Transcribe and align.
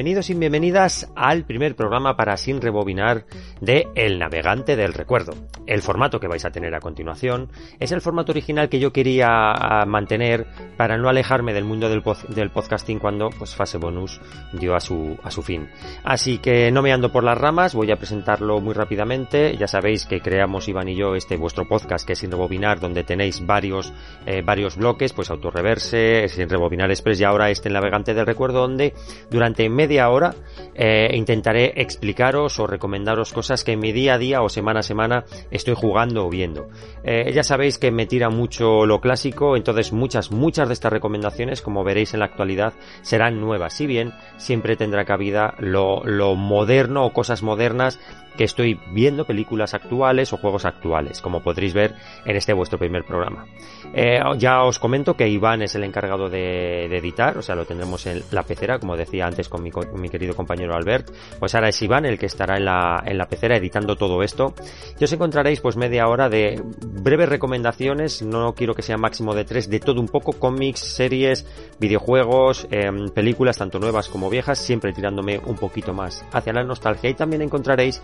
Bienvenidos 0.00 0.30
y 0.30 0.34
bienvenidas 0.34 1.12
al 1.14 1.44
primer 1.44 1.76
programa 1.76 2.16
para 2.16 2.38
Sin 2.38 2.62
Rebobinar 2.62 3.26
de 3.60 3.86
El 3.94 4.18
Navegante 4.18 4.74
del 4.74 4.94
Recuerdo. 4.94 5.34
El 5.66 5.82
formato 5.82 6.18
que 6.18 6.26
vais 6.26 6.46
a 6.46 6.50
tener 6.50 6.74
a 6.74 6.80
continuación 6.80 7.50
es 7.78 7.92
el 7.92 8.00
formato 8.00 8.32
original 8.32 8.70
que 8.70 8.80
yo 8.80 8.94
quería 8.94 9.28
ah, 9.28 9.84
mantener 9.84 10.46
para 10.78 10.96
no 10.96 11.10
alejarme 11.10 11.52
del 11.52 11.66
mundo 11.66 11.90
del, 11.90 12.02
del 12.34 12.48
podcasting 12.48 12.98
cuando 12.98 13.28
pues 13.28 13.54
Fase 13.54 13.76
Bonus 13.76 14.22
dio 14.54 14.74
a 14.74 14.80
su, 14.80 15.18
a 15.22 15.30
su 15.30 15.42
fin. 15.42 15.68
Así 16.02 16.38
que 16.38 16.70
no 16.70 16.80
me 16.80 16.94
ando 16.94 17.12
por 17.12 17.22
las 17.22 17.36
ramas, 17.36 17.74
voy 17.74 17.92
a 17.92 17.96
presentarlo 17.96 18.58
muy 18.62 18.72
rápidamente. 18.72 19.54
Ya 19.58 19.66
sabéis 19.66 20.06
que 20.06 20.22
creamos 20.22 20.66
Iván 20.66 20.88
y 20.88 20.96
yo 20.96 21.14
este 21.14 21.36
vuestro 21.36 21.68
podcast 21.68 22.06
que 22.06 22.14
es 22.14 22.20
Sin 22.20 22.30
Rebobinar, 22.30 22.80
donde 22.80 23.04
tenéis 23.04 23.44
varios, 23.44 23.92
eh, 24.24 24.40
varios 24.40 24.78
bloques, 24.78 25.12
pues 25.12 25.28
Autorreverse, 25.30 26.26
Sin 26.28 26.48
Rebobinar 26.48 26.90
Express 26.90 27.20
y 27.20 27.24
ahora 27.24 27.50
este 27.50 27.68
Navegante 27.68 28.14
del 28.14 28.24
Recuerdo, 28.24 28.62
donde 28.62 28.94
durante 29.30 29.68
media 29.90 30.08
hora 30.08 30.36
eh, 30.76 31.10
intentaré 31.14 31.72
explicaros 31.82 32.60
o 32.60 32.68
recomendaros 32.68 33.32
cosas 33.32 33.64
que 33.64 33.72
en 33.72 33.80
mi 33.80 33.90
día 33.90 34.14
a 34.14 34.18
día 34.18 34.40
o 34.40 34.48
semana 34.48 34.80
a 34.80 34.82
semana 34.84 35.24
estoy 35.50 35.74
jugando 35.74 36.24
o 36.24 36.30
viendo. 36.30 36.68
Eh, 37.02 37.32
ya 37.34 37.42
sabéis 37.42 37.76
que 37.76 37.90
me 37.90 38.06
tira 38.06 38.30
mucho 38.30 38.86
lo 38.86 39.00
clásico, 39.00 39.56
entonces 39.56 39.92
muchas, 39.92 40.30
muchas 40.30 40.68
de 40.68 40.74
estas 40.74 40.92
recomendaciones, 40.92 41.60
como 41.60 41.82
veréis 41.82 42.14
en 42.14 42.20
la 42.20 42.26
actualidad, 42.26 42.72
serán 43.02 43.40
nuevas. 43.40 43.74
Si 43.74 43.86
bien 43.86 44.12
siempre 44.36 44.76
tendrá 44.76 45.04
cabida 45.04 45.54
lo, 45.58 46.04
lo 46.04 46.36
moderno 46.36 47.04
o 47.04 47.12
cosas 47.12 47.42
modernas 47.42 47.98
que 48.36 48.44
estoy 48.44 48.80
viendo 48.92 49.24
películas 49.24 49.74
actuales 49.74 50.32
o 50.32 50.36
juegos 50.36 50.64
actuales, 50.64 51.20
como 51.20 51.42
podréis 51.42 51.74
ver 51.74 51.94
en 52.24 52.36
este 52.36 52.52
vuestro 52.52 52.78
primer 52.78 53.04
programa. 53.04 53.46
Eh, 53.92 54.20
ya 54.38 54.62
os 54.62 54.78
comento 54.78 55.14
que 55.14 55.28
Iván 55.28 55.62
es 55.62 55.74
el 55.74 55.84
encargado 55.84 56.28
de, 56.28 56.84
editar, 56.86 57.36
o 57.38 57.42
sea, 57.42 57.54
lo 57.54 57.64
tendremos 57.64 58.06
en 58.06 58.22
la 58.30 58.42
pecera, 58.42 58.78
como 58.78 58.96
decía 58.96 59.26
antes 59.26 59.48
con 59.48 59.62
mi, 59.62 59.70
co- 59.70 59.86
mi 59.94 60.08
querido 60.08 60.34
compañero 60.34 60.74
Albert. 60.74 61.10
Pues 61.38 61.54
ahora 61.54 61.68
es 61.68 61.82
Iván 61.82 62.06
el 62.06 62.18
que 62.18 62.26
estará 62.26 62.56
en 62.56 62.64
la, 62.64 63.02
en 63.04 63.18
la 63.18 63.26
pecera 63.26 63.56
editando 63.56 63.96
todo 63.96 64.22
esto. 64.22 64.54
Y 64.98 65.04
os 65.04 65.12
encontraréis 65.12 65.60
pues 65.60 65.76
media 65.76 66.06
hora 66.08 66.28
de 66.28 66.62
breves 67.02 67.28
recomendaciones, 67.28 68.22
no 68.22 68.54
quiero 68.54 68.74
que 68.74 68.82
sea 68.82 68.96
máximo 68.96 69.34
de 69.34 69.44
tres, 69.44 69.68
de 69.68 69.80
todo 69.80 70.00
un 70.00 70.08
poco, 70.08 70.32
cómics, 70.32 70.80
series, 70.80 71.46
videojuegos, 71.78 72.66
em, 72.70 73.08
películas, 73.10 73.58
tanto 73.58 73.78
nuevas 73.78 74.08
como 74.08 74.30
viejas, 74.30 74.58
siempre 74.58 74.92
tirándome 74.92 75.38
un 75.44 75.56
poquito 75.56 75.92
más 75.92 76.24
hacia 76.32 76.52
la 76.52 76.62
nostalgia. 76.62 77.10
Y 77.10 77.14
también 77.14 77.42
encontraréis 77.42 78.02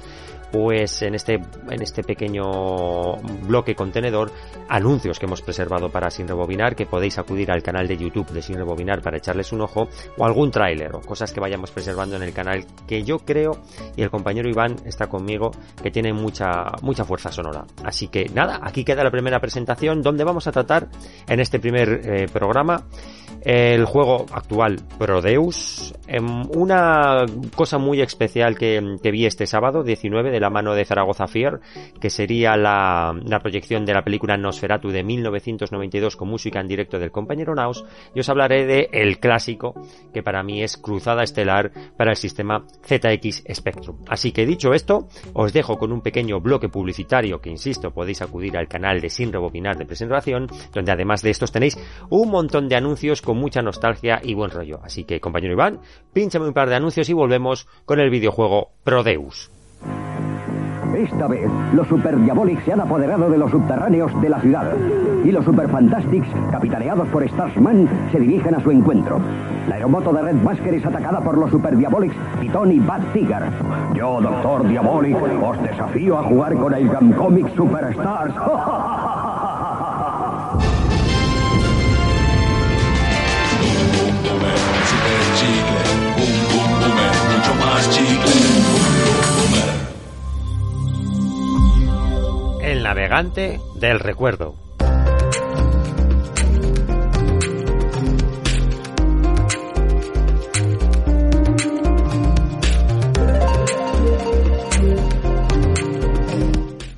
pues 0.58 1.02
en 1.02 1.14
este 1.14 1.34
en 1.34 1.82
este 1.82 2.02
pequeño 2.02 3.16
bloque 3.42 3.74
contenedor 3.74 4.32
anuncios 4.70 5.18
que 5.18 5.26
hemos 5.26 5.42
preservado 5.42 5.90
para 5.90 6.08
Sin 6.08 6.26
Rebobinar 6.26 6.74
que 6.74 6.86
podéis 6.86 7.18
acudir 7.18 7.50
al 7.50 7.62
canal 7.62 7.86
de 7.86 7.98
YouTube 7.98 8.30
de 8.30 8.40
Sin 8.40 8.56
Rebobinar 8.56 9.02
para 9.02 9.18
echarles 9.18 9.52
un 9.52 9.60
ojo 9.60 9.86
o 10.16 10.24
algún 10.24 10.50
tráiler 10.50 10.96
o 10.96 11.00
cosas 11.02 11.30
que 11.34 11.40
vayamos 11.40 11.70
preservando 11.72 12.16
en 12.16 12.22
el 12.22 12.32
canal 12.32 12.64
que 12.88 13.02
yo 13.02 13.18
creo 13.18 13.60
y 13.96 14.02
el 14.02 14.08
compañero 14.08 14.48
Iván 14.48 14.76
está 14.86 15.08
conmigo 15.08 15.50
que 15.82 15.90
tiene 15.90 16.14
mucha 16.14 16.72
mucha 16.80 17.04
fuerza 17.04 17.30
sonora. 17.30 17.66
Así 17.84 18.08
que 18.08 18.24
nada 18.32 18.58
aquí 18.62 18.82
queda 18.82 19.04
la 19.04 19.10
primera 19.10 19.40
presentación 19.40 20.00
donde 20.00 20.24
vamos 20.24 20.46
a 20.46 20.52
tratar 20.52 20.88
en 21.28 21.38
este 21.38 21.58
primer 21.58 22.00
eh, 22.02 22.26
programa 22.32 22.86
el 23.46 23.84
juego 23.84 24.26
actual 24.32 24.76
Prodeus, 24.98 25.94
em, 26.08 26.42
una 26.50 27.26
cosa 27.54 27.78
muy 27.78 28.00
especial 28.00 28.58
que, 28.58 28.96
que 29.00 29.10
vi 29.12 29.24
este 29.24 29.46
sábado 29.46 29.84
19 29.84 30.32
de 30.32 30.40
la 30.40 30.45
mano 30.50 30.74
de 30.74 30.84
Zaragoza 30.84 31.26
Fear, 31.26 31.60
que 32.00 32.10
sería 32.10 32.56
la, 32.56 33.14
la 33.24 33.40
proyección 33.40 33.84
de 33.84 33.94
la 33.94 34.02
película 34.02 34.36
Nosferatu 34.36 34.88
de 34.88 35.02
1992 35.02 36.16
con 36.16 36.28
música 36.28 36.60
en 36.60 36.68
directo 36.68 36.98
del 36.98 37.10
compañero 37.10 37.54
Naus, 37.54 37.84
y 38.14 38.20
os 38.20 38.28
hablaré 38.28 38.66
de 38.66 38.88
el 38.92 39.18
clásico 39.18 39.74
que 40.12 40.22
para 40.22 40.42
mí 40.42 40.62
es 40.62 40.76
cruzada 40.76 41.22
estelar 41.22 41.70
para 41.96 42.10
el 42.10 42.16
sistema 42.16 42.64
ZX 42.84 43.44
Spectrum. 43.52 43.98
Así 44.08 44.32
que 44.32 44.46
dicho 44.46 44.72
esto, 44.72 45.08
os 45.32 45.52
dejo 45.52 45.76
con 45.76 45.92
un 45.92 46.00
pequeño 46.00 46.40
bloque 46.40 46.68
publicitario 46.68 47.40
que 47.40 47.50
insisto 47.50 47.92
podéis 47.92 48.22
acudir 48.22 48.56
al 48.56 48.68
canal 48.68 49.00
de 49.00 49.10
Sin 49.10 49.32
Rebobinar 49.32 49.76
de 49.76 49.86
presentación, 49.86 50.46
donde 50.72 50.92
además 50.92 51.22
de 51.22 51.30
estos 51.30 51.52
tenéis 51.52 51.78
un 52.10 52.30
montón 52.30 52.68
de 52.68 52.76
anuncios 52.76 53.22
con 53.22 53.38
mucha 53.38 53.62
nostalgia 53.62 54.20
y 54.22 54.34
buen 54.34 54.50
rollo. 54.50 54.80
Así 54.82 55.04
que, 55.04 55.20
compañero 55.20 55.54
Iván, 55.54 55.80
pínchame 56.12 56.46
un 56.46 56.54
par 56.54 56.68
de 56.68 56.76
anuncios 56.76 57.08
y 57.08 57.12
volvemos 57.12 57.66
con 57.84 58.00
el 58.00 58.10
videojuego 58.10 58.70
Prodeus. 58.84 59.55
Esta 60.94 61.26
vez, 61.26 61.50
los 61.74 61.86
Super 61.88 62.19
Diabolics 62.19 62.64
se 62.64 62.72
han 62.72 62.80
apoderado 62.80 63.28
de 63.28 63.38
los 63.38 63.50
subterráneos 63.50 64.19
de 64.20 64.28
la 64.28 64.41
ciudad. 64.41 64.72
Y 65.24 65.32
los 65.32 65.44
Super 65.44 65.69
Fantastics, 65.69 66.28
capitaneados 66.50 67.08
por 67.08 67.28
Starsman, 67.28 67.88
se 68.12 68.20
dirigen 68.20 68.54
a 68.54 68.60
su 68.60 68.70
encuentro. 68.70 69.20
La 69.69 69.74
aeromoto 69.76 70.12
de 70.12 70.22
Red 70.22 70.42
Masker 70.42 70.74
es 70.74 70.86
atacada 70.86 71.20
por 71.20 71.36
los 71.38 71.50
Super 71.50 71.76
Diabolics 71.76 72.16
Titón 72.41 72.72
y 72.72 72.78
Bad 72.78 73.02
Tiger. 73.12 73.42
Yo, 73.94 74.20
Doctor 74.20 74.66
Diabolic, 74.69 75.16
os 75.42 75.62
desafío 75.62 76.19
a 76.19 76.22
jugar 76.24 76.54
con 76.54 76.74
el 76.74 76.88
Gamcomic 76.88 77.54
Superstars. 77.54 78.34
Super 84.26 84.54
chicle. 85.36 85.86
Más 87.60 87.91
chicle. 87.91 88.55
El 92.66 92.82
navegante 92.82 93.60
del 93.77 94.00
recuerdo. 94.00 94.56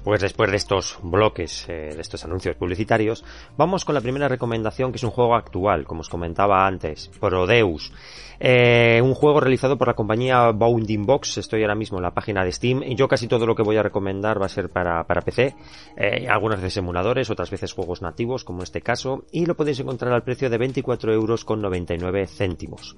Pues 0.09 0.23
después 0.23 0.51
de 0.51 0.57
estos 0.57 0.99
bloques, 1.03 1.69
eh, 1.69 1.91
de 1.95 2.01
estos 2.01 2.25
anuncios 2.25 2.57
publicitarios, 2.57 3.23
vamos 3.59 3.85
con 3.85 3.95
la 3.95 4.01
primera 4.01 4.27
recomendación 4.27 4.91
que 4.91 4.97
es 4.97 5.03
un 5.03 5.11
juego 5.11 5.35
actual, 5.35 5.85
como 5.85 6.01
os 6.01 6.09
comentaba 6.09 6.67
antes, 6.67 7.11
Prodeus. 7.21 7.93
Eh, 8.41 9.03
un 9.03 9.15
juego 9.15 9.41
realizado 9.41 9.77
por 9.77 9.89
la 9.89 9.95
compañía 9.95 10.51
Bounding 10.53 11.05
Box, 11.05 11.37
estoy 11.39 11.61
ahora 11.61 11.75
mismo 11.75 11.99
en 11.99 12.05
la 12.05 12.13
página 12.13 12.43
de 12.43 12.53
Steam, 12.53 12.83
y 12.85 12.95
yo 12.95 13.07
casi 13.07 13.27
todo 13.27 13.45
lo 13.45 13.55
que 13.55 13.63
voy 13.63 13.77
a 13.77 13.83
recomendar 13.83 14.41
va 14.41 14.47
a 14.47 14.49
ser 14.49 14.71
para, 14.71 15.05
para 15.05 15.21
PC, 15.21 15.55
eh, 15.97 16.27
algunas 16.27 16.63
veces 16.63 16.79
emuladores, 16.79 17.29
otras 17.29 17.51
veces 17.51 17.75
juegos 17.75 18.01
nativos, 18.01 18.45
como 18.45 18.61
en 18.61 18.63
este 18.63 18.81
caso, 18.81 19.25
y 19.31 19.45
lo 19.45 19.57
podéis 19.57 19.81
encontrar 19.81 20.15
al 20.15 20.23
precio 20.23 20.49
de 20.49 20.57
24 20.57 21.13
euros 21.13 21.45
con 21.45 21.61
99 21.61 22.27
céntimos. 22.29 22.97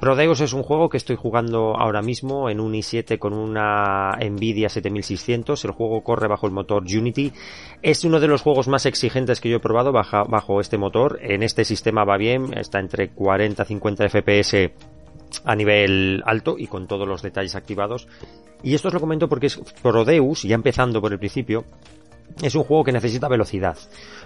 Prodeus 0.00 0.40
es 0.40 0.52
un 0.52 0.62
juego 0.62 0.88
que 0.88 0.96
estoy 0.96 1.16
jugando 1.16 1.76
ahora 1.76 2.02
mismo 2.02 2.50
en 2.50 2.60
un 2.60 2.72
i7 2.72 3.18
con 3.18 3.34
una 3.34 4.18
Nvidia 4.20 4.68
7600, 4.68 5.64
el 5.64 5.70
juego 5.70 6.02
corre 6.10 6.26
bajo 6.26 6.46
el 6.48 6.52
motor 6.52 6.82
Unity, 6.82 7.32
es 7.82 8.04
uno 8.04 8.18
de 8.18 8.26
los 8.26 8.42
juegos 8.42 8.66
más 8.66 8.84
exigentes 8.84 9.40
que 9.40 9.48
yo 9.48 9.58
he 9.58 9.60
probado 9.60 9.92
baja- 9.92 10.24
bajo 10.24 10.60
este 10.60 10.76
motor, 10.76 11.20
en 11.22 11.44
este 11.44 11.64
sistema 11.64 12.04
va 12.04 12.16
bien, 12.16 12.52
está 12.58 12.80
entre 12.80 13.12
40-50 13.14 14.08
FPS 14.08 14.72
a 15.44 15.54
nivel 15.54 16.20
alto 16.26 16.56
y 16.58 16.66
con 16.66 16.88
todos 16.88 17.06
los 17.06 17.22
detalles 17.22 17.54
activados. 17.54 18.08
Y 18.64 18.74
esto 18.74 18.88
os 18.88 18.94
lo 18.94 19.00
comento 19.00 19.28
porque 19.28 19.46
es 19.46 19.56
Prodeus, 19.82 20.42
ya 20.42 20.56
empezando 20.56 21.00
por 21.00 21.12
el 21.12 21.18
principio, 21.20 21.64
es 22.42 22.54
un 22.54 22.64
juego 22.64 22.84
que 22.84 22.92
necesita 22.92 23.28
velocidad. 23.28 23.76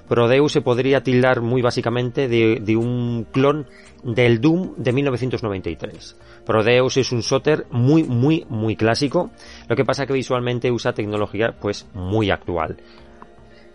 Prodeus 0.09 0.53
se 0.53 0.61
podría 0.61 1.03
tildar 1.03 1.41
muy 1.41 1.63
básicamente 1.63 2.29
de, 2.29 2.77
un 2.77 3.27
clon 3.31 3.67
del 4.03 4.41
Doom 4.41 4.75
de 4.77 4.93
1993. 4.93 6.17
Prodeus 6.45 6.97
es 6.97 7.13
un 7.13 7.21
shooter 7.21 7.67
muy, 7.71 8.05
muy, 8.05 8.45
muy 8.49 8.77
clásico. 8.77 9.31
Lo 9.69 9.77
que 9.77 9.85
pasa 9.85 10.07
que 10.07 10.13
visualmente 10.13 10.71
usa 10.71 10.93
tecnología 10.93 11.55
pues 11.59 11.87
muy 11.95 12.31
actual. 12.31 12.77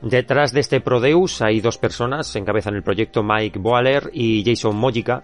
Detrás 0.02 0.54
de 0.54 0.62
este 0.62 0.80
Prodeus 0.80 1.42
hay 1.42 1.60
dos 1.60 1.78
personas, 1.78 2.34
encabezan 2.38 2.76
el 2.76 2.84
proyecto 2.84 3.22
Mike 3.22 3.60
Boaler 3.60 4.10
y 4.14 4.46
Jason 4.46 4.78
Mojica, 4.78 5.22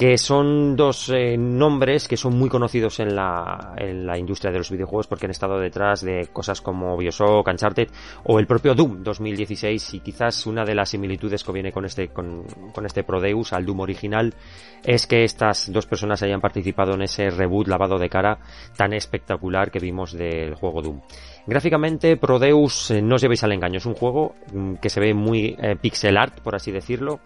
que 0.00 0.16
son 0.16 0.76
dos 0.76 1.10
eh, 1.10 1.36
nombres 1.36 2.08
que 2.08 2.16
son 2.16 2.34
muy 2.34 2.48
conocidos 2.48 3.00
en 3.00 3.14
la, 3.14 3.74
en 3.76 4.06
la 4.06 4.16
industria 4.16 4.50
de 4.50 4.56
los 4.56 4.70
videojuegos 4.70 5.06
porque 5.06 5.26
han 5.26 5.30
estado 5.30 5.58
detrás 5.58 6.00
de 6.00 6.28
cosas 6.32 6.62
como 6.62 6.96
Bioshock, 6.96 7.46
Uncharted 7.46 7.88
o 8.24 8.38
el 8.38 8.46
propio 8.46 8.74
Doom 8.74 9.02
2016 9.02 9.92
y 9.92 10.00
quizás 10.00 10.46
una 10.46 10.64
de 10.64 10.74
las 10.74 10.88
similitudes 10.88 11.44
que 11.44 11.52
viene 11.52 11.70
con 11.70 11.84
este, 11.84 12.08
con, 12.08 12.46
este 12.82 13.04
Prodeus 13.04 13.52
al 13.52 13.66
Doom 13.66 13.80
original 13.80 14.32
es 14.82 15.06
que 15.06 15.22
estas 15.22 15.70
dos 15.70 15.84
personas 15.84 16.22
hayan 16.22 16.40
participado 16.40 16.94
en 16.94 17.02
ese 17.02 17.28
reboot 17.28 17.68
lavado 17.68 17.98
de 17.98 18.08
cara 18.08 18.38
tan 18.78 18.94
espectacular 18.94 19.70
que 19.70 19.80
vimos 19.80 20.14
del 20.14 20.54
juego 20.54 20.80
Doom. 20.80 21.02
Gráficamente, 21.46 22.16
Prodeus, 22.16 22.90
eh, 22.90 23.02
no 23.02 23.16
os 23.16 23.20
llevéis 23.20 23.44
al 23.44 23.52
engaño, 23.52 23.76
es 23.76 23.86
un 23.86 23.94
juego 23.94 24.34
mm, 24.50 24.76
que 24.76 24.88
se 24.88 25.00
ve 25.00 25.12
muy 25.12 25.56
eh, 25.60 25.76
pixel 25.78 26.16
art, 26.16 26.40
por 26.40 26.54
así 26.54 26.70
decirlo, 26.70 27.20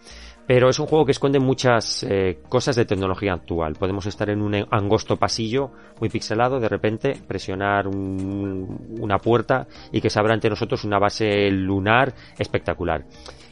pero 0.47 0.69
es 0.69 0.79
un 0.79 0.87
juego 0.87 1.05
que 1.05 1.13
esconde 1.13 1.39
muchas 1.39 2.03
eh, 2.03 2.39
cosas 2.49 2.77
de 2.77 2.85
tecnología 2.85 3.33
actual. 3.33 3.75
Podemos 3.75 4.07
estar 4.07 4.29
en 4.31 4.43
un 4.43 4.55
angosto 4.71 5.17
pasillo 5.17 5.71
muy 6.01 6.09
pixelado, 6.09 6.61
de 6.61 6.69
repente 6.69 7.17
presionar 7.27 7.87
un, 7.87 8.97
una 9.01 9.19
puerta 9.19 9.67
y 9.93 10.01
que 10.01 10.11
se 10.11 10.19
abra 10.19 10.35
ante 10.35 10.51
nosotros 10.51 10.85
una 10.85 10.99
base 10.99 11.51
lunar 11.51 12.15
espectacular 12.39 13.05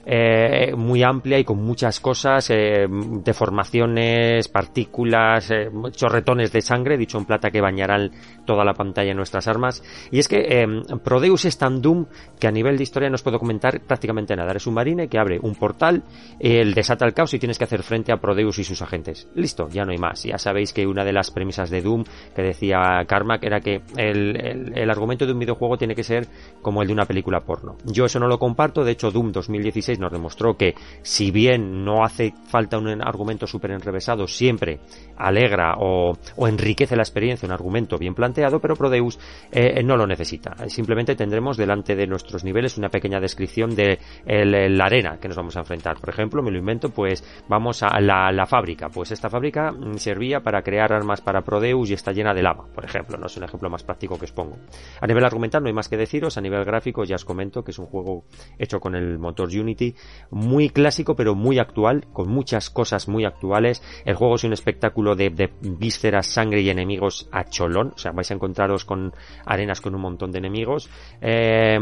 eh, 0.04 0.74
muy 0.76 1.02
amplia 1.02 1.38
y 1.38 1.44
con 1.44 1.62
muchas 1.62 2.00
cosas, 2.00 2.50
eh, 2.50 2.86
deformaciones, 2.88 4.48
partículas, 4.48 5.50
eh, 5.50 5.70
chorretones 5.92 6.52
de 6.52 6.60
sangre, 6.60 6.98
dicho 6.98 7.18
en 7.18 7.24
plata 7.24 7.50
que 7.50 7.60
bañarán 7.60 8.10
toda 8.44 8.64
la 8.64 8.74
pantalla 8.74 9.10
en 9.10 9.16
nuestras 9.16 9.46
armas. 9.48 9.82
Y 10.10 10.18
es 10.18 10.28
que 10.28 10.66
Prodeus 11.04 11.44
es 11.44 11.58
tan 11.58 11.80
Doom 11.80 12.06
que 12.38 12.48
a 12.48 12.50
nivel 12.50 12.76
de 12.76 12.82
historia 12.82 13.08
no 13.08 13.14
os 13.14 13.22
puedo 13.22 13.38
comentar 13.38 13.80
prácticamente 13.80 14.34
nada. 14.34 14.50
Eres 14.50 14.66
un 14.66 14.74
marine 14.74 15.08
que 15.08 15.18
abre 15.18 15.38
un 15.40 15.54
portal, 15.54 16.02
el 16.40 16.74
desata 16.74 17.06
el 17.06 17.14
caos 17.14 17.34
y 17.34 17.38
tienes 17.38 17.58
que 17.58 17.64
hacer 17.64 17.82
frente 17.82 18.12
a 18.12 18.16
Prodeus 18.16 18.58
y 18.58 18.64
sus 18.64 18.82
agentes. 18.82 19.28
Listo, 19.34 19.68
ya 19.68 19.84
no 19.84 19.92
hay 19.92 19.98
más. 19.98 20.24
Ya 20.24 20.38
sabéis 20.38 20.72
que 20.72 20.86
una 20.86 21.04
de 21.04 21.12
las 21.12 21.30
premisas 21.30 21.70
de 21.70 21.80
Doom 21.80 22.04
que 22.34 22.42
decía 22.42 23.04
Carmack 23.06 23.44
era 23.44 23.60
que 23.60 23.82
el, 23.96 24.36
el, 24.36 24.72
el 24.76 24.90
argumento 24.90 25.26
de 25.26 25.32
un 25.32 25.38
videojuego 25.38 25.76
tiene 25.76 25.94
que 25.94 26.02
ser 26.02 26.26
como 26.60 26.82
el 26.82 26.88
de 26.88 26.94
una 26.94 27.06
película 27.06 27.40
porno. 27.40 27.76
Yo 27.84 28.06
eso 28.06 28.18
no 28.18 28.26
lo 28.26 28.38
comparto, 28.38 28.84
de 28.84 28.92
hecho 28.92 29.10
Doom 29.10 29.32
2016 29.32 29.91
nos 29.98 30.12
demostró 30.12 30.56
que 30.56 30.74
si 31.02 31.30
bien 31.30 31.84
no 31.84 32.04
hace 32.04 32.34
falta 32.46 32.78
un 32.78 33.02
argumento 33.02 33.46
súper 33.46 33.72
enrevesado, 33.72 34.26
siempre 34.26 34.80
alegra 35.16 35.74
o, 35.78 36.16
enriquece 36.46 36.96
la 36.96 37.02
experiencia 37.02 37.46
un 37.46 37.52
argumento 37.52 37.98
bien 37.98 38.14
planteado, 38.14 38.60
pero 38.60 38.76
Prodeus 38.76 39.18
eh, 39.50 39.82
no 39.82 39.96
lo 39.96 40.06
necesita. 40.06 40.54
Simplemente 40.68 41.14
tendremos 41.14 41.56
delante 41.56 41.94
de 41.94 42.06
nuestros 42.06 42.44
niveles 42.44 42.78
una 42.78 42.88
pequeña 42.88 43.20
descripción 43.20 43.74
de 43.74 43.98
la 44.26 44.84
arena 44.84 45.18
que 45.20 45.28
nos 45.28 45.36
vamos 45.36 45.56
a 45.56 45.60
enfrentar. 45.60 45.98
Por 45.98 46.10
ejemplo, 46.10 46.42
me 46.42 46.50
lo 46.50 46.58
invento, 46.58 46.90
pues 46.90 47.24
vamos 47.48 47.82
a 47.82 48.00
la, 48.00 48.32
la 48.32 48.46
fábrica. 48.46 48.88
Pues 48.88 49.10
esta 49.12 49.28
fábrica 49.28 49.72
mm, 49.72 49.96
servía 49.96 50.40
para 50.40 50.62
crear 50.62 50.92
armas 50.92 51.20
para 51.20 51.42
Prodeus 51.42 51.90
y 51.90 51.94
está 51.94 52.12
llena 52.12 52.34
de 52.34 52.42
lava, 52.42 52.66
por 52.74 52.84
ejemplo. 52.84 53.18
No 53.18 53.26
es 53.26 53.36
un 53.36 53.44
ejemplo 53.44 53.70
más 53.70 53.82
práctico 53.82 54.18
que 54.18 54.24
os 54.24 54.32
pongo. 54.32 54.58
A 55.00 55.06
nivel 55.06 55.24
argumental 55.24 55.62
no 55.62 55.68
hay 55.68 55.74
más 55.74 55.88
que 55.88 55.96
deciros. 55.96 56.36
A 56.36 56.40
nivel 56.40 56.64
gráfico 56.64 57.04
ya 57.04 57.16
os 57.16 57.24
comento 57.24 57.62
que 57.62 57.70
es 57.70 57.78
un 57.78 57.86
juego 57.86 58.24
hecho 58.58 58.80
con 58.80 58.94
el 58.94 59.18
motor 59.18 59.48
Unity 59.48 59.81
muy 60.30 60.70
clásico 60.70 61.14
pero 61.16 61.34
muy 61.34 61.58
actual, 61.58 62.06
con 62.12 62.28
muchas 62.28 62.70
cosas 62.70 63.08
muy 63.08 63.24
actuales. 63.24 63.82
El 64.04 64.14
juego 64.14 64.36
es 64.36 64.44
un 64.44 64.52
espectáculo 64.52 65.14
de, 65.14 65.30
de 65.30 65.52
vísceras, 65.60 66.26
sangre 66.26 66.60
y 66.60 66.70
enemigos 66.70 67.28
a 67.32 67.44
cholón, 67.44 67.92
o 67.94 67.98
sea, 67.98 68.12
vais 68.12 68.30
a 68.30 68.34
encontraros 68.34 68.84
con 68.84 69.12
arenas 69.44 69.80
con 69.80 69.94
un 69.94 70.00
montón 70.00 70.32
de 70.32 70.38
enemigos. 70.38 70.88
Eh, 71.20 71.78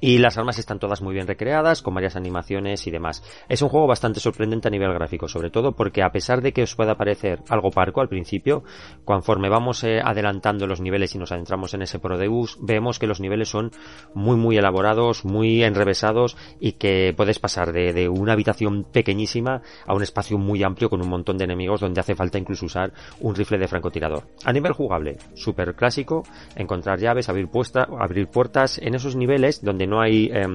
y 0.00 0.18
las 0.18 0.36
armas 0.38 0.58
están 0.58 0.78
todas 0.78 1.02
muy 1.02 1.14
bien 1.14 1.26
recreadas, 1.26 1.82
con 1.82 1.94
varias 1.94 2.16
animaciones 2.16 2.86
y 2.86 2.90
demás. 2.90 3.22
Es 3.48 3.62
un 3.62 3.68
juego 3.68 3.86
bastante 3.86 4.20
sorprendente 4.20 4.68
a 4.68 4.70
nivel 4.70 4.92
gráfico, 4.92 5.28
sobre 5.28 5.50
todo 5.50 5.72
porque 5.72 6.02
a 6.02 6.10
pesar 6.10 6.42
de 6.42 6.52
que 6.52 6.62
os 6.62 6.74
pueda 6.74 6.96
parecer 6.96 7.42
algo 7.48 7.70
parco 7.70 8.00
al 8.00 8.08
principio, 8.08 8.64
conforme 9.04 9.48
vamos 9.48 9.82
eh, 9.84 10.00
adelantando 10.04 10.66
los 10.66 10.80
niveles 10.80 11.14
y 11.14 11.18
nos 11.18 11.32
adentramos 11.32 11.74
en 11.74 11.82
ese 11.82 11.98
Prodeus, 11.98 12.58
vemos 12.60 12.98
que 12.98 13.06
los 13.06 13.20
niveles 13.20 13.48
son 13.48 13.70
muy 14.14 14.36
muy 14.36 14.56
elaborados, 14.56 15.24
muy 15.24 15.62
enrevesados 15.64 16.36
y 16.60 16.72
que 16.72 17.14
puedes 17.16 17.38
pasar 17.38 17.72
de, 17.72 17.92
de 17.92 18.08
una 18.08 18.34
habitación 18.34 18.84
pequeñísima 18.84 19.62
a 19.86 19.94
un 19.94 20.02
espacio 20.02 20.38
muy 20.38 20.62
amplio 20.62 20.90
con 20.90 21.00
un 21.00 21.08
montón 21.08 21.38
de 21.38 21.44
enemigos 21.44 21.80
donde 21.80 22.00
hace 22.00 22.14
falta 22.14 22.38
incluso 22.38 22.66
usar 22.66 22.92
un 23.20 23.34
rifle 23.34 23.58
de 23.58 23.68
francotirador. 23.68 24.24
A 24.44 24.52
nivel 24.52 24.72
jugable, 24.72 25.16
súper 25.34 25.74
clásico, 25.74 26.24
encontrar 26.56 26.98
llaves, 27.00 27.28
abrir, 27.28 27.48
puesta, 27.48 27.88
abrir 27.98 28.28
puertas 28.28 28.78
en 28.78 28.94
esos 28.94 29.16
niveles 29.16 29.62
donde 29.62 29.73
donde 29.74 29.86
no 29.88 30.00
hay 30.00 30.30
eh, 30.32 30.46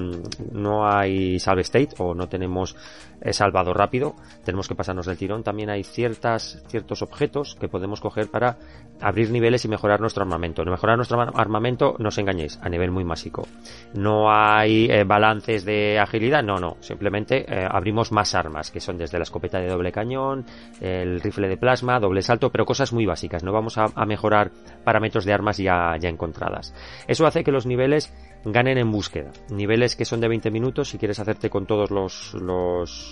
no 0.51 0.89
hay 0.89 1.39
salve 1.39 1.62
state 1.62 1.89
o 1.98 2.16
no 2.16 2.30
tenemos 2.30 2.75
eh, 3.21 3.33
salvado 3.33 3.74
rápido, 3.74 4.16
tenemos 4.44 4.68
que 4.68 4.75
pasarnos 4.75 5.06
del 5.06 5.18
tirón. 5.18 5.44
También 5.44 5.69
hay 5.69 5.83
ciertas 5.83 6.63
ciertos 6.68 7.01
objetos 7.01 7.56
que 7.56 7.68
podemos 7.68 8.01
coger 8.01 8.30
para 8.30 8.57
abrir 9.01 9.31
niveles 9.31 9.66
y 9.66 9.68
mejorar 9.68 10.01
nuestro 10.01 10.24
armamento. 10.24 10.63
Mejorar 10.66 10.98
nuestro 10.98 11.19
armamento, 11.19 11.95
no 12.00 12.10
os 12.10 12.18
engañéis, 12.18 12.60
a 12.62 12.69
nivel 12.69 12.92
muy 12.92 13.04
básico. 13.04 13.48
No 13.94 14.31
hay 14.31 14.86
eh, 14.89 15.04
balances 15.04 15.66
de 15.66 16.00
agilidad, 16.00 16.44
no, 16.44 16.57
no. 16.60 16.77
Simplemente 16.80 17.45
eh, 17.48 17.68
abrimos 17.69 18.12
más 18.12 18.36
armas, 18.36 18.71
que 18.71 18.80
son 18.80 18.98
desde 18.98 19.18
la 19.18 19.24
escopeta 19.24 19.60
de 19.60 19.68
doble 19.68 19.92
cañón, 19.92 20.45
el 20.80 21.21
rifle 21.21 21.48
de 21.48 21.57
plasma, 21.57 22.00
doble 22.00 22.21
salto, 22.21 22.51
pero 22.51 22.66
cosas 22.66 22.94
muy 22.94 23.06
básicas. 23.06 23.44
No 23.44 23.51
vamos 23.51 23.77
a, 23.77 23.86
a 23.95 24.06
mejorar 24.06 24.51
parámetros 24.83 25.25
de 25.25 25.33
armas 25.33 25.57
ya, 25.57 25.95
ya 26.00 26.10
encontradas. 26.10 26.74
Eso 27.07 27.25
hace 27.25 27.44
que 27.44 27.51
los 27.51 27.66
niveles 27.66 28.13
ganen 28.45 28.77
en 28.77 28.92
búsqueda. 28.92 29.31
Niveles 29.50 29.95
que 29.95 30.06
son 30.06 30.21
de 30.21 30.27
20 30.27 30.51
minutos 30.51 30.89
si 30.89 30.98
quieres 30.98 31.19
hacerte 31.19 31.50
con 31.50 31.66
todos 31.66 31.92
los, 31.92 32.33
los, 32.36 33.08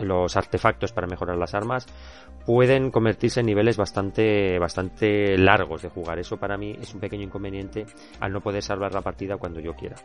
los 0.00 0.36
artefactos 0.36 0.92
para 0.92 1.06
mejorar 1.06 1.36
las 1.36 1.54
armas 1.54 1.86
pueden 2.46 2.90
convertirse 2.92 3.40
en 3.40 3.46
niveles 3.46 3.76
bastante, 3.76 4.58
bastante 4.58 5.36
largos 5.36 5.82
de 5.82 5.88
jugar. 5.88 6.18
Eso 6.18 6.36
para 6.36 6.56
mí 6.56 6.76
es 6.80 6.94
un 6.94 7.00
pequeño 7.00 7.24
inconveniente 7.24 7.84
al 8.20 8.32
no 8.32 8.40
poder 8.40 8.62
salvar 8.62 8.94
la 8.94 9.00
partida 9.00 9.36
cuando 9.36 9.60
yo 9.60 9.74
quiera. 9.74 9.96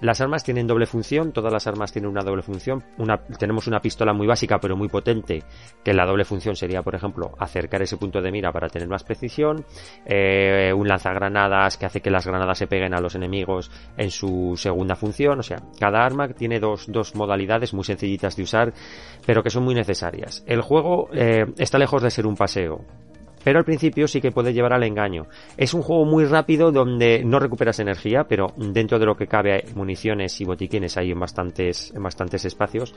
Las 0.00 0.20
armas 0.20 0.44
tienen 0.44 0.66
doble 0.66 0.86
función, 0.86 1.32
todas 1.32 1.52
las 1.52 1.66
armas 1.66 1.92
tienen 1.92 2.10
una 2.10 2.22
doble 2.22 2.42
función. 2.42 2.82
Una, 2.96 3.18
tenemos 3.18 3.66
una 3.66 3.80
pistola 3.80 4.14
muy 4.14 4.26
básica 4.26 4.58
pero 4.58 4.76
muy 4.76 4.88
potente, 4.88 5.42
que 5.84 5.92
la 5.92 6.06
doble 6.06 6.24
función 6.24 6.56
sería, 6.56 6.82
por 6.82 6.94
ejemplo, 6.94 7.32
acercar 7.38 7.82
ese 7.82 7.96
punto 7.96 8.22
de 8.22 8.30
mira 8.30 8.52
para 8.52 8.68
tener 8.68 8.88
más 8.88 9.02
precisión. 9.02 9.64
Eh, 10.06 10.72
un 10.74 10.88
lanzagranadas 10.88 11.76
que 11.76 11.86
hace 11.86 12.00
que 12.00 12.10
las 12.10 12.26
granadas 12.26 12.56
se 12.56 12.66
peguen 12.66 12.94
a 12.94 13.00
los 13.00 13.14
enemigos 13.14 13.70
en 13.96 14.10
su 14.10 14.54
segunda 14.56 14.94
función. 14.94 15.40
O 15.40 15.42
sea, 15.42 15.58
cada 15.78 16.04
arma 16.04 16.28
tiene 16.28 16.60
dos, 16.60 16.86
dos 16.86 17.14
modalidades 17.14 17.74
muy 17.74 17.84
sencillitas 17.84 18.36
de 18.36 18.42
usar, 18.44 18.72
pero 19.30 19.44
que 19.44 19.50
son 19.50 19.62
muy 19.62 19.76
necesarias. 19.76 20.42
El 20.44 20.60
juego 20.60 21.08
eh, 21.12 21.46
está 21.56 21.78
lejos 21.78 22.02
de 22.02 22.10
ser 22.10 22.26
un 22.26 22.34
paseo 22.34 22.84
pero 23.44 23.58
al 23.58 23.64
principio 23.64 24.08
sí 24.08 24.20
que 24.20 24.32
puede 24.32 24.52
llevar 24.52 24.72
al 24.72 24.84
engaño. 24.84 25.26
Es 25.56 25.74
un 25.74 25.82
juego 25.82 26.04
muy 26.04 26.24
rápido 26.24 26.72
donde 26.72 27.22
no 27.24 27.38
recuperas 27.38 27.78
energía, 27.78 28.24
pero 28.28 28.48
dentro 28.56 28.98
de 28.98 29.06
lo 29.06 29.16
que 29.16 29.26
cabe 29.26 29.64
municiones 29.74 30.40
y 30.40 30.44
botiquines 30.44 30.96
hay 30.96 31.12
en 31.12 31.20
bastantes, 31.20 31.92
bastantes 31.96 32.44
espacios. 32.44 32.94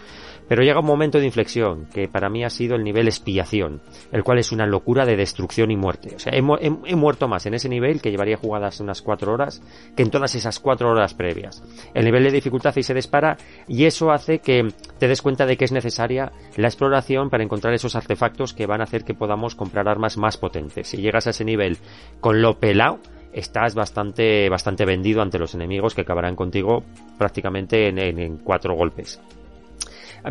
Pero 0.47 0.63
llega 0.63 0.79
un 0.79 0.85
momento 0.85 1.19
de 1.19 1.25
inflexión, 1.25 1.87
que 1.93 2.07
para 2.07 2.29
mí 2.29 2.43
ha 2.43 2.49
sido 2.49 2.75
el 2.75 2.83
nivel 2.83 3.07
expiación, 3.07 3.81
el 4.11 4.23
cual 4.23 4.39
es 4.39 4.51
una 4.51 4.65
locura 4.65 5.05
de 5.05 5.15
destrucción 5.15 5.71
y 5.71 5.77
muerte. 5.77 6.15
O 6.15 6.19
sea, 6.19 6.33
he, 6.33 6.39
he, 6.39 6.71
he 6.85 6.95
muerto 6.95 7.27
más 7.27 7.45
en 7.45 7.53
ese 7.53 7.69
nivel 7.69 8.01
que 8.01 8.11
llevaría 8.11 8.37
jugadas 8.37 8.79
unas 8.79 9.01
cuatro 9.01 9.33
horas 9.33 9.61
que 9.95 10.03
en 10.03 10.11
todas 10.11 10.35
esas 10.35 10.59
cuatro 10.59 10.89
horas 10.89 11.13
previas. 11.13 11.63
El 11.93 12.05
nivel 12.05 12.23
de 12.23 12.31
dificultad 12.31 12.73
ahí 12.75 12.83
se 12.83 12.93
dispara 12.93 13.37
y 13.67 13.85
eso 13.85 14.11
hace 14.11 14.39
que 14.39 14.67
te 14.99 15.07
des 15.07 15.21
cuenta 15.21 15.45
de 15.45 15.57
que 15.57 15.65
es 15.65 15.71
necesaria 15.71 16.31
la 16.55 16.67
exploración 16.67 17.29
para 17.29 17.43
encontrar 17.43 17.73
esos 17.73 17.95
artefactos 17.95 18.53
que 18.53 18.65
van 18.65 18.81
a 18.81 18.85
hacer 18.85 19.03
que 19.03 19.13
podamos 19.13 19.55
comprar 19.55 19.87
armas 19.87 20.17
más 20.17 20.32
potentes. 20.37 20.87
Si 20.87 20.97
llegas 20.97 21.27
a 21.27 21.31
ese 21.31 21.45
nivel 21.45 21.77
con 22.19 22.41
lo 22.41 22.59
pelado, 22.59 22.99
estás 23.33 23.75
bastante, 23.75 24.49
bastante 24.49 24.85
vendido 24.85 25.21
ante 25.21 25.39
los 25.39 25.55
enemigos 25.55 25.95
que 25.95 26.01
acabarán 26.01 26.35
contigo 26.35 26.83
prácticamente 27.17 27.87
en, 27.87 27.99
en, 27.99 28.19
en 28.19 28.37
cuatro 28.37 28.75
golpes. 28.75 29.19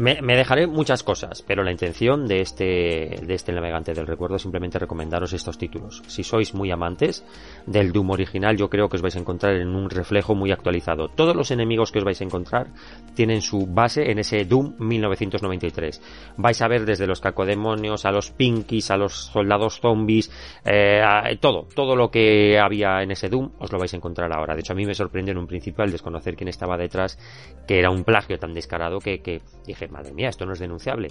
Me, 0.00 0.36
dejaré 0.36 0.66
muchas 0.66 1.02
cosas, 1.02 1.42
pero 1.42 1.62
la 1.62 1.70
intención 1.70 2.26
de 2.26 2.40
este, 2.40 2.64
de 2.64 3.34
este 3.34 3.52
navegante 3.52 3.92
del 3.92 4.06
recuerdo 4.06 4.36
es 4.36 4.42
simplemente 4.42 4.78
recomendaros 4.78 5.34
estos 5.34 5.58
títulos. 5.58 6.02
Si 6.06 6.24
sois 6.24 6.54
muy 6.54 6.70
amantes 6.70 7.24
del 7.66 7.92
Doom 7.92 8.10
original, 8.10 8.56
yo 8.56 8.70
creo 8.70 8.88
que 8.88 8.96
os 8.96 9.02
vais 9.02 9.16
a 9.16 9.18
encontrar 9.18 9.54
en 9.56 9.68
un 9.68 9.90
reflejo 9.90 10.34
muy 10.34 10.50
actualizado. 10.50 11.08
Todos 11.08 11.36
los 11.36 11.50
enemigos 11.50 11.92
que 11.92 11.98
os 11.98 12.04
vais 12.06 12.20
a 12.22 12.24
encontrar 12.24 12.68
tienen 13.14 13.42
su 13.42 13.66
base 13.66 14.10
en 14.10 14.18
ese 14.18 14.46
Doom 14.46 14.76
1993. 14.78 16.00
Vais 16.38 16.62
a 16.62 16.68
ver 16.68 16.86
desde 16.86 17.06
los 17.06 17.20
cacodemonios, 17.20 18.06
a 18.06 18.12
los 18.12 18.30
pinkies, 18.30 18.90
a 18.90 18.96
los 18.96 19.12
soldados 19.12 19.78
zombies, 19.80 20.30
eh, 20.64 21.02
a, 21.04 21.24
todo, 21.38 21.68
todo 21.74 21.96
lo 21.96 22.10
que 22.10 22.58
había 22.58 23.02
en 23.02 23.10
ese 23.10 23.28
Doom 23.28 23.50
os 23.58 23.70
lo 23.70 23.78
vais 23.78 23.92
a 23.92 23.98
encontrar 23.98 24.32
ahora. 24.32 24.54
De 24.54 24.60
hecho, 24.60 24.72
a 24.72 24.76
mí 24.76 24.86
me 24.86 24.94
sorprendió 24.94 25.32
en 25.32 25.38
un 25.38 25.46
principio 25.46 25.84
al 25.84 25.92
desconocer 25.92 26.34
quién 26.34 26.48
estaba 26.48 26.78
detrás, 26.78 27.18
que 27.66 27.78
era 27.78 27.90
un 27.90 28.04
plagio 28.04 28.38
tan 28.38 28.54
descarado 28.54 28.98
que, 28.98 29.20
que 29.20 29.42
dije, 29.66 29.81
madre 29.88 30.12
mía, 30.12 30.28
esto 30.28 30.46
no 30.46 30.52
es 30.52 30.58
denunciable. 30.58 31.10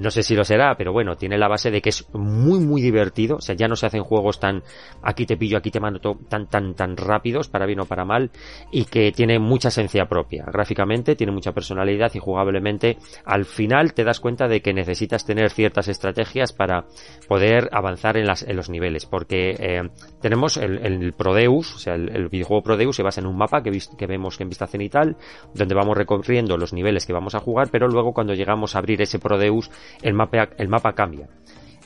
No 0.00 0.10
sé 0.10 0.22
si 0.22 0.34
lo 0.34 0.44
será, 0.44 0.76
pero 0.76 0.92
bueno, 0.92 1.16
tiene 1.16 1.38
la 1.38 1.48
base 1.48 1.70
de 1.70 1.80
que 1.80 1.90
es 1.90 2.06
muy 2.12 2.60
muy 2.60 2.82
divertido, 2.82 3.36
o 3.36 3.40
sea, 3.40 3.54
ya 3.54 3.68
no 3.68 3.76
se 3.76 3.86
hacen 3.86 4.02
juegos 4.02 4.40
tan 4.40 4.62
aquí 5.02 5.26
te 5.26 5.36
pillo, 5.36 5.58
aquí 5.58 5.70
te 5.70 5.80
mato 5.80 6.18
tan 6.28 6.48
tan 6.48 6.74
tan 6.74 6.96
rápidos 6.96 7.48
para 7.48 7.66
bien 7.66 7.80
o 7.80 7.86
para 7.86 8.04
mal 8.04 8.30
y 8.70 8.84
que 8.84 9.12
tiene 9.12 9.38
mucha 9.38 9.68
esencia 9.68 10.06
propia. 10.06 10.44
Gráficamente 10.46 11.16
tiene 11.16 11.32
mucha 11.32 11.52
personalidad 11.52 12.12
y 12.14 12.18
jugablemente 12.18 12.98
al 13.24 13.44
final 13.44 13.94
te 13.94 14.04
das 14.04 14.20
cuenta 14.20 14.48
de 14.48 14.60
que 14.60 14.72
necesitas 14.72 15.24
tener 15.24 15.50
ciertas 15.50 15.88
estrategias 15.88 16.52
para 16.52 16.86
poder 17.28 17.68
avanzar 17.72 18.16
en, 18.16 18.26
las, 18.26 18.42
en 18.42 18.56
los 18.56 18.70
niveles, 18.70 19.06
porque 19.06 19.54
eh, 19.58 19.88
tenemos 20.20 20.56
el, 20.56 21.12
Prodeus, 21.12 21.74
o 21.74 21.78
sea, 21.78 21.94
el, 21.94 22.08
el, 22.10 22.28
videojuego 22.28 22.62
Prodeus 22.62 22.96
se 22.96 23.02
basa 23.02 23.20
en 23.20 23.26
un 23.26 23.36
mapa 23.36 23.62
que, 23.62 23.70
que 23.96 24.06
vemos 24.06 24.36
que 24.36 24.44
en 24.44 24.48
vista 24.48 24.66
cenital, 24.66 25.16
donde 25.54 25.74
vamos 25.74 25.96
recorriendo 25.96 26.56
los 26.56 26.72
niveles 26.72 27.06
que 27.06 27.12
vamos 27.12 27.34
a 27.34 27.40
jugar, 27.40 27.68
pero 27.70 27.88
luego 27.88 28.12
cuando 28.12 28.34
llegamos 28.34 28.74
a 28.74 28.78
abrir 28.78 29.00
ese 29.02 29.18
Prodeus, 29.18 29.70
el 30.02 30.14
mapa, 30.14 30.50
el 30.56 30.68
mapa 30.68 30.94
cambia 30.94 31.28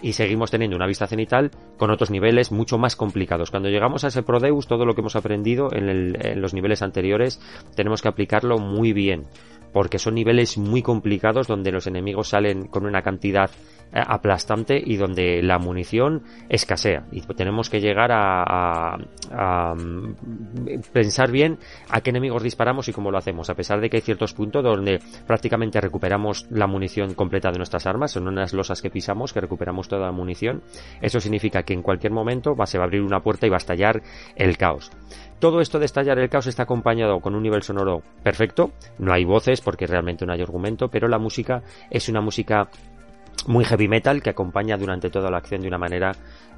y 0.02 0.12
seguimos 0.12 0.50
teniendo 0.50 0.76
una 0.76 0.86
vista 0.86 1.06
cenital 1.06 1.50
con 1.78 1.90
otros 1.90 2.10
niveles 2.10 2.52
mucho 2.52 2.76
más 2.76 2.94
complicados. 2.94 3.50
Cuando 3.50 3.70
llegamos 3.70 4.04
a 4.04 4.08
ese 4.08 4.22
Prodeus, 4.22 4.66
todo 4.66 4.84
lo 4.84 4.94
que 4.94 5.00
hemos 5.00 5.16
aprendido 5.16 5.70
en, 5.72 5.88
el, 5.88 6.18
en 6.20 6.42
los 6.42 6.52
niveles 6.52 6.82
anteriores 6.82 7.40
tenemos 7.74 8.02
que 8.02 8.08
aplicarlo 8.08 8.58
muy 8.58 8.92
bien 8.92 9.24
porque 9.72 9.98
son 9.98 10.14
niveles 10.14 10.56
muy 10.56 10.82
complicados 10.82 11.48
donde 11.48 11.72
los 11.72 11.86
enemigos 11.86 12.28
salen 12.28 12.68
con 12.68 12.86
una 12.86 13.02
cantidad 13.02 13.50
aplastante 13.94 14.80
y 14.84 14.96
donde 14.96 15.42
la 15.42 15.58
munición 15.58 16.22
escasea. 16.48 17.06
Y 17.12 17.20
tenemos 17.34 17.70
que 17.70 17.80
llegar 17.80 18.10
a, 18.12 18.98
a, 19.30 19.74
mm, 19.74 20.14
pensar 20.92 21.30
bien 21.30 21.58
a 21.88 22.00
qué 22.00 22.10
enemigos 22.10 22.42
disparamos 22.42 22.88
y 22.88 22.92
cómo 22.92 23.10
lo 23.10 23.18
hacemos. 23.18 23.50
A 23.50 23.54
pesar 23.54 23.80
de 23.80 23.88
que 23.90 23.98
hay 23.98 24.02
ciertos 24.02 24.34
puntos 24.34 24.62
donde 24.62 25.00
prácticamente 25.26 25.80
recuperamos 25.80 26.46
la 26.50 26.66
munición 26.66 27.14
completa 27.14 27.50
de 27.50 27.58
nuestras 27.58 27.86
armas 27.86 28.12
son 28.12 28.28
unas 28.28 28.52
losas 28.52 28.82
que 28.82 28.90
pisamos 28.90 29.32
que 29.32 29.40
recuperamos 29.40 29.88
toda 29.88 30.06
la 30.06 30.12
munición 30.12 30.62
eso 31.00 31.20
significa 31.20 31.62
que 31.62 31.74
en 31.74 31.82
cualquier 31.82 32.12
momento 32.12 32.54
va, 32.54 32.66
se 32.66 32.78
va 32.78 32.84
a 32.84 32.86
abrir 32.86 33.02
una 33.02 33.20
puerta 33.20 33.46
y 33.46 33.50
va 33.50 33.56
a 33.56 33.58
estallar 33.58 34.02
el 34.36 34.56
caos. 34.56 34.90
Todo 35.38 35.60
esto 35.60 35.78
de 35.78 35.84
estallar 35.84 36.18
el 36.18 36.28
caos 36.28 36.46
está 36.46 36.62
acompañado 36.62 37.20
con 37.20 37.34
un 37.34 37.42
nivel 37.42 37.62
sonoro 37.62 38.02
perfecto. 38.22 38.72
No 38.98 39.12
hay 39.12 39.24
voces 39.24 39.60
porque 39.60 39.86
realmente 39.86 40.24
no 40.24 40.32
hay 40.32 40.40
argumento, 40.40 40.88
pero 40.88 41.08
la 41.08 41.18
música 41.18 41.62
es 41.90 42.08
una 42.08 42.20
música 42.20 42.68
muy 43.46 43.64
heavy 43.64 43.88
metal 43.88 44.22
que 44.22 44.30
acompaña 44.30 44.76
durante 44.76 45.10
toda 45.10 45.30
la 45.30 45.38
acción 45.38 45.60
de 45.60 45.68
una 45.68 45.78
manera 45.78 46.12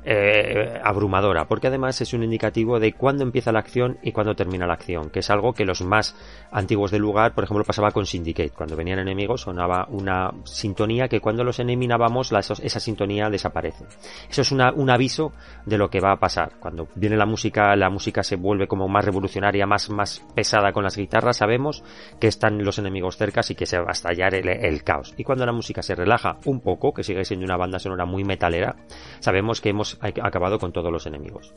eh, 0.08 0.80
abrumadora, 0.84 1.46
porque 1.46 1.66
además 1.66 2.00
es 2.00 2.12
un 2.14 2.22
indicativo 2.22 2.78
de 2.78 2.92
cuándo 2.92 3.24
empieza 3.24 3.50
la 3.50 3.58
acción 3.58 3.98
y 4.02 4.12
cuándo 4.12 4.36
termina 4.36 4.66
la 4.66 4.74
acción, 4.74 5.10
que 5.10 5.18
es 5.18 5.30
algo 5.30 5.52
que 5.52 5.64
los 5.64 5.82
más 5.82 6.16
antiguos 6.52 6.92
del 6.92 7.02
lugar, 7.02 7.34
por 7.34 7.42
ejemplo, 7.42 7.64
pasaba 7.64 7.90
con 7.90 8.06
Syndicate. 8.06 8.50
Cuando 8.50 8.76
venían 8.76 9.00
enemigos 9.00 9.42
sonaba 9.42 9.86
una 9.90 10.30
sintonía 10.44 11.08
que 11.08 11.20
cuando 11.20 11.42
los 11.42 11.58
eliminábamos 11.58 12.32
esa 12.32 12.80
sintonía 12.80 13.28
desaparece. 13.28 13.84
Eso 14.30 14.42
es 14.42 14.52
un 14.52 14.90
aviso 14.90 15.32
de 15.64 15.76
lo 15.76 15.90
que 15.90 16.00
va 16.00 16.12
a 16.12 16.20
pasar. 16.20 16.52
Cuando 16.60 16.86
viene 16.94 17.16
la 17.16 17.26
música, 17.26 17.74
la 17.74 17.90
música 17.90 18.22
se 18.22 18.36
vuelve 18.36 18.68
como 18.68 18.86
más 18.86 19.04
revolucionaria, 19.04 19.66
más, 19.66 19.90
más 19.90 20.24
pesada 20.34 20.72
con 20.72 20.84
las 20.84 20.96
guitarras, 20.96 21.38
sabemos 21.38 21.82
que 22.20 22.28
están 22.28 22.62
los 22.62 22.78
enemigos 22.78 23.16
cerca 23.16 23.40
y 23.48 23.54
que 23.54 23.66
se 23.66 23.78
va 23.78 23.88
a 23.88 23.92
estallar 23.92 24.34
el, 24.34 24.48
el 24.48 24.84
caos. 24.84 25.14
Y 25.16 25.24
cuando 25.24 25.44
la 25.44 25.52
música 25.52 25.82
se 25.82 25.94
relaja 25.94 26.38
un 26.44 26.60
poco, 26.60 26.94
que 26.94 27.02
sigue 27.02 27.24
siendo 27.24 27.44
una 27.44 27.56
banda 27.56 27.78
sonora 27.78 28.04
muy 28.04 28.22
metalera, 28.22 28.76
sabemos 29.18 29.60
que 29.60 29.70
hemos 29.70 29.95
acabado 30.00 30.58
con 30.58 30.72
todos 30.72 30.92
los 30.92 31.06
enemigos. 31.06 31.52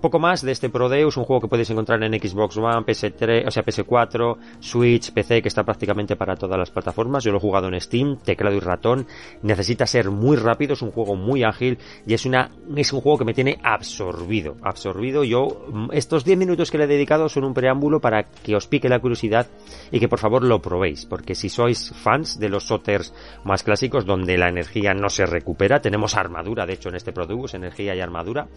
Poco 0.00 0.18
más 0.18 0.42
de 0.42 0.52
este 0.52 0.70
Prodeus, 0.70 1.16
un 1.16 1.24
juego 1.24 1.42
que 1.42 1.48
puedes 1.48 1.68
encontrar 1.70 2.02
en 2.02 2.12
Xbox 2.12 2.56
One, 2.56 2.86
PS3, 2.86 3.46
o 3.46 3.50
sea, 3.50 3.64
PS4, 3.64 4.36
Switch, 4.60 5.12
PC, 5.12 5.42
que 5.42 5.48
está 5.48 5.62
prácticamente 5.62 6.16
para 6.16 6.36
todas 6.36 6.58
las 6.58 6.70
plataformas. 6.70 7.22
Yo 7.22 7.32
lo 7.32 7.38
he 7.38 7.40
jugado 7.40 7.68
en 7.68 7.78
Steam, 7.80 8.16
teclado 8.16 8.56
y 8.56 8.60
ratón. 8.60 9.06
Necesita 9.42 9.86
ser 9.86 10.10
muy 10.10 10.36
rápido, 10.36 10.72
es 10.72 10.82
un 10.82 10.90
juego 10.90 11.16
muy 11.16 11.44
ágil 11.44 11.78
y 12.06 12.14
es 12.14 12.24
una, 12.24 12.50
es 12.76 12.92
un 12.92 13.00
juego 13.00 13.18
que 13.18 13.24
me 13.24 13.34
tiene 13.34 13.58
absorbido, 13.62 14.56
absorbido. 14.62 15.24
Yo, 15.24 15.66
estos 15.92 16.24
10 16.24 16.38
minutos 16.38 16.70
que 16.70 16.78
le 16.78 16.84
he 16.84 16.88
dedicado 16.88 17.28
son 17.28 17.44
un 17.44 17.54
preámbulo 17.54 18.00
para 18.00 18.24
que 18.24 18.56
os 18.56 18.66
pique 18.66 18.88
la 18.88 19.00
curiosidad 19.00 19.48
y 19.90 20.00
que 20.00 20.08
por 20.08 20.18
favor 20.18 20.42
lo 20.42 20.62
probéis, 20.62 21.06
porque 21.06 21.34
si 21.34 21.48
sois 21.48 21.92
fans 21.94 22.38
de 22.38 22.48
los 22.48 22.64
shooters 22.64 23.12
más 23.44 23.62
clásicos 23.62 24.06
donde 24.06 24.38
la 24.38 24.48
energía 24.48 24.94
no 24.94 25.08
se 25.10 25.26
recupera, 25.26 25.80
tenemos 25.80 26.16
armadura, 26.16 26.66
de 26.66 26.74
hecho, 26.74 26.88
en 26.88 26.96
este 26.96 27.12
Prodeus, 27.12 27.54
y 27.78 27.88
armadura, 27.88 28.48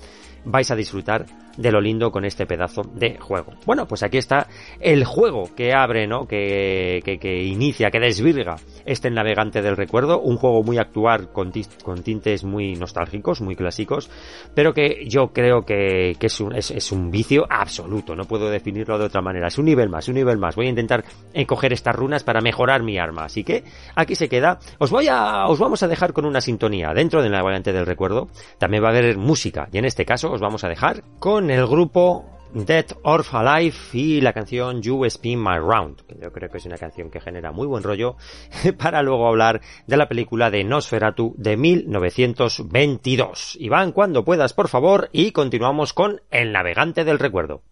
vais 0.45 0.69
a 0.71 0.75
disfrutar 0.75 1.25
de 1.57 1.71
lo 1.71 1.81
lindo 1.81 2.11
con 2.11 2.25
este 2.25 2.45
pedazo 2.45 2.81
de 2.95 3.17
juego. 3.19 3.53
Bueno, 3.65 3.87
pues 3.87 4.03
aquí 4.03 4.17
está 4.17 4.47
el 4.79 5.05
juego 5.05 5.49
que 5.55 5.73
abre, 5.73 6.07
¿no? 6.07 6.27
Que, 6.27 7.01
que, 7.03 7.19
que 7.19 7.43
inicia, 7.43 7.91
que 7.91 7.99
desvirga 7.99 8.55
este 8.85 9.09
navegante 9.09 9.61
del 9.61 9.77
recuerdo, 9.77 10.19
un 10.19 10.37
juego 10.37 10.63
muy 10.63 10.77
actual 10.77 11.31
con, 11.31 11.51
con 11.83 12.03
tintes 12.03 12.43
muy 12.43 12.75
nostálgicos, 12.75 13.41
muy 13.41 13.55
clásicos, 13.55 14.09
pero 14.53 14.73
que 14.73 15.05
yo 15.07 15.27
creo 15.27 15.63
que, 15.63 16.15
que 16.19 16.27
es, 16.27 16.39
un, 16.39 16.55
es, 16.55 16.91
un 16.91 17.11
vicio 17.11 17.45
absoluto, 17.49 18.15
no 18.15 18.25
puedo 18.25 18.49
definirlo 18.49 18.97
de 18.97 19.05
otra 19.05 19.21
manera, 19.21 19.47
es 19.47 19.57
un 19.57 19.65
nivel 19.65 19.89
más, 19.89 20.07
un 20.07 20.15
nivel 20.15 20.37
más, 20.37 20.55
voy 20.55 20.67
a 20.67 20.69
intentar 20.69 21.03
encoger 21.33 21.73
estas 21.73 21.95
runas 21.95 22.23
para 22.23 22.41
mejorar 22.41 22.83
mi 22.83 22.97
arma, 22.97 23.25
así 23.25 23.43
que 23.43 23.63
aquí 23.95 24.15
se 24.15 24.27
queda, 24.27 24.59
os 24.79 24.91
voy 24.91 25.07
a, 25.07 25.45
os 25.47 25.59
vamos 25.59 25.83
a 25.83 25.87
dejar 25.87 26.13
con 26.13 26.25
una 26.25 26.41
sintonía 26.41 26.93
dentro 26.93 27.21
del 27.21 27.31
navegante 27.31 27.71
del 27.71 27.85
recuerdo, 27.85 28.27
también 28.57 28.83
va 28.83 28.87
a 28.87 28.91
haber 28.91 29.02
música, 29.17 29.67
y 29.71 29.77
en 29.77 29.85
este 29.85 30.05
caso 30.05 30.31
os 30.31 30.41
vamos 30.41 30.63
a 30.63 30.69
dejar 30.69 31.03
con 31.19 31.49
el 31.49 31.65
grupo 31.67 32.25
Dead 32.53 32.85
or 33.01 33.25
Alive 33.31 33.75
y 33.93 34.21
la 34.21 34.31
canción 34.31 34.81
You 34.81 35.05
Spin 35.05 35.41
My 35.41 35.57
Round, 35.57 36.05
que 36.05 36.15
yo 36.21 36.31
creo 36.31 36.49
que 36.49 36.59
es 36.59 36.65
una 36.65 36.77
canción 36.77 37.09
que 37.09 37.19
genera 37.19 37.51
muy 37.51 37.65
buen 37.65 37.83
rollo, 37.83 38.15
para 38.77 39.01
luego 39.01 39.27
hablar 39.27 39.61
de 39.87 39.97
la 39.97 40.07
película 40.07 40.51
de 40.51 40.63
Nosferatu 40.63 41.33
de 41.37 41.57
1922. 41.57 43.57
Iván, 43.59 43.91
cuando 43.91 44.23
puedas, 44.23 44.53
por 44.53 44.67
favor, 44.67 45.09
y 45.11 45.31
continuamos 45.31 45.93
con 45.93 46.21
El 46.29 46.51
Navegante 46.51 47.03
del 47.03 47.17
Recuerdo. 47.17 47.63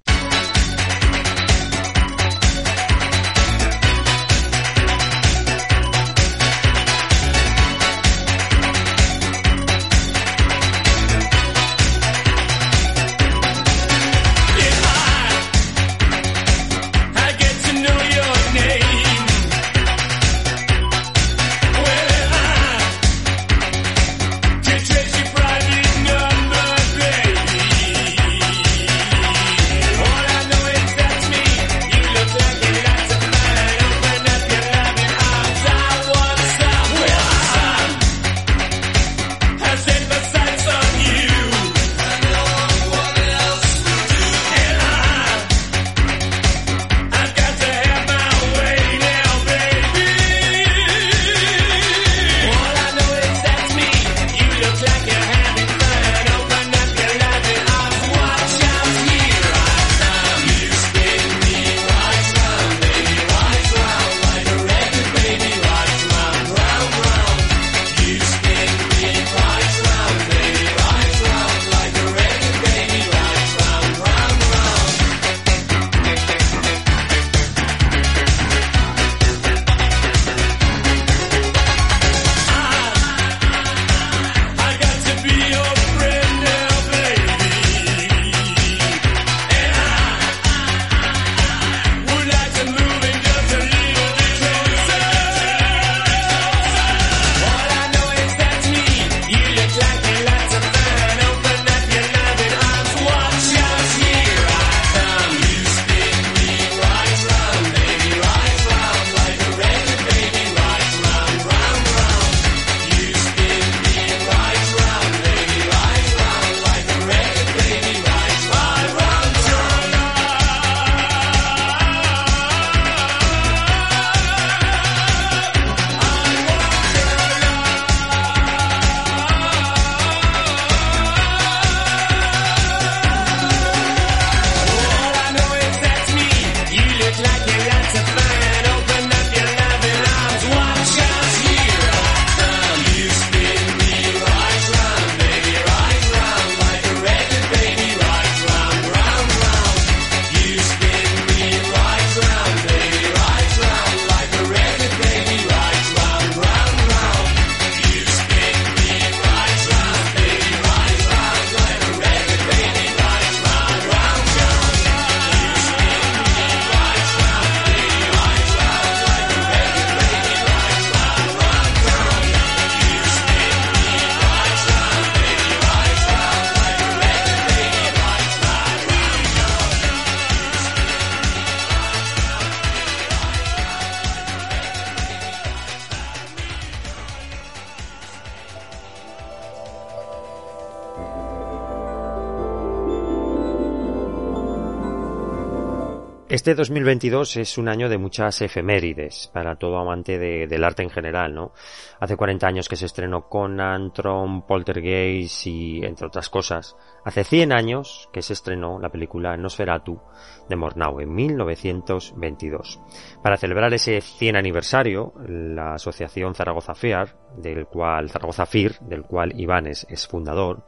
Este 196.32 196.56
2022 196.56 197.36
es 197.36 197.58
un 197.58 197.68
año 197.68 197.90
de 197.90 197.98
muchas 197.98 198.42
efemérides 198.42 199.30
para 199.34 199.58
todo 199.58 199.78
amante 199.78 200.18
de, 200.18 200.48
del 200.48 200.64
arte 200.64 200.82
en 200.82 200.90
general, 200.90 201.36
¿no? 201.36 201.52
Hace 202.00 202.16
40 202.16 202.48
años 202.48 202.70
que 202.70 202.78
se 202.78 202.86
estrenó 202.86 203.28
Conan, 203.28 203.92
Tron, 203.92 204.48
Poltergeist 204.48 205.48
y 205.48 205.84
entre 205.84 206.08
otras 206.08 206.30
cosas. 206.30 206.78
Hace 207.04 207.26
100 207.26 207.52
años 207.52 208.08
que 208.14 208.22
se 208.22 208.32
estrenó 208.32 208.80
la 208.80 208.88
película 208.88 209.36
Nosferatu 209.36 210.00
de 210.48 210.56
Mornau 210.56 211.02
en 211.02 211.14
1922. 211.14 212.80
Para 213.22 213.36
celebrar 213.36 213.74
ese 213.74 214.00
100 214.00 214.38
aniversario, 214.38 215.14
la 215.28 215.74
asociación 215.74 216.34
Zaragoza 216.34 216.76
Fear, 216.76 217.14
del 217.36 217.66
cual 217.66 218.10
Zaragoza 218.10 218.46
Fir, 218.46 218.80
del 218.80 219.04
cual 219.04 219.38
Iván 219.38 219.68
es, 219.68 219.86
es 219.90 220.08
fundador, 220.08 220.64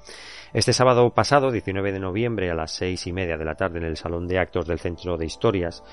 este 0.53 0.71
sábado 0.71 1.09
pasado, 1.09 1.51
19 1.51 1.91
de 1.91 1.99
noviembre, 1.99 2.51
a 2.51 2.53
las 2.53 2.71
seis 2.71 3.07
y 3.07 3.11
media 3.11 3.37
de 3.37 3.45
la 3.45 3.55
tarde, 3.55 3.79
en 3.79 3.85
el 3.85 3.97
Salón 3.97 4.27
de 4.27 4.37
Actos 4.37 4.67
del 4.67 4.79
Centro 4.79 5.17
de 5.17 5.25
Historias, 5.25 5.83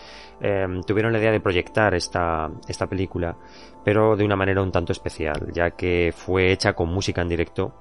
em, 0.40 0.82
tuvieron 0.82 1.12
la 1.12 1.18
idea 1.18 1.32
de 1.32 1.40
proyectar 1.40 1.94
esta, 1.94 2.50
película, 2.88 3.36
pero 3.82 4.16
de 4.16 4.24
una 4.24 4.36
manera 4.36 4.62
un 4.62 4.70
tanto 4.70 4.92
especial, 4.92 5.50
ya 5.52 5.70
que 5.70 6.12
fue 6.14 6.52
hecha 6.52 6.74
con 6.74 6.90
música 6.90 7.22
en 7.22 7.28
directo 7.28 7.72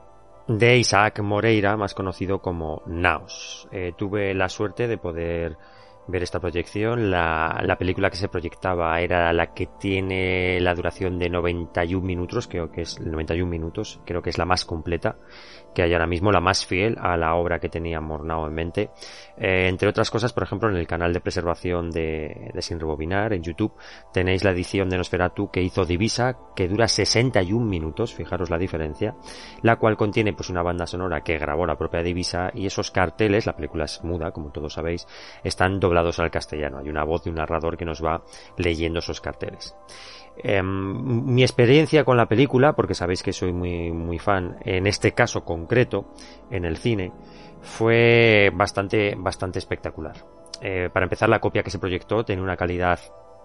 de 0.48 0.78
Isaac 0.78 1.20
Moreira, 1.20 1.76
más 1.76 1.94
conocido 1.94 2.40
como 2.40 2.82
Naos. 2.88 3.68
Eh, 3.72 3.92
tuve 3.98 4.34
la 4.34 4.48
suerte 4.48 4.88
de 4.88 4.98
poder 4.98 5.58
ver 6.08 6.24
esta 6.24 6.40
proyección. 6.40 7.12
La, 7.12 7.62
la, 7.64 7.78
película 7.78 8.10
que 8.10 8.18
se 8.18 8.30
proyectaba 8.30 9.00
era 9.00 9.32
la 9.34 9.54
que 9.54 9.68
tiene 9.80 10.60
la 10.60 10.74
duración 10.74 11.20
de 11.20 11.30
91 11.30 12.06
minutos, 12.06 12.48
creo 12.48 12.72
que 12.72 12.82
es 12.82 13.00
91 13.00 13.50
minutos, 13.50 14.00
creo 14.06 14.22
que 14.22 14.32
es 14.32 14.38
la 14.38 14.46
más 14.46 14.66
completa 14.66 15.18
que 15.74 15.84
hay 15.84 15.94
ahora 15.94 16.08
mismo, 16.08 16.32
la 16.32 16.42
más 16.42 16.66
fiel 16.66 16.98
a 17.00 17.18
la 17.18 17.36
obra 17.36 17.60
que 17.60 17.70
tenía 17.70 18.02
Mornau 18.02 18.46
en 18.46 18.54
mente. 18.54 18.90
Eh, 19.38 19.68
entre 19.68 19.90
otras 19.90 20.10
cosas, 20.12 20.34
por 20.34 20.44
ejemplo, 20.44 20.70
en 20.70 20.76
el 20.76 20.88
canal 20.88 21.14
de 21.14 21.22
preservación 21.22 21.92
de, 21.92 22.52
de, 22.54 22.62
Sin 22.62 22.80
Rebobinar, 22.80 23.34
en 23.34 23.44
YouTube, 23.44 23.74
tenéis 24.12 24.44
la 24.44 24.52
edición 24.52 24.90
de 24.90 24.98
Nosferatu 24.98 25.50
que 25.50 25.62
hizo 25.62 25.86
Divisa, 25.86 26.38
que 26.56 26.68
dura 26.68 26.88
61 26.88 27.66
minutos, 27.66 28.14
fijaros 28.14 28.50
la 28.50 28.58
diferencia, 28.58 29.16
la 29.62 29.78
cual 29.78 29.96
contiene 29.96 30.34
pues 30.34 30.50
una 30.50 30.62
banda 30.62 30.86
sonora 30.86 31.22
que 31.22 31.38
grabó 31.38 31.66
la 31.66 31.78
propia 31.78 32.04
Divisa 32.04 32.52
y 32.54 32.66
esos 32.66 32.92
carteles, 32.92 33.46
la 33.46 33.56
película 33.56 33.86
es 33.86 34.04
muda, 34.04 34.32
como 34.32 34.52
todos 34.52 34.74
sabéis, 34.74 35.08
están 35.44 35.80
doblados 35.80 36.20
al 36.20 36.32
castellano. 36.32 36.80
Hay 36.80 36.90
una 36.90 37.04
voz 37.04 37.24
de 37.24 37.30
un 37.30 37.38
narrador 37.38 37.78
que 37.78 37.86
nos 37.86 38.04
va 38.04 38.24
leyendo 38.58 39.00
esos 39.00 39.22
carteles. 39.22 39.76
Eh, 40.42 40.64
mi 40.64 41.44
experiencia 41.44 42.04
con 42.04 42.18
la 42.18 42.28
película, 42.28 42.74
porque 42.74 42.94
sabéis 42.94 43.24
que 43.24 43.34
soy 43.34 43.52
muy, 43.52 43.92
muy 43.92 44.20
fan, 44.20 44.58
en 44.64 44.88
este 44.88 45.12
caso 45.12 45.44
concreto, 45.44 46.14
en 46.50 46.66
el 46.66 46.78
cine, 46.78 47.12
fue 47.62 48.52
bastante, 48.54 49.16
bastante 49.18 49.60
espectacular. 49.60 50.16
Eh, 50.62 50.90
para 50.92 51.06
empezar, 51.06 51.30
la 51.30 51.40
copia 51.40 51.64
que 51.64 51.72
se 51.72 51.80
proyectó 51.80 52.24
tiene 52.24 52.42
una 52.42 52.58
calidad 52.58 53.00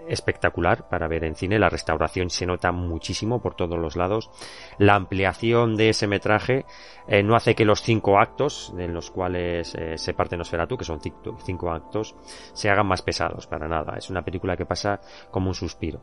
espectacular 0.09 0.89
para 0.89 1.09
ver 1.09 1.25
en 1.25 1.35
cine. 1.35 1.59
La 1.59 1.69
restauración 1.69 2.31
se 2.31 2.47
nota 2.47 2.73
muchísimo 2.73 3.41
por 3.41 3.55
todos 3.55 3.79
los 3.79 3.97
lados. 3.97 4.31
La 4.79 4.95
ampliación 4.95 5.77
de 5.77 5.91
ese 5.91 6.07
metraje 6.07 6.65
eh, 7.09 7.23
no 7.23 7.37
hace 7.37 7.55
que 7.55 7.65
los 7.65 7.83
cinco 7.83 8.19
actos, 8.19 8.73
en 8.79 8.93
los 8.93 9.11
cuales 9.11 9.75
eh, 9.75 9.97
se 9.97 10.15
parte 10.15 10.37
Nosferatu, 10.37 10.77
que 10.77 10.85
son 10.85 11.01
cinco 11.01 11.71
actos, 11.71 12.15
se 12.53 12.71
hagan 12.71 12.87
más 12.87 13.03
pesados 13.03 13.47
para 13.47 13.69
nada. 13.69 13.97
Es 13.97 14.11
una 14.11 14.25
película 14.25 14.57
que 14.57 14.67
pasa 14.67 15.01
como 15.31 15.49
un 15.49 15.55
suspiro. 15.55 16.03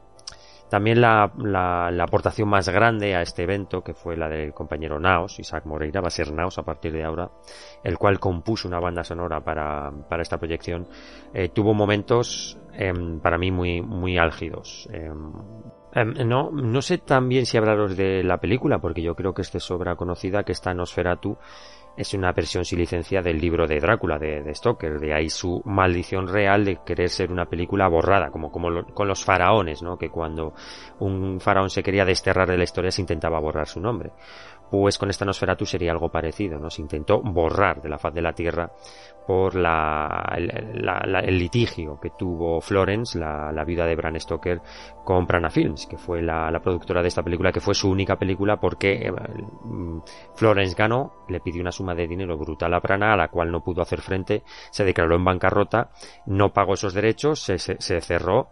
También 0.71 1.01
la, 1.01 1.29
la, 1.38 1.91
la, 1.91 2.03
aportación 2.05 2.47
más 2.47 2.69
grande 2.69 3.13
a 3.13 3.21
este 3.21 3.43
evento, 3.43 3.84
que 3.84 3.93
fue 3.93 4.15
la 4.15 4.29
del 4.29 4.53
compañero 4.53 5.01
Naos, 5.01 5.38
Isaac 5.38 5.65
Moreira, 5.65 5.99
va 5.99 6.07
a 6.07 6.12
ser 6.12 6.31
Naos 6.31 6.57
a 6.60 6.63
partir 6.63 6.93
de 6.93 7.03
ahora, 7.03 7.29
el 7.84 7.97
cual 7.97 8.21
compuso 8.21 8.69
una 8.69 8.79
banda 8.79 9.03
sonora 9.03 9.41
para, 9.41 9.91
para 10.07 10.21
esta 10.21 10.38
proyección, 10.38 10.88
eh, 11.34 11.49
tuvo 11.49 11.73
momentos 11.73 12.57
eh, 12.71 12.93
para 13.21 13.38
mí 13.38 13.51
muy, 13.51 13.81
muy 13.81 14.17
álgidos. 14.17 14.88
Eh, 14.93 15.12
no, 16.25 16.51
no 16.51 16.81
sé 16.81 16.99
también 16.99 17.45
si 17.45 17.57
hablaros 17.57 17.97
de 17.97 18.23
la 18.23 18.39
película, 18.39 18.79
porque 18.79 19.01
yo 19.01 19.13
creo 19.13 19.34
que 19.34 19.41
esta 19.41 19.57
es 19.57 19.71
obra 19.71 19.97
conocida, 19.97 20.43
que 20.43 20.53
está 20.53 20.73
Nosferatu, 20.73 21.38
es 21.97 22.13
una 22.13 22.32
versión 22.32 22.65
sin 22.65 22.80
licencia 22.80 23.21
del 23.21 23.39
libro 23.39 23.67
de 23.67 23.80
Drácula 23.80 24.17
de, 24.17 24.41
de, 24.41 24.56
Stoker, 24.56 24.99
de 24.99 25.13
ahí 25.13 25.30
su 25.30 25.62
maldición 25.65 26.27
real 26.27 26.65
de 26.65 26.80
querer 26.86 27.10
ser 27.10 27.32
una 27.32 27.45
película 27.45 27.88
borrada, 27.88 28.32
como, 28.32 28.51
como 28.51 28.69
lo, 28.69 28.86
con 28.86 29.08
los 29.08 29.23
faraones, 29.23 29.82
¿no? 29.82 29.97
Que 29.97 30.10
cuando 30.10 30.54
un 30.99 31.39
faraón 31.39 31.69
se 31.69 31.84
quería 31.84 32.06
desterrar 32.06 32.49
de 32.49 32.58
la 32.58 32.63
historia 32.63 32.91
se 32.91 33.01
intentaba 33.01 33.39
borrar 33.39 33.67
su 33.67 33.80
nombre. 33.80 34.12
Pues 34.71 34.97
con 34.97 35.10
esta 35.10 35.25
Nosferatu 35.25 35.65
sería 35.65 35.91
algo 35.91 36.10
parecido, 36.10 36.57
¿no? 36.57 36.69
Se 36.69 36.81
intentó 36.81 37.21
borrar 37.21 37.81
de 37.81 37.89
la 37.89 37.97
faz 37.97 38.13
de 38.13 38.21
la 38.21 38.31
tierra 38.31 38.71
por 39.27 39.53
la, 39.53 40.38
la, 40.73 41.03
la, 41.05 41.19
el 41.19 41.38
litigio 41.38 41.99
que 41.99 42.12
tuvo 42.12 42.62
Florence, 42.62 43.19
la, 43.19 43.63
viuda 43.65 43.86
de 43.86 43.97
Bram 43.97 44.17
Stoker, 44.17 44.62
con 45.03 45.27
Prana 45.27 45.49
Films, 45.49 45.88
que 45.88 45.97
fue 45.97 46.21
la, 46.21 46.57
productora 46.63 47.01
de 47.01 47.10
esta 47.10 47.21
película, 47.21 47.51
que 47.51 47.60
fue 47.60 47.75
su 47.75 47.89
única 47.89 48.17
película 48.17 48.62
porque 48.62 48.93
eh, 48.93 49.13
Florence 50.36 50.73
ganó, 50.73 51.25
le 51.27 51.41
pidió 51.41 51.62
una 51.62 51.73
suma 51.73 51.93
de 51.93 52.07
dinero 52.07 52.38
brutal 52.38 52.73
a 52.73 52.79
Prana, 52.79 53.12
a 53.12 53.17
la 53.17 53.27
cual 53.27 53.51
no 53.51 53.62
pudo 53.62 53.81
hacer 53.81 53.99
frente, 53.99 54.43
se 54.71 54.86
declaró 54.86 55.17
en 55.17 55.25
bancarrota, 55.25 55.91
no 56.27 56.53
pagó 56.53 56.75
esos 56.75 56.93
derechos, 56.93 57.41
se, 57.41 57.57
se 57.57 57.99
cerró, 57.99 58.51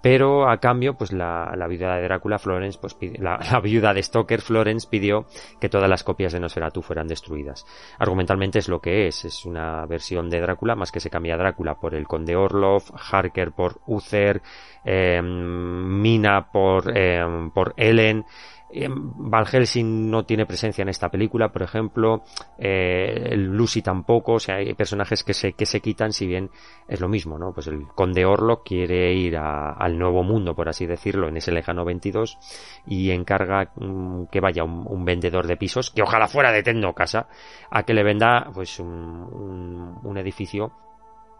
pero 0.00 0.48
a 0.48 0.58
cambio, 0.58 0.94
pues 0.94 1.12
la, 1.12 1.52
la 1.56 1.66
viuda 1.66 1.96
de 1.96 2.02
Drácula, 2.02 2.38
Florence, 2.38 2.78
pues 2.80 2.94
pide, 2.94 3.18
la, 3.22 3.38
viuda 3.60 3.92
de 3.94 4.02
Stoker, 4.02 4.40
Florence, 4.40 4.86
pidió 4.88 5.26
que 5.60 5.68
todas 5.68 5.88
las 5.88 6.04
copias 6.04 6.32
de 6.32 6.40
Nosferatu 6.40 6.82
fueran 6.82 7.08
destruidas. 7.08 7.66
Argumentalmente 7.98 8.58
es 8.58 8.68
lo 8.68 8.80
que 8.80 9.08
es, 9.08 9.24
es 9.24 9.44
una 9.44 9.84
versión 9.86 10.30
de 10.30 10.40
Drácula, 10.40 10.76
más 10.76 10.92
que 10.92 11.00
se 11.00 11.10
cambia 11.10 11.36
Drácula 11.36 11.74
por 11.74 11.94
el 11.94 12.06
conde 12.06 12.36
Orlov, 12.36 12.82
Harker 13.10 13.52
por 13.52 13.80
Uther, 13.86 14.42
eh, 14.84 15.20
Mina 15.22 16.50
por, 16.52 16.92
eh, 16.96 17.50
por 17.52 17.74
Ellen, 17.76 18.24
Van 18.70 19.46
Helsing 19.46 20.10
no 20.10 20.24
tiene 20.24 20.44
presencia 20.44 20.82
en 20.82 20.90
esta 20.90 21.08
película, 21.08 21.50
por 21.50 21.62
ejemplo, 21.62 22.22
eh, 22.58 23.34
Lucy 23.36 23.80
tampoco, 23.80 24.34
o 24.34 24.38
sea, 24.38 24.56
hay 24.56 24.74
personajes 24.74 25.24
que 25.24 25.32
se, 25.32 25.54
que 25.54 25.64
se 25.64 25.80
quitan, 25.80 26.12
si 26.12 26.26
bien 26.26 26.50
es 26.86 27.00
lo 27.00 27.08
mismo, 27.08 27.38
¿no? 27.38 27.52
Pues 27.52 27.66
el 27.68 27.86
conde 27.94 28.26
Orlok 28.26 28.66
quiere 28.66 29.14
ir 29.14 29.38
al 29.38 29.98
nuevo 29.98 30.22
mundo, 30.22 30.54
por 30.54 30.68
así 30.68 30.84
decirlo, 30.84 31.28
en 31.28 31.38
ese 31.38 31.50
lejano 31.50 31.84
22 31.84 32.38
y 32.86 33.10
encarga 33.10 33.72
mmm, 33.76 34.24
que 34.30 34.40
vaya 34.40 34.64
un, 34.64 34.86
un, 34.86 35.04
vendedor 35.04 35.46
de 35.46 35.56
pisos, 35.56 35.90
que 35.90 36.02
ojalá 36.02 36.28
fuera 36.28 36.52
de 36.52 36.62
Tecno 36.62 36.92
Casa, 36.92 37.28
a 37.70 37.84
que 37.84 37.94
le 37.94 38.02
venda 38.02 38.50
pues 38.52 38.78
un, 38.80 38.88
un, 38.88 39.98
un 40.02 40.18
edificio 40.18 40.72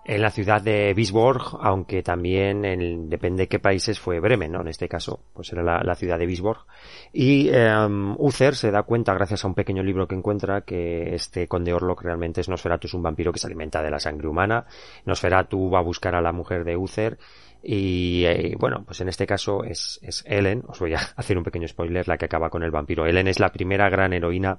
en 0.09 0.23
la 0.23 0.31
ciudad 0.31 0.62
de 0.62 0.94
Bisborg, 0.94 1.59
aunque 1.61 2.03
también 2.03 2.64
en, 2.64 3.11
depende 3.11 3.42
de 3.42 3.49
qué 3.49 3.59
países 3.59 4.01
fue 4.01 4.21
Bremen, 4.21 4.53
¿no? 4.53 4.62
En 4.62 4.68
este 4.68 4.88
caso, 4.88 5.21
pues 5.35 5.53
era 5.53 5.62
la, 5.62 5.94
ciudad 5.94 6.18
de 6.18 6.25
Bisborg. 6.25 6.64
Y 7.12 7.51
um, 7.51 8.16
Uther 8.18 8.57
se 8.57 8.71
da 8.71 8.85
cuenta, 8.85 9.12
gracias 9.12 9.44
a 9.44 9.49
un 9.49 9.55
pequeño 9.55 9.83
libro 9.83 10.09
que 10.09 10.14
encuentra, 10.14 10.62
que 10.62 11.14
este 11.14 11.47
conde 11.47 11.75
Orlok 11.75 12.01
realmente 12.03 12.40
es 12.40 12.49
Nosferatu, 12.49 12.87
es 12.87 12.94
un 12.94 13.03
vampiro 13.03 13.33
que 13.33 13.38
se 13.38 13.49
alimenta 13.49 13.83
de 13.83 13.90
la 13.90 13.99
sangre 13.99 14.29
humana. 14.29 14.64
Nosferatu 15.05 15.68
va 15.68 15.81
a 15.81 15.83
buscar 15.83 16.14
a 16.14 16.23
la 16.23 16.33
mujer 16.33 16.64
de 16.64 16.79
Uther 16.79 17.18
y 17.62 18.25
eh, 18.25 18.57
bueno, 18.59 18.85
pues 18.87 19.03
en 19.03 19.11
este 19.11 19.27
caso 19.27 19.62
es, 19.62 20.01
es 20.03 20.25
Ellen, 20.27 20.62
os 20.68 20.79
voy 20.79 20.94
a 20.94 21.01
hacer 21.16 21.37
un 21.37 21.44
pequeño 21.44 21.68
spoiler, 21.68 22.09
la 22.09 22.16
que 22.16 22.25
acaba 22.25 22.49
con 22.49 22.62
el 22.62 22.71
vampiro. 22.71 23.05
Ellen 23.05 23.29
es 23.29 23.40
la 23.40 23.53
primera 23.53 23.90
gran 23.90 24.14
heroína 24.14 24.59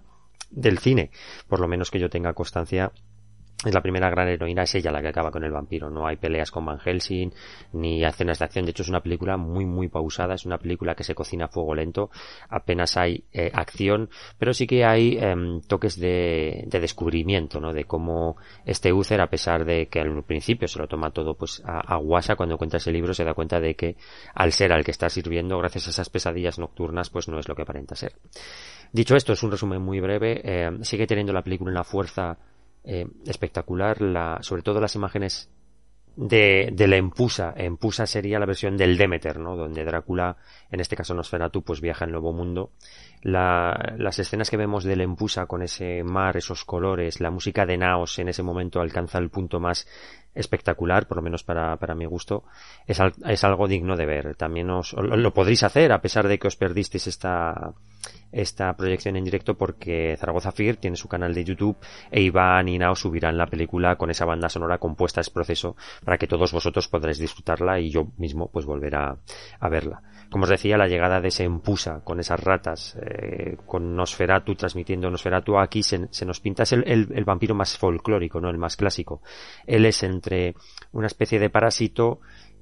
del 0.52 0.78
cine, 0.78 1.10
por 1.48 1.60
lo 1.60 1.68
menos 1.68 1.90
que 1.90 2.00
yo 2.00 2.08
tenga 2.08 2.34
constancia 2.34 2.92
es 3.66 3.74
la 3.74 3.82
primera 3.82 4.10
gran 4.10 4.30
heroína, 4.30 4.64
es 4.64 4.76
ella 4.76 4.90
la 4.90 5.02
que 5.02 5.10
acaba 5.10 5.32
con 5.32 5.44
el 5.44 5.52
vampiro. 5.52 5.90
No 5.90 6.08
hay 6.08 6.16
peleas 6.16 6.50
con 6.50 6.66
Van 6.66 6.80
Helsing, 6.80 7.34
ni 7.74 8.06
escenas 8.06 8.40
de 8.40 8.46
acción. 8.46 8.64
De 8.64 8.72
hecho, 8.72 8.84
es 8.84 8.90
una 8.90 9.02
película 9.02 9.36
muy, 9.36 9.66
muy 9.66 9.90
pausada. 9.90 10.36
Es 10.36 10.46
una 10.46 10.58
película 10.58 10.96
que 10.96 11.04
se 11.04 11.14
cocina 11.14 11.46
a 11.46 11.48
fuego 11.50 11.76
lento. 11.76 12.10
Apenas 12.48 12.96
hay 12.96 13.26
eh, 13.34 13.52
acción, 13.54 14.10
pero 14.38 14.54
sí 14.54 14.66
que 14.66 14.86
hay 14.86 15.18
eh, 15.20 15.36
toques 15.68 16.00
de, 16.00 16.64
de, 16.68 16.80
descubrimiento, 16.80 17.60
¿no? 17.60 17.74
De 17.74 17.84
cómo 17.84 18.38
este 18.66 18.94
Uther, 18.94 19.20
a 19.20 19.28
pesar 19.28 19.66
de 19.66 19.88
que 19.88 20.00
al 20.00 20.24
principio 20.24 20.70
se 20.70 20.80
lo 20.80 20.88
toma 20.88 21.12
todo 21.12 21.34
pues 21.34 21.62
a, 21.66 21.82
a 21.82 21.98
guasa, 21.98 22.38
cuando 22.38 22.58
cuenta 22.58 22.78
ese 22.78 22.94
libro 22.94 23.14
se 23.14 23.26
da 23.26 23.34
cuenta 23.34 23.60
de 23.60 23.76
que 23.76 23.98
al 24.36 24.54
ser 24.54 24.72
al 24.72 24.86
que 24.86 24.92
está 24.92 25.10
sirviendo, 25.10 25.58
gracias 25.58 25.88
a 25.88 25.90
esas 25.90 26.10
pesadillas 26.10 26.60
nocturnas, 26.60 27.10
pues 27.10 27.28
no 27.28 27.38
es 27.38 27.50
lo 27.50 27.56
que 27.56 27.64
aparenta 27.64 27.96
ser. 27.96 28.14
Dicho 28.94 29.18
esto, 29.18 29.34
es 29.34 29.44
un 29.44 29.52
resumen 29.52 29.82
muy 29.82 30.00
breve. 30.00 30.42
Eh, 30.44 30.70
sigue 30.82 31.06
teniendo 31.06 31.34
la 31.34 31.44
película 31.44 31.72
una 31.72 31.84
fuerza 31.84 32.38
eh, 32.84 33.08
espectacular, 33.26 34.02
la, 34.02 34.40
sobre 34.42 34.62
todo 34.62 34.80
las 34.80 34.96
imágenes 34.96 35.50
de, 36.16 36.70
de 36.74 36.88
la 36.88 36.98
Empusa. 36.98 37.54
Empusa 37.56 38.06
sería 38.06 38.40
la 38.40 38.46
versión 38.46 38.76
del 38.76 38.98
Demeter, 38.98 39.40
¿no? 39.40 39.56
Donde 39.56 39.86
Drácula, 39.86 40.38
en 40.70 40.80
este 40.80 40.96
caso 40.96 41.14
Nosferatu, 41.14 41.64
pues 41.64 41.82
viaja 41.82 42.06
al 42.06 42.12
Nuevo 42.12 42.34
Mundo 42.34 42.72
las 43.22 44.20
escenas 44.20 44.50
que 44.50 44.58
vemos 44.58 44.84
de 44.84 44.96
Lempusa 44.96 45.46
con 45.46 45.62
ese 45.62 46.04
mar, 46.04 46.38
esos 46.38 46.64
colores, 46.64 47.20
la 47.20 47.32
música 47.32 47.66
de 47.66 47.78
Naos 47.78 48.18
en 48.20 48.30
ese 48.30 48.44
momento 48.44 48.80
alcanza 48.80 49.18
el 49.18 49.30
punto 49.30 49.60
más 49.60 49.88
espectacular, 50.34 51.08
por 51.08 51.18
lo 51.18 51.24
menos 51.24 51.44
para, 51.44 51.76
para 51.78 51.96
mi 51.96 52.06
gusto, 52.06 52.46
es, 52.88 53.00
es 53.26 53.44
algo 53.44 53.68
digno 53.68 53.98
de 53.98 54.06
ver. 54.06 54.36
También 54.36 54.70
os, 54.70 54.94
lo 54.94 55.34
podréis 55.34 55.64
hacer 55.64 55.92
a 55.92 56.02
pesar 56.02 56.28
de 56.28 56.40
que 56.40 56.48
os 56.48 56.56
perdisteis 56.56 57.08
esta, 57.08 57.74
esta 58.32 58.76
proyección 58.76 59.16
en 59.16 59.24
directo 59.24 59.58
porque 59.58 60.16
Zaragoza 60.20 60.52
Fear 60.52 60.78
tiene 60.78 60.96
su 60.96 61.08
canal 61.08 61.34
de 61.34 61.44
YouTube 61.44 61.78
e 62.12 62.22
Iván 62.22 62.68
y 62.68 62.78
Nao 62.78 62.96
subirán 62.96 63.38
la 63.38 63.48
película 63.48 63.96
con 63.96 64.12
esa 64.12 64.26
banda 64.26 64.50
sonora 64.50 64.78
compuesta 64.78 65.22
es 65.22 65.30
proceso 65.30 65.76
para 66.04 66.18
que 66.18 66.28
todos 66.28 66.52
vosotros 66.52 66.88
podréis 66.88 67.18
disfrutarla 67.18 67.80
y 67.80 67.90
yo 67.90 68.10
mismo 68.18 68.50
pues 68.52 68.66
volver 68.66 68.96
a, 68.96 69.18
verla. 69.70 70.02
Como 70.30 70.44
os 70.44 70.50
decía, 70.50 70.78
la 70.78 70.88
llegada 70.88 71.22
de 71.22 71.30
ese 71.30 71.44
empusa 71.44 72.02
con 72.04 72.20
esas 72.20 72.40
ratas, 72.40 72.96
eh, 73.02 73.58
con 73.66 73.96
Nosferatu 73.96 74.54
transmitiendo 74.56 75.10
Nosferatu 75.10 75.58
aquí 75.58 75.82
se, 75.82 76.08
nos 76.26 76.40
pinta, 76.40 76.64
es 76.64 76.74
el, 76.74 76.84
el, 76.86 77.26
vampiro 77.26 77.56
más 77.56 77.78
folclórico, 77.78 78.40
¿no? 78.40 78.50
El 78.50 78.60
más 78.60 78.78
clásico. 78.78 79.22
Él 79.66 79.86
es 79.86 80.04
entre 80.04 80.54
una 80.92 81.08
especie 81.08 81.40
de 81.40 81.50
parásito 81.50 82.20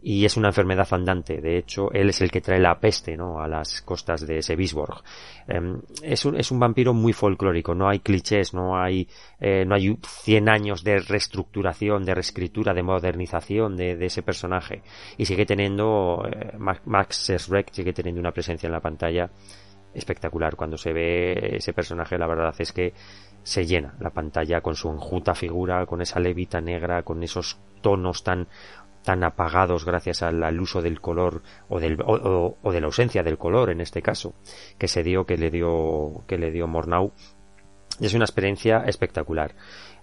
y 0.10 0.24
es 0.24 0.38
una 0.38 0.48
enfermedad 0.48 0.88
andante. 0.91 1.41
De 1.41 1.58
hecho, 1.58 1.91
él 1.91 2.08
es 2.08 2.22
el 2.22 2.32
que 2.32 2.39
trae 2.39 2.62
la 2.62 2.80
peste 2.80 3.17
¿no? 3.17 3.41
a 3.41 3.48
las 3.50 3.82
costas 3.82 4.26
de 4.26 4.41
Sevisborg. 4.41 5.04
Em, 5.50 5.82
es, 6.02 6.24
un, 6.24 6.39
es 6.39 6.50
un 6.50 6.62
vampiro 6.62 6.93
muy 6.93 7.12
folclórico, 7.12 7.76
no 7.76 7.89
hay 7.89 8.00
clichés, 8.00 8.54
no 8.54 8.82
hay, 8.82 9.06
eh, 9.41 9.65
no 9.65 9.76
hay 9.76 9.98
100 10.02 10.48
años 10.48 10.86
de 10.86 11.00
reestructuración, 11.00 12.06
de 12.06 12.15
reescritura, 12.15 12.74
de 12.74 12.84
modernización 12.84 13.76
de, 13.76 13.98
de 13.98 14.06
ese 14.06 14.24
personaje. 14.24 14.82
Y 15.17 15.26
sigue 15.26 15.46
teniendo, 15.46 16.24
eh, 16.26 16.54
Max 16.58 17.30
Sreck 17.38 17.74
sigue 17.74 17.91
teniendo 17.91 18.22
una 18.22 18.32
presencia 18.32 18.67
en 18.67 18.74
la 18.74 18.80
pantalla 18.80 19.30
espectacular. 19.93 20.56
Cuando 20.56 20.78
se 20.78 20.93
ve 20.93 21.58
ese 21.58 21.74
personaje, 21.74 22.17
la 22.17 22.28
verdad 22.28 22.56
es 22.58 22.72
que 22.72 22.93
se 23.43 23.65
llena 23.65 23.96
la 24.00 24.12
pantalla 24.12 24.62
con 24.62 24.76
su 24.76 24.89
enjuta 24.89 25.36
figura, 25.36 25.86
con 25.86 26.02
esa 26.02 26.22
levita 26.22 26.62
negra, 26.62 27.04
con 27.04 27.24
esos 27.24 27.60
tonos 27.82 28.24
tan 28.24 28.48
tan 29.08 29.24
apagados 29.24 29.86
gracias 29.86 30.22
al, 30.22 30.60
uso 30.60 30.82
del 30.82 31.00
color 31.00 31.41
o, 31.70 31.80
del, 31.80 31.98
o, 32.06 32.58
de 32.74 32.82
la 32.82 32.88
ausencia 32.88 33.24
del 33.24 33.38
color 33.38 33.70
en 33.70 33.80
este 33.80 34.02
caso 34.02 34.34
que 34.78 34.89
se 34.89 35.02
dio 35.02 35.26
que 35.26 35.38
le 35.38 35.50
dio 35.50 36.26
que 36.28 36.38
le 36.38 36.52
dio 36.52 36.67
Mornau 36.67 37.13
es 38.00 38.14
una 38.14 38.26
experiencia 38.26 38.84
espectacular 38.86 39.54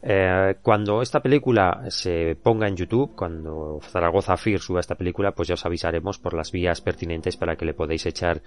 eh, 0.06 0.56
cuando 0.60 1.00
esta 1.00 1.20
película 1.20 1.84
se 1.88 2.36
ponga 2.36 2.68
en 2.68 2.76
YouTube, 2.76 3.14
cuando 3.16 3.80
Zaragoza 3.82 4.36
Fear 4.36 4.60
suba 4.60 4.80
esta 4.80 4.96
película, 4.96 5.32
pues 5.32 5.48
ya 5.48 5.54
os 5.54 5.64
avisaremos 5.64 6.18
por 6.18 6.34
las 6.34 6.52
vías 6.52 6.82
pertinentes 6.82 7.38
para 7.38 7.56
que 7.56 7.64
le 7.64 7.72
podáis 7.72 8.04
echar 8.04 8.42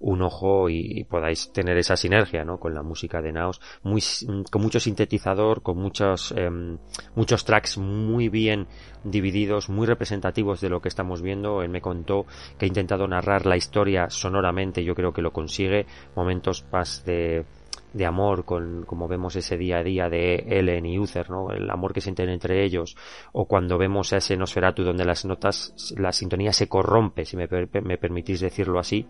un 0.00 0.22
ojo 0.22 0.70
y, 0.70 1.04
podáis 1.04 1.52
tener 1.52 1.76
esa 1.76 1.98
sinergia, 1.98 2.46
¿no? 2.46 2.58
Con 2.58 2.72
la 2.72 2.82
música 2.82 3.20
de 3.20 3.30
Naos, 3.30 3.60
muy, 3.82 4.02
con 4.50 4.62
mucho 4.62 4.80
sintetizador, 4.80 5.60
con 5.60 5.76
muchos, 5.76 6.32
em, 6.34 6.78
muchos 7.14 7.44
tracks 7.44 7.76
muy 7.76 8.30
bien 8.30 8.66
divididos, 9.04 9.68
muy 9.68 9.86
representativos 9.86 10.62
de 10.62 10.70
lo 10.70 10.80
que 10.80 10.88
estamos 10.88 11.20
viendo. 11.20 11.60
Él 11.60 11.68
me 11.68 11.82
contó 11.82 12.24
que 12.56 12.64
ha 12.64 12.68
intentado 12.68 13.06
narrar 13.06 13.44
la 13.44 13.58
historia 13.58 14.08
sonoramente, 14.08 14.82
yo 14.82 14.94
creo 14.94 15.12
que 15.12 15.20
lo 15.20 15.34
consigue, 15.34 15.84
momentos 16.16 16.64
más 16.72 17.04
de 17.04 17.44
de 17.92 18.06
amor 18.06 18.44
con 18.44 18.84
como 18.84 19.08
vemos 19.08 19.36
ese 19.36 19.56
día 19.56 19.78
a 19.78 19.82
día 19.82 20.08
de 20.08 20.36
Ellen 20.48 20.86
y 20.86 20.98
Uther, 20.98 21.30
¿no? 21.30 21.50
El 21.50 21.70
amor 21.70 21.92
que 21.92 22.00
sienten 22.00 22.28
entre 22.28 22.64
ellos 22.64 22.96
o 23.32 23.46
cuando 23.46 23.78
vemos 23.78 24.12
a 24.12 24.18
ese 24.18 24.36
Nosferatu 24.36 24.82
donde 24.82 25.04
las 25.04 25.24
notas 25.24 25.94
la 25.96 26.12
sintonía 26.12 26.52
se 26.52 26.68
corrompe, 26.68 27.24
si 27.24 27.36
me, 27.36 27.48
me 27.82 27.98
permitís 27.98 28.40
decirlo 28.40 28.78
así, 28.78 29.06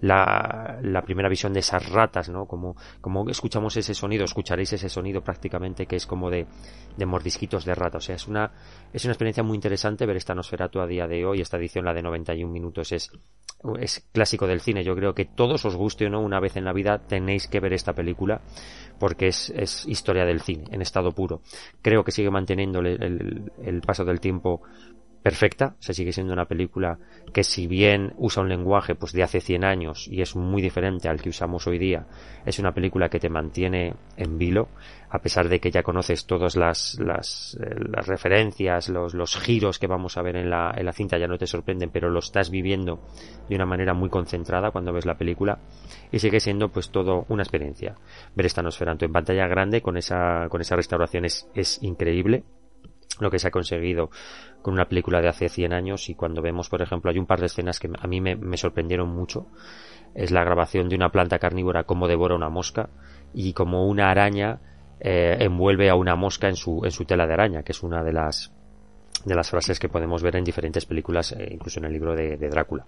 la, 0.00 0.78
la, 0.82 1.02
primera 1.02 1.28
visión 1.28 1.52
de 1.52 1.60
esas 1.60 1.88
ratas, 1.90 2.28
¿no? 2.28 2.46
Como 2.46 2.76
como 3.00 3.28
escuchamos 3.28 3.76
ese 3.76 3.94
sonido, 3.94 4.24
escucharéis 4.24 4.72
ese 4.72 4.88
sonido 4.88 5.22
prácticamente 5.22 5.86
que 5.86 5.96
es 5.96 6.06
como 6.06 6.30
de 6.30 6.46
de 6.96 7.06
mordisquitos 7.06 7.64
de 7.64 7.74
rata, 7.74 7.98
o 7.98 8.00
sea, 8.00 8.16
es 8.16 8.28
una 8.28 8.52
es 8.92 9.04
una 9.04 9.12
experiencia 9.12 9.42
muy 9.42 9.54
interesante 9.54 10.06
ver 10.06 10.16
esta 10.16 10.34
Nosferatu 10.34 10.80
a 10.80 10.86
día 10.86 11.06
de 11.06 11.24
hoy, 11.24 11.40
esta 11.40 11.56
edición 11.56 11.84
la 11.84 11.94
de 11.94 12.02
91 12.02 12.52
minutos 12.52 12.92
es 12.92 13.10
es 13.80 14.06
clásico 14.12 14.46
del 14.46 14.60
cine, 14.60 14.84
yo 14.84 14.94
creo 14.94 15.14
que 15.14 15.24
todos 15.24 15.64
os 15.64 15.76
guste 15.76 16.06
o 16.06 16.10
no 16.10 16.20
una 16.20 16.40
vez 16.40 16.56
en 16.56 16.64
la 16.64 16.72
vida 16.72 16.98
tenéis 16.98 17.48
que 17.48 17.58
ver 17.58 17.72
esta 17.72 17.94
película 17.94 18.25
porque 18.98 19.28
es, 19.28 19.50
es, 19.50 19.86
historia 19.86 20.24
del 20.24 20.40
cine 20.40 20.64
en 20.70 20.82
estado 20.82 21.12
puro. 21.12 21.40
Creo 21.82 22.04
que 22.04 22.12
sigue 22.12 22.30
manteniendo 22.30 22.80
el, 22.80 23.50
el, 23.62 23.80
paso 23.82 24.04
del 24.04 24.20
tiempo 24.20 24.62
perfecta, 25.26 25.74
se 25.80 25.92
sigue 25.92 26.12
siendo 26.12 26.32
una 26.32 26.44
película 26.44 27.00
que 27.32 27.42
si 27.42 27.66
bien 27.66 28.14
usa 28.16 28.44
un 28.44 28.48
lenguaje 28.48 28.94
pues 28.94 29.10
de 29.12 29.24
hace 29.24 29.40
100 29.40 29.64
años 29.64 30.06
y 30.06 30.22
es 30.22 30.36
muy 30.36 30.62
diferente 30.62 31.08
al 31.08 31.20
que 31.20 31.30
usamos 31.30 31.66
hoy 31.66 31.78
día, 31.78 32.06
es 32.44 32.60
una 32.60 32.70
película 32.70 33.08
que 33.08 33.18
te 33.18 33.28
mantiene 33.28 33.92
en 34.16 34.38
vilo, 34.38 34.68
a 35.10 35.18
pesar 35.18 35.48
de 35.48 35.58
que 35.58 35.72
ya 35.72 35.82
conoces 35.82 36.26
todas 36.26 36.54
las, 36.54 37.00
las, 37.00 37.58
eh, 37.60 37.74
las 37.92 38.06
referencias, 38.06 38.88
los, 38.88 39.14
los, 39.14 39.36
giros 39.36 39.80
que 39.80 39.88
vamos 39.88 40.16
a 40.16 40.22
ver 40.22 40.36
en 40.36 40.48
la, 40.48 40.72
en 40.76 40.86
la 40.86 40.92
cinta 40.92 41.18
ya 41.18 41.26
no 41.26 41.38
te 41.38 41.48
sorprenden, 41.48 41.90
pero 41.90 42.08
lo 42.08 42.20
estás 42.20 42.48
viviendo 42.48 43.00
de 43.48 43.56
una 43.56 43.66
manera 43.66 43.94
muy 43.94 44.08
concentrada 44.08 44.70
cuando 44.70 44.92
ves 44.92 45.06
la 45.06 45.18
película 45.18 45.58
y 46.12 46.20
sigue 46.20 46.38
siendo 46.38 46.68
pues 46.68 46.90
todo 46.90 47.26
una 47.30 47.42
experiencia. 47.42 47.96
Ver 48.36 48.46
esta 48.46 48.62
Nosferatu 48.62 49.04
en 49.04 49.12
pantalla 49.12 49.48
grande 49.48 49.82
con 49.82 49.96
esa, 49.96 50.46
con 50.48 50.60
esa 50.60 50.76
restauración 50.76 51.24
es, 51.24 51.50
es 51.52 51.82
increíble 51.82 52.44
lo 53.20 53.30
que 53.30 53.38
se 53.38 53.48
ha 53.48 53.50
conseguido 53.50 54.10
con 54.62 54.74
una 54.74 54.88
película 54.88 55.20
de 55.20 55.28
hace 55.28 55.48
100 55.48 55.72
años 55.72 56.08
y 56.08 56.14
cuando 56.14 56.42
vemos, 56.42 56.68
por 56.68 56.82
ejemplo, 56.82 57.10
hay 57.10 57.18
un 57.18 57.26
par 57.26 57.40
de 57.40 57.46
escenas 57.46 57.78
que 57.78 57.90
a 57.98 58.06
mí 58.06 58.20
me, 58.20 58.56
sorprendieron 58.56 59.08
mucho. 59.08 59.46
Es 60.14 60.30
la 60.30 60.44
grabación 60.44 60.88
de 60.88 60.96
una 60.96 61.10
planta 61.10 61.38
carnívora 61.38 61.84
como 61.84 62.08
devora 62.08 62.34
una 62.34 62.48
mosca 62.48 62.88
y 63.34 63.52
como 63.52 63.86
una 63.86 64.10
araña 64.10 64.60
eh, 65.00 65.36
envuelve 65.40 65.90
a 65.90 65.94
una 65.94 66.16
mosca 66.16 66.48
en 66.48 66.56
su, 66.56 66.82
en 66.84 66.90
su 66.90 67.04
tela 67.04 67.26
de 67.26 67.34
araña, 67.34 67.62
que 67.62 67.72
es 67.72 67.82
una 67.82 68.02
de 68.02 68.12
las, 68.12 68.52
de 69.24 69.34
las 69.34 69.50
frases 69.50 69.78
que 69.78 69.88
podemos 69.88 70.22
ver 70.22 70.36
en 70.36 70.44
diferentes 70.44 70.86
películas, 70.86 71.32
eh, 71.32 71.48
incluso 71.50 71.78
en 71.80 71.86
el 71.86 71.92
libro 71.92 72.14
de 72.14 72.48
Drácula. 72.48 72.86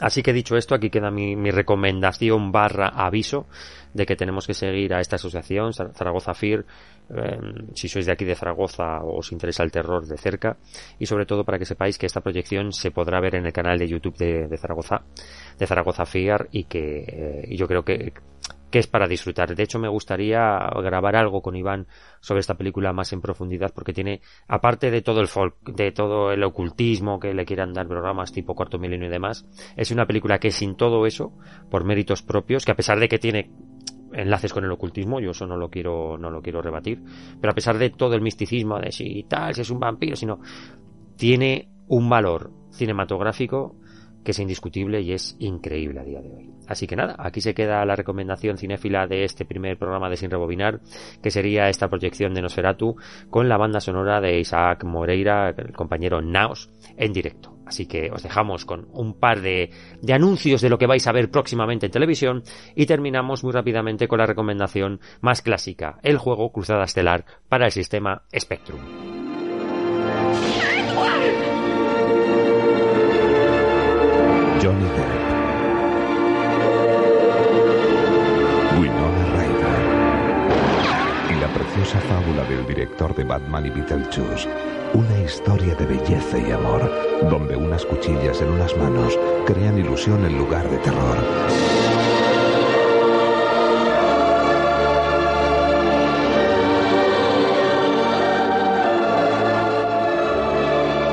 Así 0.00 0.22
que 0.22 0.32
dicho 0.32 0.56
esto, 0.56 0.74
aquí 0.74 0.90
queda 0.90 1.10
mi, 1.10 1.50
recomendación 1.50 2.50
barra 2.50 2.88
aviso 2.88 3.46
de 3.92 4.06
que 4.06 4.16
tenemos 4.16 4.46
que 4.46 4.54
seguir 4.54 4.92
a 4.92 5.00
esta 5.00 5.16
asociación, 5.16 5.72
Zaragoza 5.72 6.34
FIR, 6.34 6.66
em, 7.10 7.74
si 7.74 7.88
sois 7.88 8.06
de 8.06 8.12
aquí 8.12 8.24
de 8.24 8.34
Zaragoza 8.34 8.98
o 9.04 9.18
os 9.18 9.30
interesa 9.30 9.62
el 9.62 9.70
terror 9.70 10.04
de 10.04 10.18
cerca, 10.18 10.56
y 10.98 11.06
sobre 11.06 11.26
todo 11.26 11.44
para 11.44 11.58
que 11.58 11.64
sepáis 11.64 11.96
que 11.96 12.06
esta 12.06 12.20
proyección 12.20 12.72
se 12.72 12.90
podrá 12.90 13.20
ver 13.20 13.36
en 13.36 13.46
el 13.46 13.52
canal 13.52 13.78
de 13.78 13.86
YouTube 13.86 14.16
de, 14.16 14.58
Zaragoza, 14.58 15.02
de 15.58 15.66
Zaragoza 15.66 16.04
FIR, 16.04 16.48
y 16.50 16.64
que 16.64 17.04
eh, 17.06 17.56
yo 17.56 17.68
creo 17.68 17.84
que 17.84 18.12
que 18.74 18.80
es 18.80 18.88
para 18.88 19.06
disfrutar. 19.06 19.54
De 19.54 19.62
hecho, 19.62 19.78
me 19.78 19.86
gustaría 19.86 20.58
grabar 20.82 21.14
algo 21.14 21.42
con 21.42 21.54
Iván 21.54 21.86
sobre 22.18 22.40
esta 22.40 22.56
película 22.56 22.92
más 22.92 23.12
en 23.12 23.20
profundidad 23.20 23.72
porque 23.72 23.92
tiene, 23.92 24.20
aparte 24.48 24.90
de 24.90 25.00
todo 25.00 25.20
el 25.20 25.28
folk, 25.28 25.54
de 25.62 25.92
todo 25.92 26.32
el 26.32 26.42
ocultismo 26.42 27.20
que 27.20 27.32
le 27.34 27.44
quieran 27.44 27.72
dar 27.72 27.86
programas 27.86 28.32
tipo 28.32 28.56
Cuarto 28.56 28.80
Milenio 28.80 29.06
y 29.06 29.12
demás, 29.12 29.46
es 29.76 29.92
una 29.92 30.06
película 30.06 30.40
que 30.40 30.50
sin 30.50 30.74
todo 30.74 31.06
eso, 31.06 31.38
por 31.70 31.84
méritos 31.84 32.24
propios, 32.24 32.64
que 32.64 32.72
a 32.72 32.74
pesar 32.74 32.98
de 32.98 33.06
que 33.06 33.20
tiene 33.20 33.52
enlaces 34.12 34.52
con 34.52 34.64
el 34.64 34.72
ocultismo, 34.72 35.20
yo 35.20 35.30
eso 35.30 35.46
no 35.46 35.56
lo 35.56 35.70
quiero, 35.70 36.18
no 36.18 36.30
lo 36.30 36.42
quiero 36.42 36.60
rebatir, 36.60 37.00
pero 37.40 37.52
a 37.52 37.54
pesar 37.54 37.78
de 37.78 37.90
todo 37.90 38.16
el 38.16 38.22
misticismo 38.22 38.80
de 38.80 38.90
si 38.90 39.24
tal, 39.28 39.54
si 39.54 39.60
es 39.60 39.70
un 39.70 39.78
vampiro, 39.78 40.16
sino 40.16 40.40
tiene 41.14 41.68
un 41.86 42.10
valor 42.10 42.50
cinematográfico 42.72 43.76
que 44.24 44.32
es 44.32 44.38
indiscutible 44.38 45.00
y 45.00 45.12
es 45.12 45.36
increíble 45.38 46.00
a 46.00 46.04
día 46.04 46.20
de 46.20 46.32
hoy. 46.32 46.50
Así 46.66 46.86
que 46.86 46.96
nada, 46.96 47.14
aquí 47.18 47.40
se 47.40 47.54
queda 47.54 47.84
la 47.84 47.94
recomendación 47.94 48.56
cinéfila 48.56 49.06
de 49.06 49.24
este 49.24 49.44
primer 49.44 49.78
programa 49.78 50.08
de 50.08 50.16
Sin 50.16 50.30
Rebobinar, 50.30 50.80
que 51.22 51.30
sería 51.30 51.68
esta 51.68 51.88
proyección 51.88 52.34
de 52.34 52.42
Nosferatu 52.42 52.96
con 53.30 53.48
la 53.48 53.56
banda 53.56 53.80
sonora 53.80 54.20
de 54.20 54.38
Isaac 54.40 54.84
Moreira, 54.84 55.50
el 55.50 55.72
compañero 55.72 56.22
Naos, 56.22 56.70
en 56.96 57.12
directo. 57.12 57.54
Así 57.66 57.86
que 57.86 58.10
os 58.10 58.22
dejamos 58.22 58.64
con 58.64 58.88
un 58.92 59.14
par 59.14 59.40
de, 59.40 59.70
de 60.02 60.12
anuncios 60.12 60.60
de 60.60 60.68
lo 60.68 60.78
que 60.78 60.86
vais 60.86 61.06
a 61.06 61.12
ver 61.12 61.30
próximamente 61.30 61.86
en 61.86 61.92
televisión 61.92 62.42
y 62.74 62.86
terminamos 62.86 63.42
muy 63.42 63.52
rápidamente 63.52 64.06
con 64.06 64.18
la 64.18 64.26
recomendación 64.26 65.00
más 65.20 65.42
clásica, 65.42 65.98
el 66.02 66.18
juego 66.18 66.52
Cruzada 66.52 66.84
Estelar 66.84 67.24
para 67.48 67.66
el 67.66 67.72
sistema 67.72 68.22
Spectrum. 68.34 69.23
De 82.94 83.24
Batman 83.24 83.66
y 83.66 83.70
Beetlejuice. 83.70 84.48
Una 84.94 85.18
historia 85.18 85.74
de 85.74 85.84
belleza 85.84 86.38
y 86.38 86.52
amor, 86.52 86.88
donde 87.28 87.56
unas 87.56 87.84
cuchillas 87.84 88.40
en 88.40 88.48
unas 88.48 88.74
manos 88.76 89.18
crean 89.46 89.76
ilusión 89.78 90.24
en 90.24 90.38
lugar 90.38 90.68
de 90.70 90.78
terror. 90.78 91.18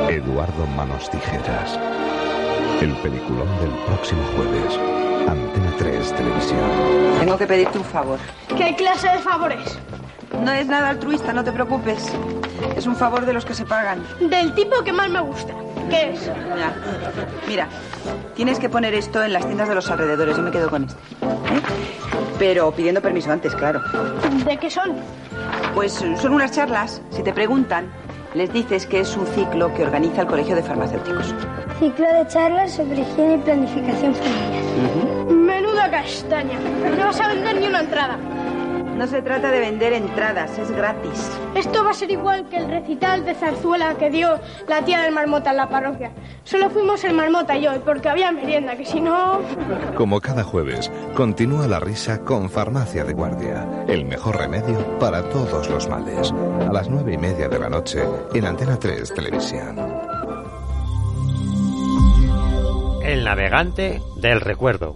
Eduardo 0.10 0.68
Manos 0.78 1.10
Tijeras. 1.10 1.80
El 2.80 2.94
peliculón 2.98 3.50
del 3.60 3.72
próximo 3.88 4.22
jueves. 4.36 4.78
Antena 5.28 5.74
3 5.80 6.14
Televisión. 6.14 6.60
Tengo 7.20 7.38
que 7.38 7.48
pedirte 7.48 7.78
un 7.80 7.86
favor. 7.86 8.20
¿Qué 8.56 8.76
clase 8.76 9.10
de 9.10 9.20
favores? 9.20 9.78
No 10.42 10.52
es 10.52 10.68
nada 10.68 10.90
altruista, 10.90 11.34
no 11.34 11.44
te 11.44 11.52
preocupes. 11.52 12.12
Es 12.76 12.88
un 12.88 12.96
favor 12.96 13.26
de 13.26 13.34
los 13.34 13.46
que 13.46 13.54
se 13.54 13.66
pagan. 13.66 14.04
Del 14.20 14.54
tipo 14.56 14.84
que 14.84 14.92
más 14.92 15.10
me 15.10 15.22
gusta. 15.22 15.54
¿Qué 15.90 16.12
es? 16.12 16.26
Ya. 16.26 16.74
Mira, 17.48 17.68
tienes 18.36 18.60
que 18.60 18.70
poner 18.70 18.94
esto 18.94 19.24
en 19.24 19.34
las 19.34 19.46
tiendas 19.46 19.70
de 19.70 19.76
los 19.76 19.90
alrededores. 19.90 20.36
Yo 20.38 20.44
me 20.44 20.52
quedo 20.52 20.70
con 20.70 20.86
este. 20.86 21.00
¿eh? 21.00 21.62
Pero 22.40 22.72
pidiendo 22.72 23.02
permiso 23.02 23.32
antes, 23.32 23.54
claro. 23.56 23.82
¿De 24.46 24.58
qué 24.58 24.70
son? 24.70 24.96
Pues 25.76 25.94
son 25.94 26.34
unas 26.34 26.52
charlas. 26.52 27.02
Si 27.12 27.22
te 27.24 27.34
preguntan, 27.34 27.92
les 28.34 28.52
dices 28.52 28.86
que 28.88 29.02
es 29.02 29.16
un 29.16 29.28
ciclo 29.28 29.74
que 29.74 29.84
organiza 29.84 30.22
el 30.22 30.28
Colegio 30.28 30.56
de 30.56 30.64
Farmacéuticos. 30.64 31.36
Ciclo 31.80 32.08
de 32.14 32.28
charlas 32.28 32.72
sobre 32.72 33.02
higiene 33.02 33.36
y 33.36 33.38
planificación 33.40 34.16
familiar. 34.16 35.32
Menuda 35.32 35.92
castaña. 35.92 36.58
No 36.98 37.06
vas 37.06 37.20
a 37.20 37.28
vender 37.28 37.60
ni 37.60 37.68
una 37.68 37.82
entrada. 37.82 38.18
No 39.02 39.08
se 39.08 39.24
trata 39.24 39.50
de 39.50 39.60
vender 39.60 39.94
entradas, 39.94 40.56
es 40.60 40.70
gratis. 40.70 41.32
Esto 41.56 41.84
va 41.84 41.90
a 41.90 41.94
ser 41.96 42.12
igual 42.12 42.48
que 42.50 42.58
el 42.58 42.70
recital 42.70 43.26
de 43.26 43.34
zarzuela 43.34 43.96
que 43.96 44.12
dio 44.12 44.40
la 44.68 44.86
tía 44.86 45.02
del 45.02 45.12
marmota 45.12 45.50
en 45.50 45.58
la 45.58 45.68
parroquia. 45.70 46.12
Solo 46.44 46.70
fuimos 46.70 47.04
el 47.04 47.16
marmota 47.16 47.58
y 47.58 47.64
yo, 47.64 47.72
porque 47.84 48.10
había 48.10 48.32
merienda, 48.32 48.78
que 48.78 48.86
si 48.86 49.02
no... 49.02 49.40
Como 49.98 50.22
cada 50.22 50.44
jueves, 50.44 50.92
continúa 51.16 51.66
la 51.68 51.80
risa 51.80 52.24
con 52.24 52.48
Farmacia 52.48 53.04
de 53.04 53.14
Guardia, 53.14 53.86
el 53.88 54.06
mejor 54.06 54.38
remedio 54.38 55.00
para 55.00 55.28
todos 55.30 55.68
los 55.68 55.90
males. 55.90 56.32
A 56.70 56.72
las 56.72 56.88
nueve 56.88 57.14
y 57.14 57.18
media 57.18 57.50
de 57.50 57.58
la 57.58 57.70
noche 57.70 58.04
en 58.36 58.46
Antena 58.46 58.78
3 58.78 59.16
Televisión. 59.16 59.80
El 63.04 63.24
navegante 63.24 64.00
del 64.18 64.42
recuerdo. 64.42 64.96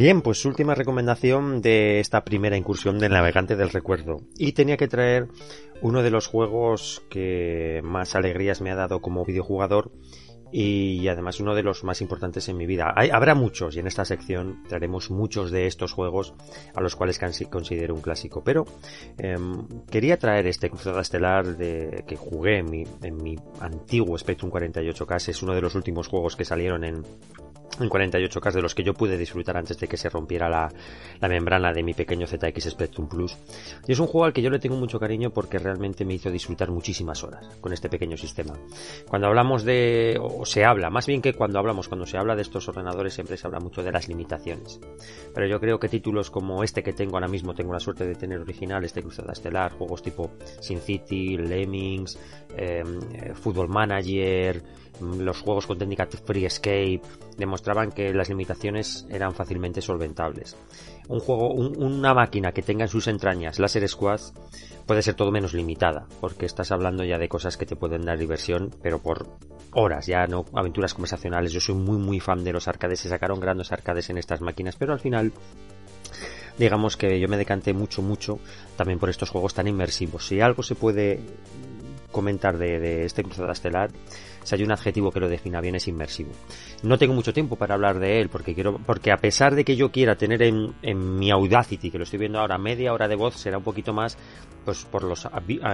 Bien, 0.00 0.22
pues 0.22 0.46
última 0.46 0.74
recomendación 0.74 1.60
de 1.60 2.00
esta 2.00 2.24
primera 2.24 2.56
incursión 2.56 2.98
del 2.98 3.12
navegante 3.12 3.54
del 3.54 3.68
recuerdo. 3.68 4.22
Y 4.38 4.52
tenía 4.52 4.78
que 4.78 4.88
traer 4.88 5.28
uno 5.82 6.02
de 6.02 6.10
los 6.10 6.26
juegos 6.26 7.02
que 7.10 7.82
más 7.84 8.14
alegrías 8.14 8.62
me 8.62 8.70
ha 8.70 8.76
dado 8.76 9.02
como 9.02 9.26
videojugador 9.26 9.92
y 10.50 11.06
además 11.08 11.38
uno 11.38 11.54
de 11.54 11.62
los 11.62 11.84
más 11.84 12.00
importantes 12.00 12.48
en 12.48 12.56
mi 12.56 12.64
vida. 12.64 12.94
Habrá 13.12 13.34
muchos 13.34 13.76
y 13.76 13.80
en 13.80 13.88
esta 13.88 14.06
sección 14.06 14.62
traeremos 14.66 15.10
muchos 15.10 15.50
de 15.50 15.66
estos 15.66 15.92
juegos 15.92 16.32
a 16.74 16.80
los 16.80 16.96
cuales 16.96 17.20
considero 17.50 17.94
un 17.94 18.00
clásico. 18.00 18.42
Pero 18.42 18.64
em, 19.18 19.68
quería 19.90 20.18
traer 20.18 20.46
este 20.46 20.70
Cruzada 20.70 21.02
Estelar 21.02 21.58
de, 21.58 22.04
que 22.06 22.16
jugué 22.16 22.60
en 22.60 22.70
mi, 22.70 22.84
en 23.02 23.18
mi 23.18 23.36
antiguo 23.60 24.16
Spectrum 24.16 24.50
48K. 24.50 25.28
Es 25.28 25.42
uno 25.42 25.54
de 25.54 25.60
los 25.60 25.74
últimos 25.74 26.08
juegos 26.08 26.36
que 26.36 26.46
salieron 26.46 26.84
en, 26.84 27.04
en 27.78 27.88
48K 27.88 28.52
de 28.52 28.62
los 28.62 28.74
que 28.74 28.82
yo 28.82 28.94
pude 28.94 29.16
disfrutar 29.16 29.56
antes 29.56 29.78
de 29.78 29.86
que 29.86 29.96
se 29.96 30.08
rompiera 30.08 30.48
la, 30.48 30.72
la 31.20 31.28
membrana 31.28 31.72
de 31.72 31.82
mi 31.82 31.94
pequeño 31.94 32.26
ZX 32.26 32.70
Spectrum 32.70 33.08
Plus. 33.08 33.36
Y 33.86 33.92
es 33.92 33.98
un 33.98 34.06
juego 34.06 34.24
al 34.24 34.32
que 34.32 34.42
yo 34.42 34.50
le 34.50 34.58
tengo 34.58 34.76
mucho 34.76 34.98
cariño 34.98 35.30
porque 35.30 35.58
realmente 35.58 36.04
me 36.04 36.14
hizo 36.14 36.30
disfrutar 36.30 36.70
muchísimas 36.70 37.22
horas 37.22 37.46
con 37.60 37.72
este 37.72 37.88
pequeño 37.88 38.16
sistema. 38.16 38.54
Cuando 39.08 39.28
hablamos 39.28 39.64
de, 39.64 40.18
o 40.20 40.44
se 40.44 40.64
habla, 40.64 40.90
más 40.90 41.06
bien 41.06 41.22
que 41.22 41.34
cuando 41.34 41.58
hablamos, 41.58 41.88
cuando 41.88 42.06
se 42.06 42.18
habla 42.18 42.34
de 42.34 42.42
estos 42.42 42.68
ordenadores 42.68 43.14
siempre 43.14 43.36
se 43.36 43.46
habla 43.46 43.60
mucho 43.60 43.82
de 43.82 43.92
las 43.92 44.08
limitaciones. 44.08 44.80
Pero 45.34 45.46
yo 45.46 45.60
creo 45.60 45.78
que 45.78 45.88
títulos 45.88 46.30
como 46.30 46.62
este 46.62 46.82
que 46.82 46.92
tengo 46.92 47.16
ahora 47.16 47.28
mismo, 47.28 47.54
tengo 47.54 47.72
la 47.72 47.80
suerte 47.80 48.06
de 48.06 48.14
tener 48.14 48.40
original, 48.40 48.84
este 48.84 49.02
Cruzada 49.02 49.32
Estelar, 49.32 49.72
juegos 49.72 50.02
tipo 50.02 50.32
Sin 50.60 50.80
City, 50.80 51.36
Lemmings, 51.36 52.18
eh, 52.56 52.82
eh, 53.14 53.34
Football 53.34 53.68
Manager, 53.68 54.62
los 55.00 55.40
juegos 55.40 55.66
con 55.66 55.78
técnica 55.78 56.06
Free 56.06 56.44
Escape, 56.46 57.00
demostraban 57.36 57.90
que 57.92 58.12
las 58.12 58.28
limitaciones 58.28 59.06
eran 59.10 59.34
fácilmente 59.34 59.80
solventables. 59.80 60.56
Un 61.08 61.20
juego, 61.20 61.52
un- 61.52 61.82
una 61.82 62.14
máquina 62.14 62.52
que 62.52 62.62
tenga 62.62 62.84
en 62.84 62.88
sus 62.88 63.06
entrañas 63.08 63.58
Laser 63.58 63.88
Squad 63.88 64.20
puede 64.86 65.02
ser 65.02 65.14
todo 65.14 65.30
menos 65.30 65.54
limitada, 65.54 66.06
porque 66.20 66.46
estás 66.46 66.70
hablando 66.72 67.04
ya 67.04 67.18
de 67.18 67.28
cosas 67.28 67.56
que 67.56 67.66
te 67.66 67.76
pueden 67.76 68.02
dar 68.02 68.18
diversión, 68.18 68.70
pero 68.82 68.98
por 69.00 69.26
horas, 69.72 70.06
ya 70.06 70.26
no 70.26 70.44
aventuras 70.52 70.94
conversacionales. 70.94 71.52
Yo 71.52 71.60
soy 71.60 71.76
muy 71.76 71.96
muy 71.98 72.20
fan 72.20 72.42
de 72.44 72.52
los 72.52 72.66
arcades, 72.68 73.00
se 73.00 73.08
sacaron 73.08 73.40
grandes 73.40 73.70
arcades 73.72 74.10
en 74.10 74.18
estas 74.18 74.40
máquinas, 74.40 74.76
pero 74.76 74.92
al 74.92 75.00
final 75.00 75.32
digamos 76.58 76.96
que 76.96 77.18
yo 77.18 77.28
me 77.28 77.36
decanté 77.38 77.72
mucho 77.72 78.02
mucho 78.02 78.38
también 78.76 78.98
por 78.98 79.08
estos 79.10 79.30
juegos 79.30 79.54
tan 79.54 79.66
inmersivos. 79.68 80.26
Si 80.26 80.40
algo 80.40 80.62
se 80.62 80.74
puede 80.74 81.20
comentar 82.12 82.58
de, 82.58 82.80
de 82.80 83.04
este 83.04 83.22
Cruzada 83.22 83.52
Estelar, 83.52 83.90
si 84.42 84.54
hay 84.54 84.62
un 84.62 84.72
adjetivo 84.72 85.10
que 85.10 85.20
lo 85.20 85.28
defina 85.28 85.60
bien 85.60 85.74
es 85.74 85.88
inmersivo. 85.88 86.30
No 86.82 86.98
tengo 86.98 87.14
mucho 87.14 87.32
tiempo 87.32 87.56
para 87.56 87.74
hablar 87.74 87.98
de 87.98 88.20
él 88.20 88.28
porque 88.28 88.54
quiero, 88.54 88.78
porque 88.78 89.12
a 89.12 89.16
pesar 89.16 89.54
de 89.54 89.64
que 89.64 89.76
yo 89.76 89.90
quiera 89.90 90.16
tener 90.16 90.42
en, 90.42 90.74
en 90.82 91.18
mi 91.18 91.30
Audacity, 91.30 91.90
que 91.90 91.98
lo 91.98 92.04
estoy 92.04 92.18
viendo 92.18 92.38
ahora, 92.38 92.58
media 92.58 92.92
hora 92.92 93.08
de 93.08 93.16
voz, 93.16 93.36
será 93.36 93.58
un 93.58 93.64
poquito 93.64 93.92
más, 93.92 94.16
pues 94.64 94.84
por 94.84 95.04
los, 95.04 95.28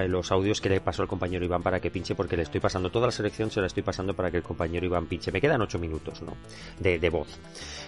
los 0.09 0.33
audios 0.33 0.61
que 0.61 0.69
le 0.69 0.81
pasó 0.81 1.03
al 1.03 1.09
compañero 1.09 1.45
Iván 1.45 1.63
para 1.63 1.81
que 1.81 1.91
pinche, 1.91 2.15
porque 2.15 2.37
le 2.37 2.43
estoy 2.43 2.61
pasando 2.61 2.91
toda 2.91 3.07
la 3.07 3.13
selección, 3.13 3.51
se 3.51 3.61
la 3.61 3.67
estoy 3.67 3.83
pasando 3.83 4.15
para 4.15 4.31
que 4.31 4.39
el 4.39 4.43
compañero 4.43 4.87
Iván 4.87 5.07
pinche. 5.07 5.33
Me 5.33 5.41
quedan 5.41 5.61
ocho 5.63 5.79
minutos, 5.79 6.23
¿no? 6.23 6.35
De, 6.79 6.99
de 6.99 7.11
voz. 7.11 7.29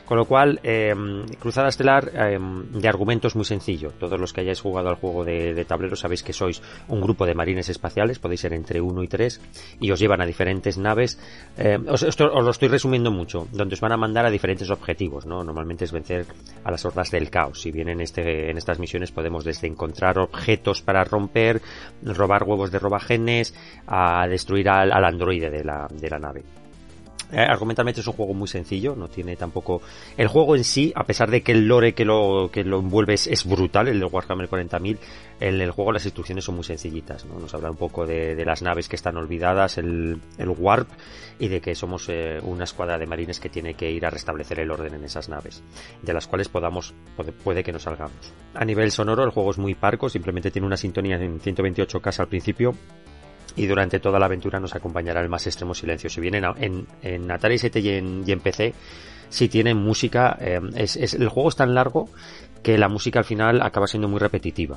Con 0.05 0.17
lo 0.17 0.25
cual, 0.25 0.59
eh, 0.63 0.95
Cruzada 1.39 1.69
Estelar 1.69 2.11
eh, 2.15 2.39
de 2.41 2.89
argumento 2.89 3.29
es 3.29 3.37
muy 3.37 3.45
sencillo. 3.45 3.93
Todos 3.99 4.19
los 4.19 4.33
que 4.33 4.41
hayáis 4.41 4.61
jugado 4.61 4.89
al 4.89 4.95
juego 4.97 5.25
de, 5.25 5.55
de 5.55 5.65
tablero 5.65 5.97
sabéis 5.97 6.23
que 6.23 6.33
sois 6.33 6.63
un 6.89 7.01
grupo 7.01 7.27
de 7.27 7.35
marines 7.35 7.69
espaciales, 7.69 8.19
podéis 8.19 8.41
ser 8.41 8.53
entre 8.55 8.81
uno 8.81 9.03
y 9.03 9.09
tres, 9.09 9.41
y 9.81 9.91
os 9.91 9.99
llevan 10.01 10.21
a 10.21 10.27
diferentes 10.27 10.79
naves. 10.79 11.19
Eh, 11.59 11.79
os, 11.89 12.03
esto- 12.03 12.31
os 12.33 12.45
lo 12.45 12.51
estoy 12.51 12.69
resumiendo 12.69 13.11
mucho, 13.11 13.47
donde 13.53 13.75
os 13.75 13.81
van 13.81 13.93
a 13.93 13.97
mandar 13.97 14.25
a 14.27 14.31
diferentes 14.31 14.71
objetivos, 14.71 15.27
¿no? 15.27 15.45
Normalmente 15.45 15.85
es 15.85 15.93
vencer 15.93 16.27
a 16.65 16.71
las 16.71 16.85
hordas 16.85 17.11
del 17.11 17.31
caos. 17.31 17.61
Si 17.61 17.71
bien 17.71 17.89
en, 17.89 18.01
este, 18.01 18.51
en 18.51 18.57
estas 18.57 18.79
misiones 18.79 19.13
podemos 19.13 19.45
desde 19.45 19.67
encontrar 19.67 20.19
objetos 20.19 20.81
para 20.83 20.98
romper, 21.05 21.61
robar 22.03 22.45
huevos 22.45 22.71
de 22.71 22.79
robagenes, 22.79 23.55
a 23.87 24.27
destruir 24.27 24.69
al, 24.69 24.93
al 24.93 25.05
androide 25.05 25.51
de 25.51 25.65
la, 25.65 25.89
de 25.91 26.11
la 26.11 26.19
nave. 26.19 26.43
Eh, 27.31 27.41
argumentalmente 27.41 28.01
es 28.01 28.07
un 28.07 28.15
juego 28.15 28.33
muy 28.33 28.49
sencillo, 28.49 28.95
no 28.97 29.09
tiene 29.09 29.37
tampoco... 29.37 29.83
El 30.17 30.29
juego 30.29 30.57
en 30.57 30.65
sí, 30.65 30.93
a 30.95 31.05
pesar 31.05 31.31
de 31.31 31.43
que 31.43 31.53
el 31.53 31.67
lore 31.67 31.93
que 31.93 32.05
lo, 32.05 32.51
que 32.51 32.65
lo 32.65 32.79
envuelve 32.79 33.15
es, 33.15 33.45
brutal, 33.45 33.89
el 33.89 34.01
de 34.01 34.07
Warhammer 34.07 34.49
40.000, 34.49 34.99
en 35.41 35.61
el 35.61 35.71
juego 35.71 35.93
las 35.93 36.05
instrucciones 36.05 36.45
son 36.45 36.55
muy 36.55 36.65
sencillitas, 36.65 37.27
¿no? 37.27 37.39
Nos 37.39 37.53
habla 37.55 37.71
un 37.71 37.77
poco 37.77 38.07
de, 38.07 38.35
de 38.35 38.45
las 38.45 38.63
naves 38.63 38.89
que 38.89 38.97
están 38.97 39.17
olvidadas, 39.17 39.77
el, 39.77 40.21
el 40.39 40.49
warp, 40.49 40.89
y 41.39 41.49
de 41.49 41.61
que 41.61 41.75
somos 41.75 42.09
eh, 42.09 42.39
una 42.43 42.65
escuadra 42.65 42.99
de 42.99 43.07
marines 43.07 43.41
que 43.41 43.51
tiene 43.51 43.75
que 43.75 43.91
ir 43.91 44.07
a 44.07 44.11
restablecer 44.11 44.61
el 44.61 44.71
orden 44.71 44.95
en 44.95 45.05
esas 45.05 45.29
naves, 45.29 45.63
de 46.03 46.13
las 46.15 46.27
cuales 46.27 46.49
podamos, 46.49 46.95
puede, 47.15 47.33
puede 47.33 47.63
que 47.63 47.73
nos 47.73 47.83
salgamos. 47.83 48.33
A 48.55 48.65
nivel 48.65 48.91
sonoro 48.91 49.23
el 49.23 49.31
juego 49.31 49.51
es 49.51 49.59
muy 49.59 49.75
parco, 49.75 50.09
simplemente 50.09 50.51
tiene 50.51 50.67
una 50.67 50.79
sintonía 50.79 51.17
en 51.17 51.41
128K 51.41 52.21
al 52.21 52.29
principio, 52.29 52.75
y 53.57 53.67
durante 53.67 53.99
toda 54.01 54.19
la 54.19 54.27
aventura 54.27 54.61
nos 54.61 54.75
acompañará 54.75 55.21
el 55.21 55.29
más 55.29 55.47
extremo 55.47 55.75
silencio. 55.75 56.09
Si 56.11 56.21
bien 56.21 56.35
en, 56.37 56.87
en, 57.03 57.31
Atari 57.31 57.55
ST 57.57 57.81
y 57.81 57.89
en, 57.91 58.25
y 58.27 58.37
PC, 58.37 58.75
si 59.31 59.49
tienen 59.49 59.77
música, 59.77 60.37
eh, 60.41 60.61
es, 60.77 60.97
es- 60.97 61.15
el 61.15 61.29
juego 61.29 61.49
es 61.51 61.57
tan 61.57 61.75
largo 61.75 62.09
que 62.63 62.77
la 62.79 62.89
música 62.89 63.19
al 63.21 63.25
final 63.25 63.63
acaba 63.63 63.87
siendo 63.87 64.09
muy 64.09 64.19
repetitiva. 64.19 64.77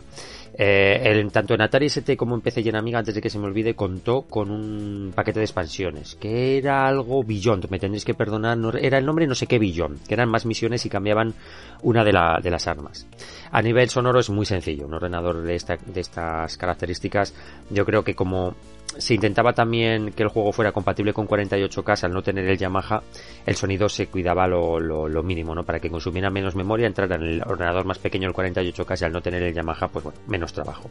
Eh, 0.54 1.02
el- 1.06 1.32
tanto 1.32 1.54
en 1.54 1.62
Atari 1.62 1.86
ST 1.88 2.18
como 2.18 2.36
en 2.36 2.42
PC 2.42 2.62
y 2.62 2.70
en 2.70 2.76
Amiga, 2.76 3.00
antes 3.00 3.16
de 3.16 3.22
que 3.22 3.30
se 3.30 3.40
me 3.40 3.46
olvide, 3.46 3.74
contó 3.74 4.24
con 4.24 4.52
un 4.52 5.12
paquete 5.16 5.40
de 5.40 5.46
expansiones, 5.46 6.16
que 6.16 6.58
era 6.58 6.86
algo 6.86 7.24
Beyond, 7.24 7.70
me 7.70 7.80
tendréis 7.80 8.04
que 8.06 8.14
perdonar, 8.14 8.58
era 8.82 8.98
el 8.98 9.06
nombre 9.06 9.26
no 9.28 9.36
sé 9.36 9.48
qué 9.48 9.60
Beyond, 9.60 10.06
que 10.06 10.14
eran 10.14 10.30
más 10.30 10.46
misiones 10.46 10.86
y 10.86 10.90
cambiaban 10.90 11.34
una 11.82 12.04
de, 12.04 12.12
de 12.44 12.52
las 12.52 12.68
armas. 12.68 13.08
A 13.52 13.62
nivel 13.62 13.90
sonoro 13.90 14.20
es 14.20 14.30
muy 14.30 14.46
sencillo, 14.46 14.86
un 14.88 14.94
ordenador 14.94 15.42
de, 15.42 15.56
esta- 15.56 15.78
de 15.78 16.02
estas 16.02 16.58
características, 16.58 17.34
yo 17.70 17.86
creo 17.86 18.04
que 18.04 18.14
como 18.16 18.56
se 18.98 19.14
intentaba 19.14 19.54
también 19.54 20.12
que 20.12 20.24
el 20.24 20.30
juego 20.30 20.52
fuera 20.52 20.72
compatible 20.72 21.14
con 21.14 21.28
48K 21.28 22.04
al 22.04 22.12
no 22.12 22.22
tener 22.22 22.46
el 22.48 22.58
Yamaha, 22.58 23.02
el 23.46 23.56
sonido 23.56 23.88
se 23.90 24.08
cuidaba 24.08 24.48
lo, 24.48 25.24
mínimo, 25.24 25.56
¿no? 25.56 25.64
Para 25.64 25.80
que 25.80 25.90
consumiera 25.90 26.30
menos 26.30 26.56
memoria, 26.56 26.88
entrara 26.88 27.16
en 27.16 27.24
el 27.24 27.42
ordenador 27.42 27.86
más 27.86 28.00
pequeño 28.00 28.28
el 28.28 28.34
48K 28.34 29.02
y 29.02 29.06
al 29.06 29.12
no 29.12 29.22
tener 29.22 29.44
el 29.44 29.54
Yamaha, 29.54 29.88
pues 29.88 30.04
bueno, 30.04 30.20
menos 30.28 30.54
trabajo. 30.54 30.90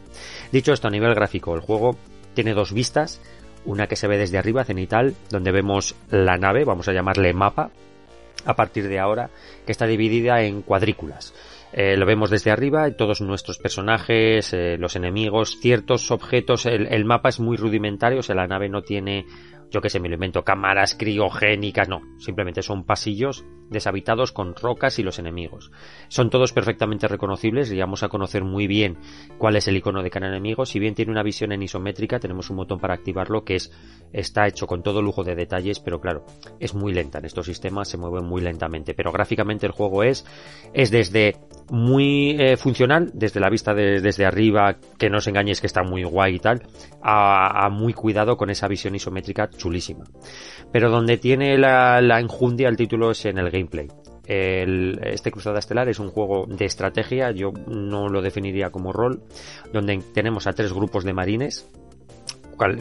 Dicho 0.51 0.73
esto, 0.73 0.87
a 0.87 0.91
nivel 0.91 1.13
gráfico, 1.13 1.53
el 1.53 1.61
juego 1.61 1.95
tiene 2.33 2.53
dos 2.53 2.73
vistas, 2.73 3.21
una 3.65 3.87
que 3.87 3.95
se 3.95 4.07
ve 4.07 4.17
desde 4.17 4.37
arriba, 4.37 4.63
cenital, 4.63 5.15
donde 5.29 5.51
vemos 5.51 5.95
la 6.09 6.37
nave, 6.37 6.65
vamos 6.65 6.87
a 6.87 6.93
llamarle 6.93 7.33
mapa, 7.33 7.71
a 8.45 8.55
partir 8.55 8.87
de 8.87 8.99
ahora, 8.99 9.29
que 9.65 9.71
está 9.71 9.85
dividida 9.85 10.41
en 10.41 10.61
cuadrículas. 10.61 11.33
Eh, 11.73 11.95
lo 11.95 12.05
vemos 12.05 12.29
desde 12.29 12.51
arriba, 12.51 12.91
todos 12.91 13.21
nuestros 13.21 13.57
personajes, 13.57 14.53
eh, 14.53 14.77
los 14.77 14.95
enemigos, 14.95 15.57
ciertos 15.61 16.11
objetos, 16.11 16.65
el, 16.65 16.87
el 16.87 17.05
mapa 17.05 17.29
es 17.29 17.39
muy 17.39 17.55
rudimentario, 17.55 18.19
o 18.19 18.23
sea, 18.23 18.35
la 18.35 18.47
nave 18.47 18.67
no 18.67 18.81
tiene 18.81 19.25
yo 19.71 19.81
que 19.81 19.89
sé, 19.89 19.99
me 19.99 20.09
lo 20.09 20.15
invento, 20.15 20.43
cámaras 20.43 20.95
criogénicas, 20.95 21.87
no, 21.87 22.01
simplemente 22.19 22.61
son 22.61 22.83
pasillos 22.83 23.45
deshabitados 23.69 24.33
con 24.33 24.53
rocas 24.53 24.99
y 24.99 25.03
los 25.03 25.17
enemigos. 25.17 25.71
Son 26.09 26.29
todos 26.29 26.51
perfectamente 26.51 27.07
reconocibles 27.07 27.71
y 27.71 27.79
vamos 27.79 28.03
a 28.03 28.09
conocer 28.09 28.43
muy 28.43 28.67
bien 28.67 28.97
cuál 29.37 29.55
es 29.55 29.67
el 29.69 29.77
icono 29.77 30.03
de 30.03 30.09
cada 30.09 30.27
enemigo. 30.27 30.65
Si 30.65 30.77
bien 30.77 30.93
tiene 30.93 31.11
una 31.11 31.23
visión 31.23 31.53
en 31.53 31.63
isométrica, 31.63 32.19
tenemos 32.19 32.49
un 32.49 32.57
botón 32.57 32.79
para 32.79 32.93
activarlo 32.93 33.45
que 33.45 33.55
es 33.55 33.71
está 34.11 34.45
hecho 34.45 34.67
con 34.67 34.83
todo 34.83 35.01
lujo 35.01 35.23
de 35.23 35.35
detalles, 35.35 35.79
pero 35.79 36.01
claro, 36.01 36.25
es 36.59 36.75
muy 36.75 36.93
lenta 36.93 37.19
en 37.19 37.25
estos 37.25 37.45
sistemas, 37.45 37.87
se 37.87 37.97
mueven 37.97 38.25
muy 38.25 38.41
lentamente, 38.41 38.93
pero 38.93 39.13
gráficamente 39.13 39.65
el 39.65 39.71
juego 39.71 40.03
es 40.03 40.25
es 40.73 40.91
desde 40.91 41.37
muy 41.69 42.31
eh, 42.37 42.57
funcional, 42.57 43.11
desde 43.13 43.39
la 43.39 43.49
vista 43.49 43.73
de, 43.73 44.01
desde 44.01 44.25
arriba, 44.25 44.75
que 44.99 45.09
no 45.09 45.19
os 45.19 45.27
engañéis 45.27 45.61
que 45.61 45.67
está 45.67 45.81
muy 45.81 46.03
guay 46.03 46.35
y 46.35 46.39
tal, 46.39 46.63
a 47.01 47.69
muy 47.71 47.93
cuidado 47.93 48.35
con 48.35 48.49
esa 48.49 48.67
visión 48.67 48.95
isométrica 48.95 49.49
chulísima. 49.61 50.05
Pero 50.71 50.89
donde 50.89 51.17
tiene 51.17 51.57
la, 51.57 52.01
la 52.01 52.19
enjundia 52.19 52.67
el 52.67 52.77
título 52.77 53.11
es 53.11 53.25
en 53.25 53.37
el 53.37 53.51
gameplay. 53.51 53.87
El, 54.25 54.99
este 55.03 55.31
Cruzada 55.31 55.59
Estelar 55.59 55.89
es 55.89 55.99
un 55.99 56.09
juego 56.09 56.45
de 56.47 56.65
estrategia, 56.65 57.31
yo 57.31 57.51
no 57.67 58.07
lo 58.07 58.21
definiría 58.21 58.69
como 58.69 58.93
rol, 58.93 59.23
donde 59.73 60.01
tenemos 60.13 60.47
a 60.47 60.53
tres 60.53 60.71
grupos 60.73 61.03
de 61.03 61.13
marines 61.13 61.69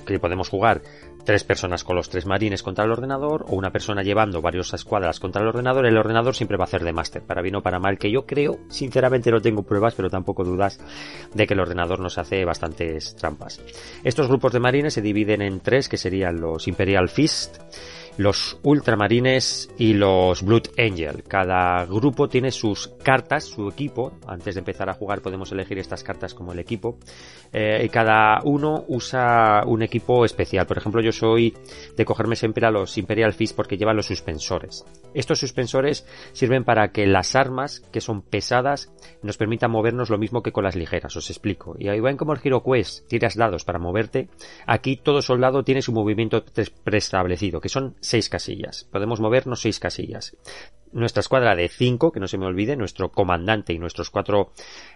que 0.07 0.19
podemos 0.19 0.49
jugar 0.49 0.83
tres 1.25 1.45
personas 1.45 1.85
con 1.85 1.97
los 1.97 2.09
tres 2.09 2.27
marines 2.27 2.63
contra 2.63 2.85
el 2.85 2.91
ordenador 2.91 3.45
o 3.49 3.57
una 3.57 3.71
persona 3.71 4.03
llevando 4.03 4.41
varias 4.43 4.73
escuadras 4.73 5.21
contra 5.21 5.43
el 5.43 5.49
ordenador, 5.49 5.87
el 5.87 5.97
ordenador 5.97 6.35
siempre 6.35 6.57
va 6.57 6.65
a 6.65 6.67
hacer 6.67 6.83
de 6.83 6.93
máster, 6.93 7.23
para 7.23 7.43
bien 7.43 7.57
o 7.57 7.63
para 7.63 7.79
mal, 7.79 7.99
que 7.99 8.11
yo 8.11 8.27
creo, 8.27 8.59
sinceramente 8.69 9.31
no 9.31 9.41
tengo 9.41 9.63
pruebas, 9.63 9.95
pero 9.95 10.11
tampoco 10.11 10.45
dudas 10.45 10.81
de 11.35 11.47
que 11.47 11.55
el 11.55 11.61
ordenador 11.61 12.01
nos 12.01 12.19
hace 12.19 12.45
bastantes 12.45 13.15
trampas. 13.17 13.61
Estos 14.05 14.29
grupos 14.29 14.53
de 14.53 14.61
marines 14.61 14.95
se 14.95 15.03
dividen 15.03 15.43
en 15.43 15.61
tres, 15.61 15.89
que 15.89 15.97
serían 15.97 16.41
los 16.41 16.69
Imperial 16.69 17.09
Fist, 17.09 17.59
los 18.21 18.59
ultramarines 18.65 19.71
y 19.79 19.95
los 19.95 20.43
Blood 20.43 20.69
Angel. 20.77 21.23
Cada 21.27 21.87
grupo 21.87 22.29
tiene 22.29 22.51
sus 22.51 22.89
cartas, 23.03 23.45
su 23.45 23.67
equipo. 23.67 24.13
Antes 24.27 24.57
de 24.57 24.59
empezar 24.59 24.91
a 24.91 24.93
jugar 24.93 25.23
podemos 25.23 25.51
elegir 25.53 25.79
estas 25.79 26.05
cartas 26.05 26.35
como 26.35 26.53
el 26.53 26.59
equipo. 26.59 26.99
Eh, 27.51 27.83
y 27.83 27.89
cada 27.89 28.41
uno 28.45 28.85
usa 28.89 29.63
un 29.65 29.83
equipo 29.83 30.27
especial. 30.27 30.67
Por 30.67 30.77
ejemplo, 30.77 31.01
yo 31.01 31.13
soy 31.13 31.55
de 31.97 32.05
cogerme 32.05 32.37
siempre 32.37 32.67
a 32.67 32.71
los 32.71 32.99
Imperial 32.99 33.33
Fist 33.33 33.57
porque 33.57 33.79
llevan 33.79 33.97
los 33.97 34.07
suspensores. 34.07 34.85
Estos 35.15 35.41
suspensores 35.41 36.07
sirven 36.33 36.65
para 36.65 36.93
que 36.93 37.07
las 37.07 37.35
armas, 37.35 37.81
que 37.91 38.03
son 38.03 38.21
pesadas, 38.21 38.93
nos 39.23 39.39
permitan 39.39 39.71
movernos 39.71 40.11
lo 40.11 40.19
mismo 40.19 40.43
que 40.43 40.53
con 40.53 40.65
las 40.65 40.77
ligeras. 40.77 41.17
Os 41.17 41.31
explico. 41.31 41.75
Y 41.79 41.89
ahí 41.89 42.01
ven 42.01 42.19
como 42.19 42.35
el 42.35 42.41
Hero 42.45 42.63
Quest 42.63 43.09
tiras 43.09 43.35
dados 43.35 43.65
para 43.65 43.79
moverte. 43.79 44.29
Aquí 44.67 44.97
todo 44.97 45.23
soldado 45.23 45.65
tiene 45.65 45.81
su 45.81 45.93
movimiento 45.93 46.45
preestablecido, 46.85 47.63
que 47.63 47.71
son 47.71 47.95
seis 48.11 48.29
casillas. 48.29 48.85
Podemos 48.91 49.21
movernos 49.21 49.61
seis 49.61 49.79
casillas. 49.79 50.37
Nuestra 50.93 51.21
escuadra 51.21 51.55
de 51.55 51.69
cinco, 51.69 52.11
que 52.11 52.19
no 52.19 52.27
se 52.27 52.37
me 52.37 52.47
olvide, 52.47 52.77
nuestro 52.77 53.13
comandante 53.13 53.73
y 53.73 53.79
nuestros 53.79 54.11
cuatro 54.11 54.51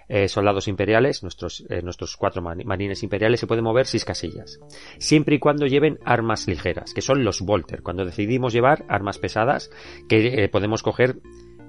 eh, 0.09 0.27
soldados 0.27 0.67
imperiales, 0.67 1.23
nuestros, 1.23 1.65
eh, 1.71 1.83
nuestros 1.83 2.17
cuatro 2.17 2.43
marines 2.43 3.05
imperiales, 3.05 3.39
se 3.39 3.47
pueden 3.47 3.63
mover 3.63 3.87
seis 3.87 4.05
casillas. 4.05 4.59
Siempre 4.99 5.37
y 5.37 5.39
cuando 5.39 5.67
lleven 5.67 6.01
armas 6.05 6.49
ligeras, 6.49 6.93
que 6.93 7.01
son 7.01 7.23
los 7.23 7.41
Volter. 7.43 7.83
Cuando 7.83 8.05
decidimos 8.05 8.53
llevar 8.53 8.85
armas 8.89 9.19
pesadas, 9.19 9.71
que 10.09 10.45
eh, 10.45 10.49
podemos 10.49 10.83
coger 10.83 11.21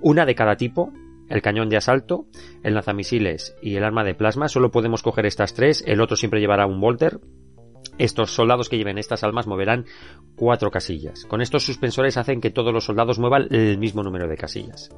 una 0.01 0.25
de 0.25 0.33
cada 0.33 0.57
tipo, 0.57 0.91
el 1.29 1.43
cañón 1.43 1.69
de 1.69 1.77
asalto, 1.77 2.25
el 2.63 2.73
lanzamisiles 2.73 3.55
y 3.61 3.75
el 3.75 3.83
arma 3.83 4.03
de 4.03 4.15
plasma, 4.15 4.47
solo 4.49 4.71
podemos 4.71 5.03
coger 5.03 5.27
estas 5.27 5.53
tres, 5.53 5.83
el 5.85 6.01
otro 6.01 6.17
siempre 6.17 6.39
llevará 6.39 6.65
un 6.65 6.81
Volter, 6.81 7.19
estos 7.97 8.31
soldados 8.31 8.69
que 8.69 8.77
lleven 8.77 8.97
estas 8.97 9.23
almas 9.23 9.47
moverán 9.47 9.85
cuatro 10.35 10.69
casillas. 10.69 11.25
Con 11.25 11.41
estos 11.41 11.65
suspensores 11.65 12.17
hacen 12.17 12.41
que 12.41 12.49
todos 12.49 12.73
los 12.73 12.85
soldados 12.85 13.19
muevan 13.19 13.47
el 13.51 13.77
mismo 13.77 14.03
número 14.03 14.27
de 14.27 14.37
casillas. 14.37 14.89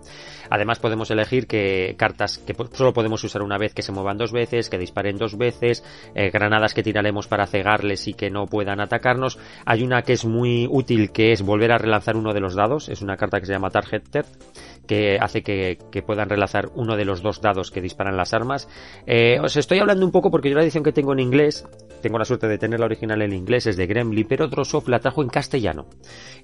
Además 0.49 0.79
podemos 0.79 1.11
elegir 1.11 1.47
que 1.47 1.95
cartas 1.97 2.37
que 2.39 2.55
solo 2.73 2.93
podemos 2.93 3.23
usar 3.23 3.41
una 3.41 3.57
vez 3.57 3.73
que 3.73 3.81
se 3.81 3.91
muevan 3.91 4.17
dos 4.17 4.31
veces, 4.31 4.69
que 4.69 4.77
disparen 4.77 5.17
dos 5.17 5.37
veces, 5.37 5.83
eh, 6.15 6.29
granadas 6.31 6.73
que 6.73 6.83
tiraremos 6.83 7.27
para 7.27 7.47
cegarles 7.47 8.07
y 8.07 8.13
que 8.13 8.29
no 8.29 8.45
puedan 8.45 8.79
atacarnos. 8.79 9.37
Hay 9.65 9.83
una 9.83 10.01
que 10.01 10.13
es 10.13 10.25
muy 10.25 10.67
útil 10.69 11.11
que 11.11 11.31
es 11.31 11.41
volver 11.41 11.71
a 11.71 11.77
relanzar 11.77 12.15
uno 12.15 12.33
de 12.33 12.39
los 12.39 12.55
dados. 12.55 12.89
Es 12.89 13.01
una 13.01 13.17
carta 13.17 13.39
que 13.39 13.45
se 13.45 13.53
llama 13.53 13.69
Target 13.69 14.03
que 14.87 15.17
hace 15.19 15.43
que, 15.43 15.77
que 15.91 16.01
puedan 16.01 16.29
relanzar 16.29 16.69
uno 16.73 16.95
de 16.95 17.05
los 17.05 17.21
dos 17.21 17.41
dados 17.41 17.69
que 17.69 17.81
disparan 17.81 18.17
las 18.17 18.33
armas. 18.33 18.67
Eh, 19.05 19.37
os 19.39 19.55
estoy 19.57 19.79
hablando 19.79 20.05
un 20.05 20.11
poco 20.11 20.31
porque 20.31 20.49
yo 20.49 20.55
la 20.55 20.63
edición 20.63 20.83
que 20.83 20.93
tengo 20.93 21.13
en 21.13 21.19
inglés, 21.19 21.65
tengo 22.07 22.19
la 22.19 22.23
suerte 22.23 22.47
de 22.47 22.57
tener 22.57 22.79
la 22.79 22.85
original 22.85 23.21
en 23.21 23.33
inglés, 23.33 23.67
es 23.67 23.75
de 23.75 23.85
Gremlin, 23.85 24.25
pero 24.29 24.47
Drosoft 24.47 24.87
la 24.87 24.99
trajo 24.99 25.21
en 25.21 25.27
castellano. 25.27 25.87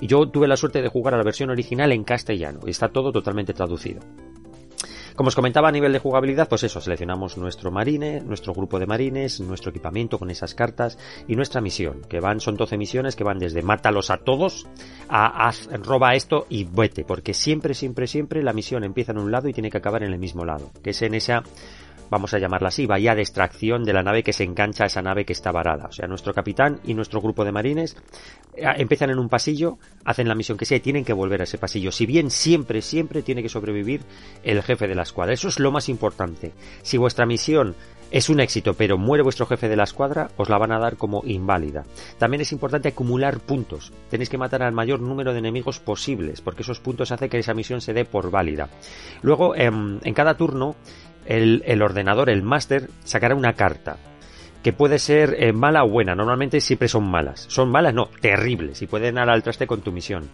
Y 0.01 0.07
yo 0.07 0.27
tuve 0.29 0.45
la 0.45 0.57
suerte 0.57 0.81
de 0.81 0.89
jugar 0.89 1.13
a 1.13 1.17
la 1.17 1.23
versión 1.23 1.51
original 1.51 1.93
en 1.93 2.03
castellano, 2.03 2.59
y 2.67 2.71
está 2.71 2.89
todo 2.89 3.13
totalmente 3.13 3.53
traducido. 3.53 4.01
Como 5.15 5.29
os 5.29 5.35
comentaba 5.35 5.69
a 5.69 5.71
nivel 5.71 5.93
de 5.93 5.99
jugabilidad, 5.99 6.49
pues 6.49 6.63
eso, 6.63 6.81
seleccionamos 6.81 7.37
nuestro 7.37 7.71
marine, 7.71 8.19
nuestro 8.19 8.53
grupo 8.53 8.77
de 8.77 8.87
marines, 8.87 9.39
nuestro 9.39 9.69
equipamiento 9.69 10.19
con 10.19 10.31
esas 10.31 10.53
cartas 10.53 10.97
y 11.29 11.37
nuestra 11.37 11.61
misión, 11.61 12.01
que 12.09 12.19
van, 12.19 12.41
son 12.41 12.57
12 12.57 12.77
misiones 12.77 13.15
que 13.15 13.23
van 13.23 13.37
desde 13.37 13.61
mátalos 13.61 14.09
a 14.09 14.17
todos 14.17 14.67
a 15.07 15.51
roba 15.83 16.15
esto 16.15 16.45
y 16.49 16.65
vete, 16.65 17.05
porque 17.05 17.33
siempre, 17.33 17.73
siempre, 17.73 18.07
siempre 18.07 18.43
la 18.43 18.51
misión 18.51 18.83
empieza 18.83 19.13
en 19.13 19.19
un 19.19 19.31
lado 19.31 19.47
y 19.47 19.53
tiene 19.53 19.69
que 19.69 19.77
acabar 19.77 20.03
en 20.03 20.11
el 20.11 20.19
mismo 20.19 20.43
lado, 20.43 20.71
que 20.83 20.89
es 20.89 21.01
en 21.03 21.13
esa 21.13 21.43
vamos 22.13 22.33
a 22.35 22.37
llamarla 22.37 22.67
así, 22.67 22.85
bahía 22.85 23.15
de 23.15 23.23
extracción 23.23 23.83
de 23.83 23.91
la 23.91 24.03
nave 24.03 24.21
que 24.21 24.33
se 24.33 24.43
engancha 24.43 24.83
a 24.83 24.87
esa 24.87 25.01
nave 25.01 25.25
que 25.25 25.33
está 25.33 25.51
varada. 25.51 25.87
O 25.87 25.91
sea, 25.91 26.07
nuestro 26.07 26.31
capitán 26.31 26.79
y 26.85 26.93
nuestro 26.93 27.21
grupo 27.21 27.43
de 27.43 27.51
marines 27.51 27.97
eh, 28.55 28.65
empiezan 28.77 29.09
en 29.09 29.17
un 29.17 29.29
pasillo, 29.29 29.79
hacen 30.05 30.27
la 30.27 30.35
misión 30.35 30.55
que 30.55 30.65
sea 30.65 30.77
y 30.77 30.81
tienen 30.81 31.03
que 31.03 31.13
volver 31.13 31.41
a 31.41 31.45
ese 31.45 31.57
pasillo. 31.57 31.91
Si 31.91 32.05
bien 32.05 32.29
siempre, 32.29 32.83
siempre 32.83 33.23
tiene 33.23 33.41
que 33.41 33.49
sobrevivir 33.49 34.01
el 34.43 34.61
jefe 34.61 34.87
de 34.87 34.93
la 34.93 35.01
escuadra. 35.01 35.33
Eso 35.33 35.47
es 35.47 35.59
lo 35.59 35.71
más 35.71 35.89
importante. 35.89 36.53
Si 36.83 36.97
vuestra 36.97 37.25
misión 37.25 37.75
es 38.13 38.29
un 38.29 38.39
éxito, 38.39 38.75
pero 38.75 38.99
muere 38.99 39.23
vuestro 39.23 39.47
jefe 39.47 39.67
de 39.67 39.75
la 39.75 39.85
escuadra, 39.85 40.29
os 40.37 40.47
la 40.47 40.59
van 40.59 40.71
a 40.71 40.77
dar 40.77 40.97
como 40.97 41.23
inválida. 41.25 41.83
También 42.19 42.41
es 42.41 42.51
importante 42.51 42.89
acumular 42.89 43.39
puntos. 43.39 43.91
Tenéis 44.11 44.29
que 44.29 44.37
matar 44.37 44.61
al 44.61 44.71
mayor 44.71 44.99
número 44.99 45.33
de 45.33 45.39
enemigos 45.39 45.79
posibles, 45.79 46.39
porque 46.39 46.61
esos 46.61 46.79
puntos 46.79 47.11
hacen 47.11 47.27
que 47.27 47.39
esa 47.39 47.55
misión 47.55 47.81
se 47.81 47.91
dé 47.91 48.05
por 48.05 48.29
válida. 48.29 48.69
Luego, 49.23 49.55
em, 49.55 49.99
en 50.03 50.13
cada 50.13 50.37
turno, 50.37 50.75
el, 51.25 51.81
ordenador, 51.81 52.29
el 52.29 52.43
máster, 52.43 52.89
sacará 53.03 53.35
una 53.35 53.53
carta 53.53 53.97
que 54.61 54.73
puede 54.73 54.99
ser 54.99 55.35
eh, 55.39 55.51
mala 55.51 55.83
o 55.83 55.89
buena. 55.89 56.15
Normalmente 56.15 56.61
siempre 56.61 56.87
son 56.87 57.09
malas. 57.09 57.45
Son 57.49 57.69
malas, 57.69 57.93
no, 57.93 58.09
terribles 58.21 58.81
y 58.81 58.87
pueden 58.87 59.15
dar 59.15 59.29
al 59.29 59.43
traste 59.43 59.67
con 59.67 59.81
tu 59.81 59.91
misión. 59.91 60.29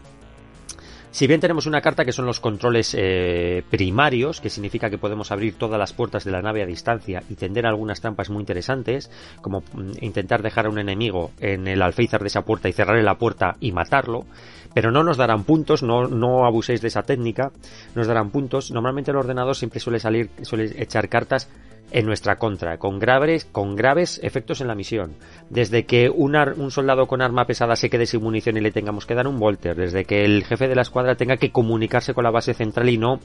Si 1.12 1.25
bien 1.25 1.39
tenemos 1.39 1.65
una 1.65 1.82
carta 1.82 2.06
que 2.06 2.12
son 2.12 2.28
los 2.28 2.39
controles 2.39 2.95
eh, 2.95 3.63
primarios, 3.71 4.41
que 4.41 4.52
significa 4.52 4.91
que 4.91 4.99
podemos 4.99 5.31
abrir 5.31 5.56
todas 5.56 5.79
las 5.79 5.92
puertas 5.92 6.23
de 6.23 6.29
la 6.29 6.44
nave 6.44 6.62
a 6.62 6.67
distancia 6.67 7.23
y 7.27 7.33
tender 7.33 7.65
algunas 7.65 8.00
trampas 8.00 8.29
muy 8.29 8.42
interesantes, 8.42 9.10
como 9.42 9.62
mm, 9.62 9.92
intentar 10.02 10.44
dejar 10.44 10.67
a 10.67 10.69
un 10.69 10.77
enemigo 10.77 11.31
en 11.40 11.67
el 11.67 11.81
alféizar 11.81 12.21
de 12.21 12.27
esa 12.27 12.44
puerta 12.44 12.69
y 12.69 12.73
cerrarle 12.73 13.02
la 13.02 13.17
puerta 13.17 13.56
y 13.60 13.71
matarlo, 13.71 14.25
pero 14.74 14.92
no 14.92 15.04
nos 15.04 15.17
darán 15.17 15.44
puntos, 15.44 15.84
no, 15.84 16.08
no 16.08 16.46
abuséis 16.46 16.82
de 16.82 16.88
esa 16.90 17.04
técnica, 17.04 17.52
nos 17.96 18.08
darán 18.08 18.30
puntos. 18.30 18.72
Normalmente 18.72 19.12
el 19.12 19.17
ordenador 19.17 19.56
siempre 19.56 19.80
suele 19.80 20.00
salir, 20.00 20.30
suele 20.42 20.82
echar 20.82 21.10
cartas 21.10 21.50
en 21.92 22.06
nuestra 22.06 22.37
contra, 22.37 22.77
con 22.77 23.00
graves, 23.00 23.46
con 23.46 23.75
graves 23.75 24.19
efectos 24.23 24.62
en 24.62 24.67
la 24.67 24.75
misión. 24.75 25.15
Desde 25.50 25.85
que 25.85 26.10
un, 26.10 26.35
un 26.35 26.71
soldado 26.71 27.08
con 27.08 27.21
arma 27.21 27.46
pesada 27.46 27.75
se 27.75 27.90
quede 27.90 28.06
sin 28.06 28.21
munición 28.21 28.58
y 28.58 28.62
le 28.62 28.71
tengamos 28.71 29.06
que 29.06 29.15
dar 29.15 29.27
un 29.27 29.40
volter, 29.40 29.75
desde 29.75 30.06
que 30.06 30.23
el 30.23 30.44
jefe 30.44 30.67
de 30.67 30.75
la 30.75 30.83
escuadra 30.83 31.15
tenga 31.15 31.37
que 31.37 31.52
comunicarse 31.52 32.13
con 32.13 32.23
la 32.23 32.31
base 32.31 32.54
central 32.54 32.90
y 32.90 32.98
no 32.98 33.19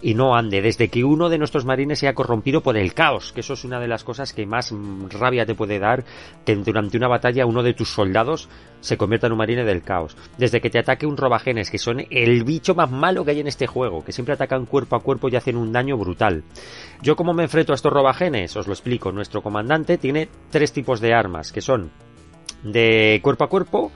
y 0.00 0.14
no 0.14 0.36
ande, 0.36 0.62
desde 0.62 0.88
que 0.88 1.04
uno 1.04 1.28
de 1.28 1.38
nuestros 1.38 1.64
marines 1.64 1.98
sea 1.98 2.14
corrompido 2.14 2.60
por 2.60 2.76
el 2.76 2.94
caos, 2.94 3.32
que 3.32 3.40
eso 3.40 3.54
es 3.54 3.64
una 3.64 3.80
de 3.80 3.88
las 3.88 4.04
cosas 4.04 4.32
que 4.32 4.46
más 4.46 4.70
mm, 4.70 5.08
rabia 5.10 5.44
te 5.44 5.54
puede 5.54 5.78
dar, 5.78 6.04
que 6.44 6.54
durante 6.54 6.96
una 6.96 7.08
batalla 7.08 7.46
uno 7.46 7.62
de 7.62 7.74
tus 7.74 7.90
soldados 7.90 8.48
se 8.80 8.96
convierta 8.96 9.26
en 9.26 9.32
un 9.32 9.38
marine 9.38 9.64
del 9.64 9.82
caos, 9.82 10.16
desde 10.36 10.60
que 10.60 10.70
te 10.70 10.78
ataque 10.78 11.06
un 11.06 11.16
robagenes, 11.16 11.70
que 11.70 11.78
son 11.78 12.04
el 12.10 12.44
bicho 12.44 12.74
más 12.74 12.90
malo 12.90 13.24
que 13.24 13.32
hay 13.32 13.40
en 13.40 13.48
este 13.48 13.66
juego, 13.66 14.04
que 14.04 14.12
siempre 14.12 14.34
atacan 14.34 14.66
cuerpo 14.66 14.94
a 14.94 15.00
cuerpo 15.00 15.28
y 15.28 15.36
hacen 15.36 15.56
un 15.56 15.72
daño 15.72 15.96
brutal. 15.96 16.44
Yo 17.02 17.16
cómo 17.16 17.34
me 17.34 17.44
enfrento 17.44 17.72
a 17.72 17.76
estos 17.76 17.92
os 18.56 18.66
lo 18.66 18.72
explico, 18.72 19.12
nuestro 19.12 19.42
comandante 19.42 19.98
tiene 19.98 20.28
tres 20.50 20.72
tipos 20.72 21.00
de 21.00 21.14
armas, 21.14 21.52
que 21.52 21.60
son 21.60 21.90
de 22.62 23.20
cuerpo 23.22 23.44
a 23.44 23.48
cuerpo, 23.48 23.92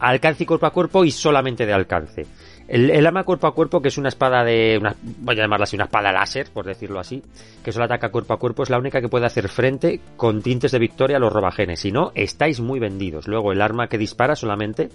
alcance 0.00 0.44
y 0.44 0.46
cuerpo 0.46 0.66
a 0.66 0.72
cuerpo 0.72 1.04
y 1.04 1.10
solamente 1.10 1.66
de 1.66 1.72
alcance. 1.72 2.26
El, 2.68 2.90
el 2.90 3.06
arma 3.06 3.24
cuerpo 3.24 3.46
a 3.46 3.54
cuerpo, 3.54 3.80
que 3.80 3.88
es 3.88 3.96
una 3.96 4.08
espada 4.08 4.44
de. 4.44 4.76
Una, 4.78 4.94
voy 5.00 5.34
a 5.34 5.42
llamarla 5.42 5.64
así, 5.64 5.76
una 5.76 5.86
espada 5.86 6.12
láser, 6.12 6.50
por 6.52 6.66
decirlo 6.66 7.00
así, 7.00 7.22
que 7.64 7.72
solo 7.72 7.86
ataca 7.86 8.10
cuerpo 8.10 8.34
a 8.34 8.38
cuerpo, 8.38 8.62
es 8.62 8.68
la 8.68 8.78
única 8.78 9.00
que 9.00 9.08
puede 9.08 9.24
hacer 9.24 9.48
frente 9.48 10.00
con 10.18 10.42
tintes 10.42 10.72
de 10.72 10.78
victoria 10.78 11.16
a 11.16 11.20
los 11.20 11.32
robajenes. 11.32 11.80
Si 11.80 11.90
no, 11.90 12.12
estáis 12.14 12.60
muy 12.60 12.78
vendidos. 12.78 13.26
Luego, 13.26 13.52
el 13.52 13.62
arma 13.62 13.88
que 13.88 13.96
dispara 13.96 14.36
solamente 14.36 14.90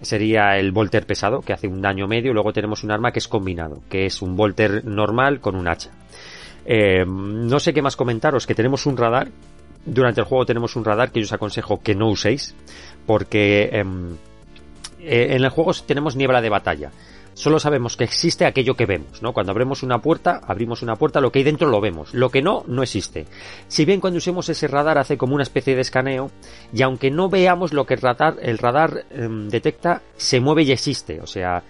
sería 0.00 0.56
el 0.56 0.72
volter 0.72 1.04
pesado, 1.04 1.40
que 1.40 1.52
hace 1.52 1.68
un 1.68 1.82
daño 1.82 2.08
medio. 2.08 2.32
Luego 2.32 2.54
tenemos 2.54 2.84
un 2.84 2.90
arma 2.90 3.12
que 3.12 3.18
es 3.18 3.28
combinado, 3.28 3.82
que 3.90 4.06
es 4.06 4.22
un 4.22 4.34
volter 4.34 4.82
normal 4.86 5.40
con 5.40 5.56
un 5.56 5.68
hacha. 5.68 5.90
Eh, 6.64 7.04
no 7.06 7.60
sé 7.60 7.72
qué 7.72 7.82
más 7.82 7.96
comentaros, 7.96 8.46
que 8.46 8.54
tenemos 8.54 8.86
un 8.86 8.96
radar. 8.96 9.28
Durante 9.84 10.20
el 10.20 10.26
juego 10.26 10.44
tenemos 10.44 10.76
un 10.76 10.84
radar 10.84 11.10
que 11.10 11.20
yo 11.20 11.24
os 11.24 11.32
aconsejo 11.32 11.82
que 11.82 11.94
no 11.94 12.08
uséis, 12.08 12.54
porque. 13.06 13.70
em, 13.72 14.16
eh, 15.02 15.34
en 15.34 15.44
el 15.44 15.50
juego 15.50 15.72
tenemos 15.86 16.16
niebla 16.16 16.42
de 16.42 16.50
batalla. 16.50 16.90
Solo 17.34 17.58
sabemos 17.58 17.96
que 17.96 18.04
existe 18.04 18.44
aquello 18.44 18.74
que 18.74 18.86
vemos, 18.86 19.22
¿no? 19.22 19.32
Cuando 19.32 19.52
abrimos 19.52 19.82
una 19.82 19.98
puerta, 19.98 20.40
abrimos 20.46 20.82
una 20.82 20.96
puerta, 20.96 21.20
lo 21.20 21.32
que 21.32 21.38
hay 21.38 21.44
dentro 21.44 21.70
lo 21.70 21.80
vemos. 21.80 22.12
Lo 22.12 22.28
que 22.28 22.42
no, 22.42 22.64
no 22.66 22.82
existe. 22.82 23.26
Si 23.66 23.84
bien 23.84 24.00
cuando 24.00 24.18
usemos 24.18 24.48
ese 24.48 24.68
radar 24.68 24.98
hace 24.98 25.16
como 25.16 25.34
una 25.34 25.44
especie 25.44 25.74
de 25.74 25.80
escaneo, 25.80 26.30
y 26.72 26.82
aunque 26.82 27.10
no 27.10 27.30
veamos 27.30 27.72
lo 27.72 27.86
que 27.86 27.94
el 27.94 28.00
radar, 28.00 28.36
el 28.42 28.58
radar 28.58 29.04
em, 29.10 29.48
detecta, 29.48 30.02
se 30.16 30.40
mueve 30.40 30.64
y 30.64 30.72
existe. 30.72 31.20
O 31.22 31.26
sea, 31.26 31.62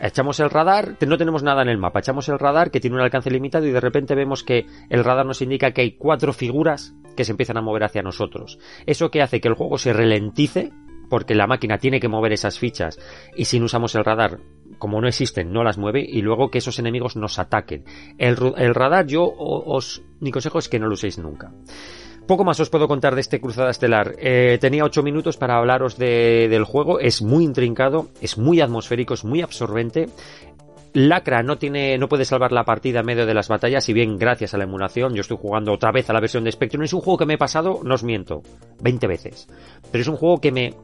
echamos 0.00 0.40
el 0.40 0.50
radar, 0.50 0.96
no 1.06 1.18
tenemos 1.18 1.42
nada 1.42 1.62
en 1.62 1.68
el 1.68 1.78
mapa, 1.78 2.00
echamos 2.00 2.28
el 2.28 2.38
radar 2.38 2.70
que 2.70 2.80
tiene 2.80 2.96
un 2.96 3.02
alcance 3.02 3.30
limitado 3.30 3.66
y 3.66 3.70
de 3.70 3.80
repente 3.80 4.14
vemos 4.14 4.44
que 4.44 4.66
el 4.88 5.04
radar 5.04 5.26
nos 5.26 5.42
indica 5.42 5.72
que 5.72 5.82
hay 5.82 5.92
cuatro 5.92 6.32
figuras 6.32 6.94
que 7.16 7.24
se 7.24 7.32
empiezan 7.32 7.56
a 7.56 7.62
mover 7.62 7.84
hacia 7.84 8.02
nosotros. 8.02 8.58
Eso 8.86 9.10
que 9.10 9.22
hace 9.22 9.40
que 9.40 9.48
el 9.48 9.54
juego 9.54 9.78
se 9.78 9.92
ralentice, 9.92 10.72
porque 11.08 11.34
la 11.34 11.46
máquina 11.46 11.78
tiene 11.78 12.00
que 12.00 12.08
mover 12.08 12.32
esas 12.32 12.58
fichas 12.58 12.98
y 13.36 13.46
si 13.46 13.58
no 13.58 13.66
usamos 13.66 13.94
el 13.94 14.04
radar, 14.04 14.38
como 14.78 15.00
no 15.00 15.08
existen, 15.08 15.52
no 15.52 15.64
las 15.64 15.78
mueve 15.78 16.04
y 16.06 16.22
luego 16.22 16.50
que 16.50 16.58
esos 16.58 16.78
enemigos 16.78 17.16
nos 17.16 17.38
ataquen. 17.38 17.84
El, 18.18 18.36
radar 18.74 19.06
yo 19.06 19.24
os, 19.24 20.02
mi 20.20 20.30
consejo 20.30 20.58
es 20.58 20.68
que 20.68 20.78
no 20.78 20.86
lo 20.86 20.94
uséis 20.94 21.18
nunca. 21.18 21.52
Poco 22.28 22.44
más 22.44 22.60
os 22.60 22.68
puedo 22.68 22.88
contar 22.88 23.14
de 23.14 23.22
este 23.22 23.40
Cruzada 23.40 23.70
Estelar. 23.70 24.14
Eh, 24.18 24.58
tenía 24.60 24.84
ocho 24.84 25.02
minutos 25.02 25.38
para 25.38 25.56
hablaros 25.56 25.96
del 25.96 26.62
juego. 26.64 27.00
Es 27.00 27.22
muy 27.22 27.42
intrincado, 27.42 28.08
es 28.20 28.36
muy 28.36 28.60
atmosférico, 28.60 29.14
es 29.14 29.24
muy 29.24 29.40
absorbente. 29.40 30.10
Lacra 30.92 31.42
no 31.42 31.56
tiene, 31.56 31.96
no 31.96 32.06
puede 32.06 32.26
salvar 32.26 32.52
la 32.52 32.64
partida 32.64 33.00
en 33.00 33.06
medio 33.06 33.24
de 33.24 33.32
las 33.32 33.48
batallas, 33.48 33.84
si 33.84 33.94
bien 33.94 34.18
gracias 34.18 34.52
a 34.52 34.58
la 34.58 34.64
emulación, 34.64 35.14
yo 35.14 35.22
estoy 35.22 35.38
jugando 35.40 35.72
otra 35.72 35.90
vez 35.90 36.10
a 36.10 36.12
la 36.12 36.20
versión 36.20 36.44
de 36.44 36.52
Spectrum. 36.52 36.82
Es 36.82 36.92
un 36.92 37.00
juego 37.00 37.16
que 37.16 37.24
me 37.24 37.34
he 37.34 37.38
pasado, 37.38 37.80
no 37.82 37.94
os 37.94 38.04
miento, 38.04 38.42
20 38.82 39.06
veces. 39.06 39.48
Pero 39.90 40.02
es 40.02 40.08
un 40.08 40.16
juego 40.16 40.38
que 40.38 40.52
me, 40.52 40.74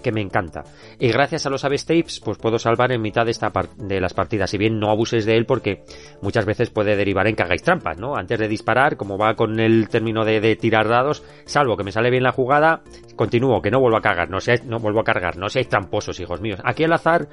que 0.00 0.12
me 0.12 0.20
encanta. 0.20 0.64
Y 0.98 1.08
gracias 1.08 1.46
a 1.46 1.50
los 1.50 1.64
Aves 1.64 1.86
Tapes, 1.86 2.20
pues 2.20 2.38
puedo 2.38 2.58
salvar 2.58 2.92
en 2.92 3.00
mitad 3.00 3.24
de, 3.24 3.30
esta 3.30 3.52
de 3.76 4.00
las 4.00 4.14
partidas. 4.14 4.50
Si 4.50 4.58
bien 4.58 4.78
no 4.78 4.90
abuses 4.90 5.24
de 5.26 5.36
él 5.36 5.46
porque 5.46 5.84
muchas 6.22 6.44
veces 6.44 6.70
puede 6.70 6.96
derivar 6.96 7.26
en 7.26 7.36
que 7.36 7.42
hagáis 7.42 7.62
trampas, 7.62 7.98
¿no? 7.98 8.16
Antes 8.16 8.38
de 8.38 8.48
disparar, 8.48 8.96
como 8.96 9.18
va 9.18 9.34
con 9.34 9.60
el 9.60 9.88
término 9.88 10.24
de, 10.24 10.56
tirar 10.56 10.88
dados, 10.88 11.22
salvo 11.44 11.76
que 11.76 11.84
me 11.84 11.92
sale 11.92 12.10
bien 12.10 12.22
la 12.22 12.32
jugada, 12.32 12.82
continúo, 13.16 13.62
que 13.62 13.70
no 13.70 13.80
vuelvo 13.80 13.98
a 13.98 14.02
cargar, 14.02 14.30
no 14.30 14.40
seáis, 14.40 14.64
no 14.64 14.78
vuelvo 14.78 15.00
a 15.00 15.04
cargar, 15.04 15.36
no 15.36 15.48
seáis 15.48 15.68
tramposos, 15.68 16.18
hijos 16.20 16.40
míos. 16.40 16.60
Aquí 16.64 16.84
el 16.84 16.92
azar 16.92 17.28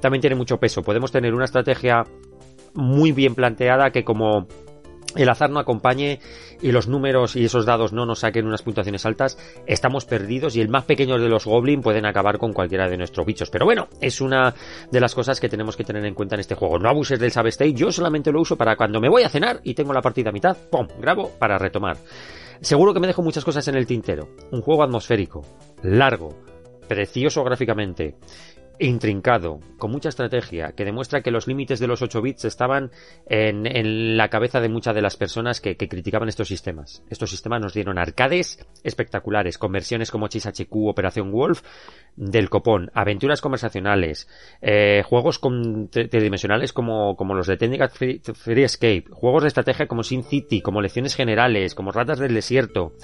también 0.00 0.20
tiene 0.20 0.36
mucho 0.36 0.58
peso. 0.58 0.82
Podemos 0.82 1.12
tener 1.12 1.34
una 1.34 1.44
estrategia 1.44 2.04
muy 2.74 3.12
bien 3.12 3.34
planteada 3.34 3.90
que 3.90 4.04
como 4.04 4.46
el 5.16 5.28
azar 5.28 5.50
no 5.50 5.60
acompañe 5.60 6.20
y 6.60 6.72
los 6.72 6.88
números 6.88 7.36
y 7.36 7.44
esos 7.44 7.66
dados 7.66 7.92
no 7.92 8.06
nos 8.06 8.20
saquen 8.20 8.46
unas 8.46 8.62
puntuaciones 8.62 9.04
altas, 9.06 9.38
estamos 9.66 10.04
perdidos 10.04 10.56
y 10.56 10.60
el 10.60 10.68
más 10.68 10.84
pequeño 10.84 11.18
de 11.18 11.28
los 11.28 11.44
goblin 11.44 11.82
pueden 11.82 12.06
acabar 12.06 12.38
con 12.38 12.52
cualquiera 12.52 12.88
de 12.88 12.96
nuestros 12.96 13.26
bichos. 13.26 13.50
Pero 13.50 13.64
bueno, 13.64 13.88
es 14.00 14.20
una 14.20 14.54
de 14.90 15.00
las 15.00 15.14
cosas 15.14 15.40
que 15.40 15.48
tenemos 15.48 15.76
que 15.76 15.84
tener 15.84 16.04
en 16.04 16.14
cuenta 16.14 16.36
en 16.36 16.40
este 16.40 16.54
juego. 16.54 16.78
No 16.78 16.88
abuses 16.88 17.18
del 17.18 17.32
save 17.32 17.50
state, 17.50 17.74
yo 17.74 17.90
solamente 17.92 18.32
lo 18.32 18.40
uso 18.40 18.56
para 18.56 18.76
cuando 18.76 19.00
me 19.00 19.08
voy 19.08 19.22
a 19.22 19.28
cenar 19.28 19.60
y 19.64 19.74
tengo 19.74 19.92
la 19.92 20.02
partida 20.02 20.30
a 20.30 20.32
mitad, 20.32 20.56
¡pum! 20.70 20.86
grabo 21.00 21.30
para 21.38 21.58
retomar. 21.58 21.96
Seguro 22.60 22.94
que 22.94 23.00
me 23.00 23.08
dejo 23.08 23.22
muchas 23.22 23.44
cosas 23.44 23.66
en 23.68 23.74
el 23.74 23.86
tintero. 23.86 24.28
Un 24.52 24.62
juego 24.62 24.84
atmosférico, 24.84 25.42
largo, 25.82 26.38
precioso 26.86 27.42
gráficamente, 27.42 28.16
intrincado, 28.78 29.60
con 29.78 29.90
mucha 29.90 30.08
estrategia, 30.08 30.72
que 30.72 30.84
demuestra 30.84 31.22
que 31.22 31.30
los 31.30 31.46
límites 31.46 31.78
de 31.78 31.86
los 31.86 32.02
8 32.02 32.22
bits 32.22 32.44
estaban 32.44 32.90
en, 33.26 34.16
la 34.16 34.28
cabeza 34.28 34.60
de 34.60 34.68
muchas 34.68 34.94
de 34.94 35.02
las 35.02 35.16
personas 35.16 35.60
que, 35.60 35.76
criticaban 35.76 36.28
estos 36.28 36.48
sistemas. 36.48 37.04
Estos 37.10 37.30
sistemas 37.30 37.60
nos 37.60 37.74
dieron 37.74 37.98
arcades 37.98 38.64
espectaculares, 38.82 39.58
conversiones 39.58 40.10
como 40.10 40.26
HQ, 40.26 40.74
Operación 40.88 41.32
Wolf, 41.32 41.62
del 42.16 42.50
copón, 42.50 42.90
aventuras 42.94 43.40
conversacionales, 43.40 44.28
eh, 44.60 45.02
juegos 45.04 45.40
tridimensionales 45.90 46.72
como, 46.72 47.16
como 47.16 47.34
los 47.34 47.46
de 47.46 47.56
Technical 47.56 47.90
Free, 47.90 48.62
Escape, 48.62 49.04
juegos 49.10 49.42
de 49.42 49.48
estrategia 49.48 49.86
como 49.86 50.02
Sin 50.02 50.22
City, 50.22 50.60
como 50.60 50.80
lecciones 50.80 51.14
generales, 51.14 51.74
como 51.74 51.92
Ratas 51.92 52.18
del 52.18 52.34
Desierto, 52.34 52.94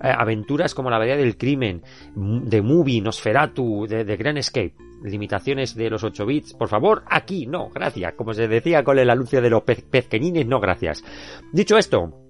aventuras 0.00 0.74
como 0.74 0.90
La 0.90 0.98
Bahía 0.98 1.16
del 1.16 1.36
Crimen, 1.36 1.82
de 2.14 2.62
Movie, 2.62 3.00
Nosferatu, 3.00 3.86
de, 3.86 4.16
Grand 4.16 4.38
Escape 4.38 4.74
limitaciones 5.02 5.74
de 5.74 5.90
los 5.90 6.02
8 6.02 6.24
bits, 6.24 6.54
por 6.54 6.68
favor, 6.68 7.02
aquí 7.10 7.46
no, 7.46 7.68
gracias. 7.68 8.14
Como 8.14 8.32
se 8.32 8.48
decía 8.48 8.82
con 8.84 8.98
el 8.98 9.10
anuncio 9.10 9.42
de 9.42 9.50
los 9.50 9.62
pezqueñines, 9.62 10.46
no 10.46 10.60
gracias. 10.60 11.04
Dicho 11.52 11.76
esto, 11.76 12.24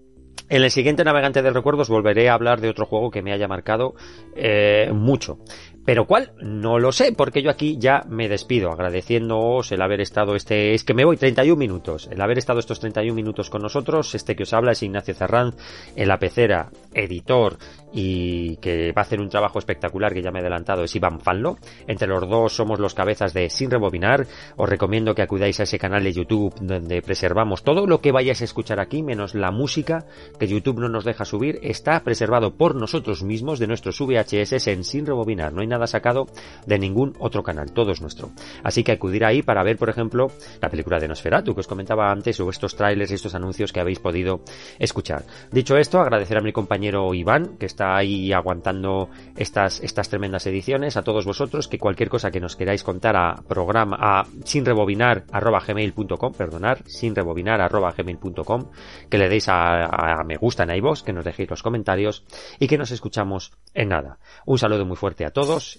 en 0.49 0.63
el 0.63 0.71
siguiente 0.71 1.05
Navegante 1.05 1.41
de 1.41 1.51
Recuerdos 1.51 1.89
volveré 1.89 2.29
a 2.29 2.35
hablar 2.35 2.61
de 2.61 2.69
otro 2.69 2.85
juego 2.85 3.11
que 3.11 3.23
me 3.23 3.33
haya 3.33 3.49
marcado 3.49 3.95
eh, 4.37 4.91
mucho. 4.93 5.39
Pero 5.85 6.07
cuál, 6.07 6.33
no 6.41 6.79
lo 6.79 6.93
sé, 6.93 7.13
porque 7.13 7.43
yo 7.43 7.51
aquí 7.51 7.77
ya 7.79 8.05
me 8.09 8.29
despido, 8.29 8.71
agradeciéndoos 8.71 9.71
el 9.73 9.83
haber 9.83 10.01
estado 10.01 10.35
este, 10.35 10.75
es 10.75 10.83
que 10.83 10.95
me 10.95 11.05
voy 11.05 11.17
31 11.17 11.57
minutos, 11.57 12.09
el 12.11 12.21
haber 12.21 12.39
estado 12.39 12.59
estos 12.59 12.81
31 12.81 13.15
minutos 13.15 13.51
con 13.51 13.63
nosotros, 13.63 14.15
este 14.15 14.35
que 14.35 14.45
os 14.45 14.53
habla 14.55 14.73
es 14.73 14.83
Ignacio 14.83 15.15
Cerranz, 15.15 15.57
en 15.95 16.09
la 16.09 16.19
pecera, 16.19 16.71
editor 16.95 17.59
y 17.95 18.57
que 18.57 18.93
va 18.93 19.03
a 19.03 19.05
hacer 19.05 19.21
un 19.21 19.29
trabajo 19.29 19.61
espectacular 19.61 20.13
que 20.13 20.21
ya 20.21 20.33
me 20.33 20.41
he 20.41 20.43
adelantado 20.43 20.83
es 20.83 20.97
Iván 20.97 21.21
Fanlo. 21.21 21.59
Entre 21.87 22.09
los 22.09 22.29
dos 22.29 22.53
somos 22.53 22.81
los 22.81 22.93
cabezas 22.93 23.33
de 23.33 23.49
Sin 23.49 23.71
Rebobinar. 23.71 24.27
Os 24.57 24.69
recomiendo 24.69 25.15
que 25.15 25.23
acudáis 25.23 25.61
a 25.61 25.63
ese 25.63 25.79
canal 25.79 26.03
de 26.03 26.13
YouTube 26.13 26.55
donde 26.61 27.03
preservamos 27.03 27.63
todo 27.63 27.87
lo 27.87 28.01
que 28.01 28.11
vayáis 28.11 28.41
a 28.41 28.45
escuchar 28.45 28.81
aquí, 28.81 29.05
menos 29.05 29.35
la 29.37 29.53
música 29.53 30.07
que 30.41 30.49
YouTube 30.49 30.81
no 30.81 30.89
nos 30.89 31.05
deja 31.05 31.25
subir, 31.25 31.61
está 31.63 32.03
preservado 32.03 32.57
por 32.57 32.75
nosotros 32.75 33.23
mismos 33.23 33.61
de 33.61 33.69
nuestros 33.69 34.01
VHS 34.01 34.67
en 34.67 34.83
Sin 34.83 35.07
Rebobinar. 35.07 35.53
No 35.53 35.61
hay 35.61 35.69
nada 35.75 35.87
sacado 35.87 36.27
de 36.67 36.79
ningún 36.79 37.15
otro 37.19 37.43
canal, 37.43 37.73
todo 37.73 37.93
es 37.93 38.01
nuestro. 38.01 38.31
Así 38.63 38.85
que 38.85 38.93
acudir 38.93 39.25
ahí 39.25 39.43
para 39.43 39.63
ver, 39.63 39.77
por 39.77 39.91
ejemplo, 39.91 40.29
la 40.61 40.71
película 40.71 40.99
de 40.99 41.09
Nosferatu 41.09 41.55
que 41.55 41.61
os 41.61 41.67
comentaba 41.67 42.11
antes 42.11 42.39
o 42.41 42.49
estos 42.49 42.77
trailers 42.77 43.11
y 43.11 43.15
estos 43.15 43.35
anuncios 43.35 43.73
que 43.73 43.81
habéis 43.81 43.99
podido 43.99 44.41
escuchar. 44.79 45.25
Dicho 45.51 45.77
esto, 45.77 46.01
agradecer 46.01 46.39
a 46.39 46.41
mi 46.41 46.53
compañero 46.53 47.13
Iván 47.13 47.57
que 47.59 47.67
está 47.67 47.97
ahí 47.97 48.33
aguantando 48.33 49.09
estas, 49.37 49.81
estas 49.81 50.09
tremendas 50.09 50.47
ediciones, 50.47 50.97
a 50.97 51.03
todos 51.03 51.25
vosotros, 51.25 51.69
que 51.69 51.79
cualquier 51.79 52.09
cosa 52.09 52.31
que 52.31 52.41
nos 52.41 52.57
queráis 52.57 52.85
contar 52.85 53.17
a 53.17 53.35
programa, 53.49 53.97
a 53.99 54.25
sinrebobinar 54.45 55.25
arroba 55.33 55.61
gmail.com, 55.67 56.33
perdonar, 56.33 56.83
sinrebobinar 56.87 57.61
arroba 57.61 57.93
gmail.com, 57.97 58.71
que 59.11 59.19
le 59.19 59.29
deis 59.29 59.47
a, 59.49 60.23
me 60.25 60.37
gusta 60.37 60.65
en 60.65 60.77
iVoox, 60.77 61.03
que 61.03 61.13
nos 61.13 61.25
dejéis 61.25 61.51
los 61.51 61.63
comentarios 61.63 62.25
y 62.59 62.67
que 62.67 62.79
nos 62.79 62.91
escuchamos 62.91 63.53
en 63.75 63.89
nada. 63.89 64.19
Un 64.47 64.59
saludo 64.59 64.85
muy 64.85 64.97
fuerte 64.97 65.25
a 65.25 65.31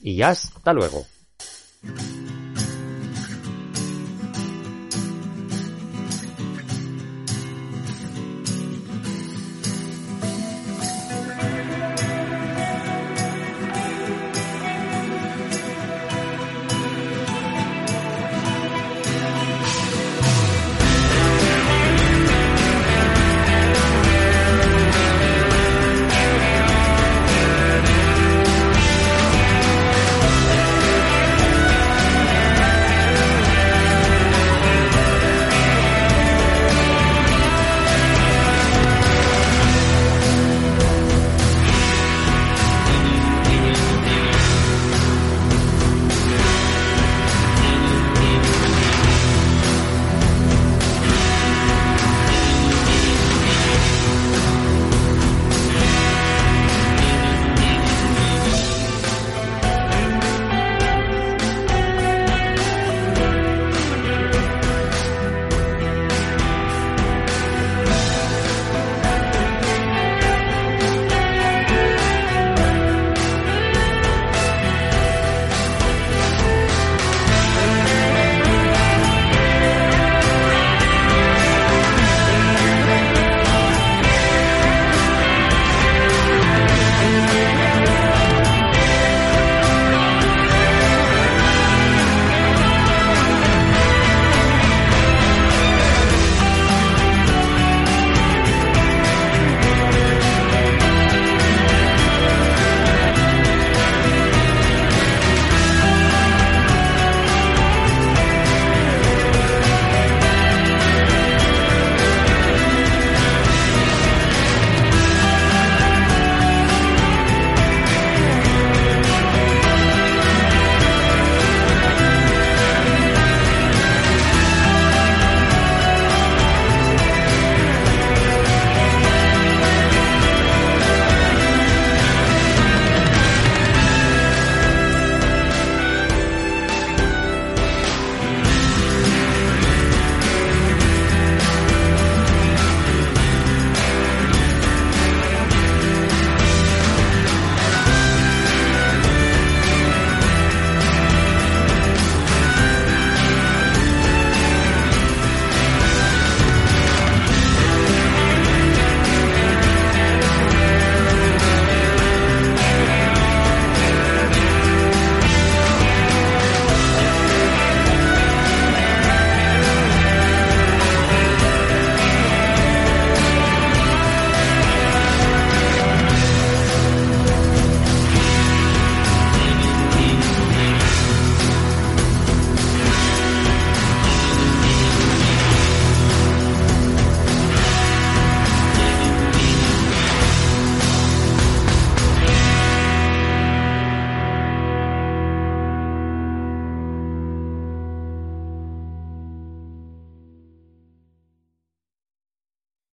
y 0.01 0.15
y 0.15 0.21
hasta 0.21 0.73
luego. 0.73 1.05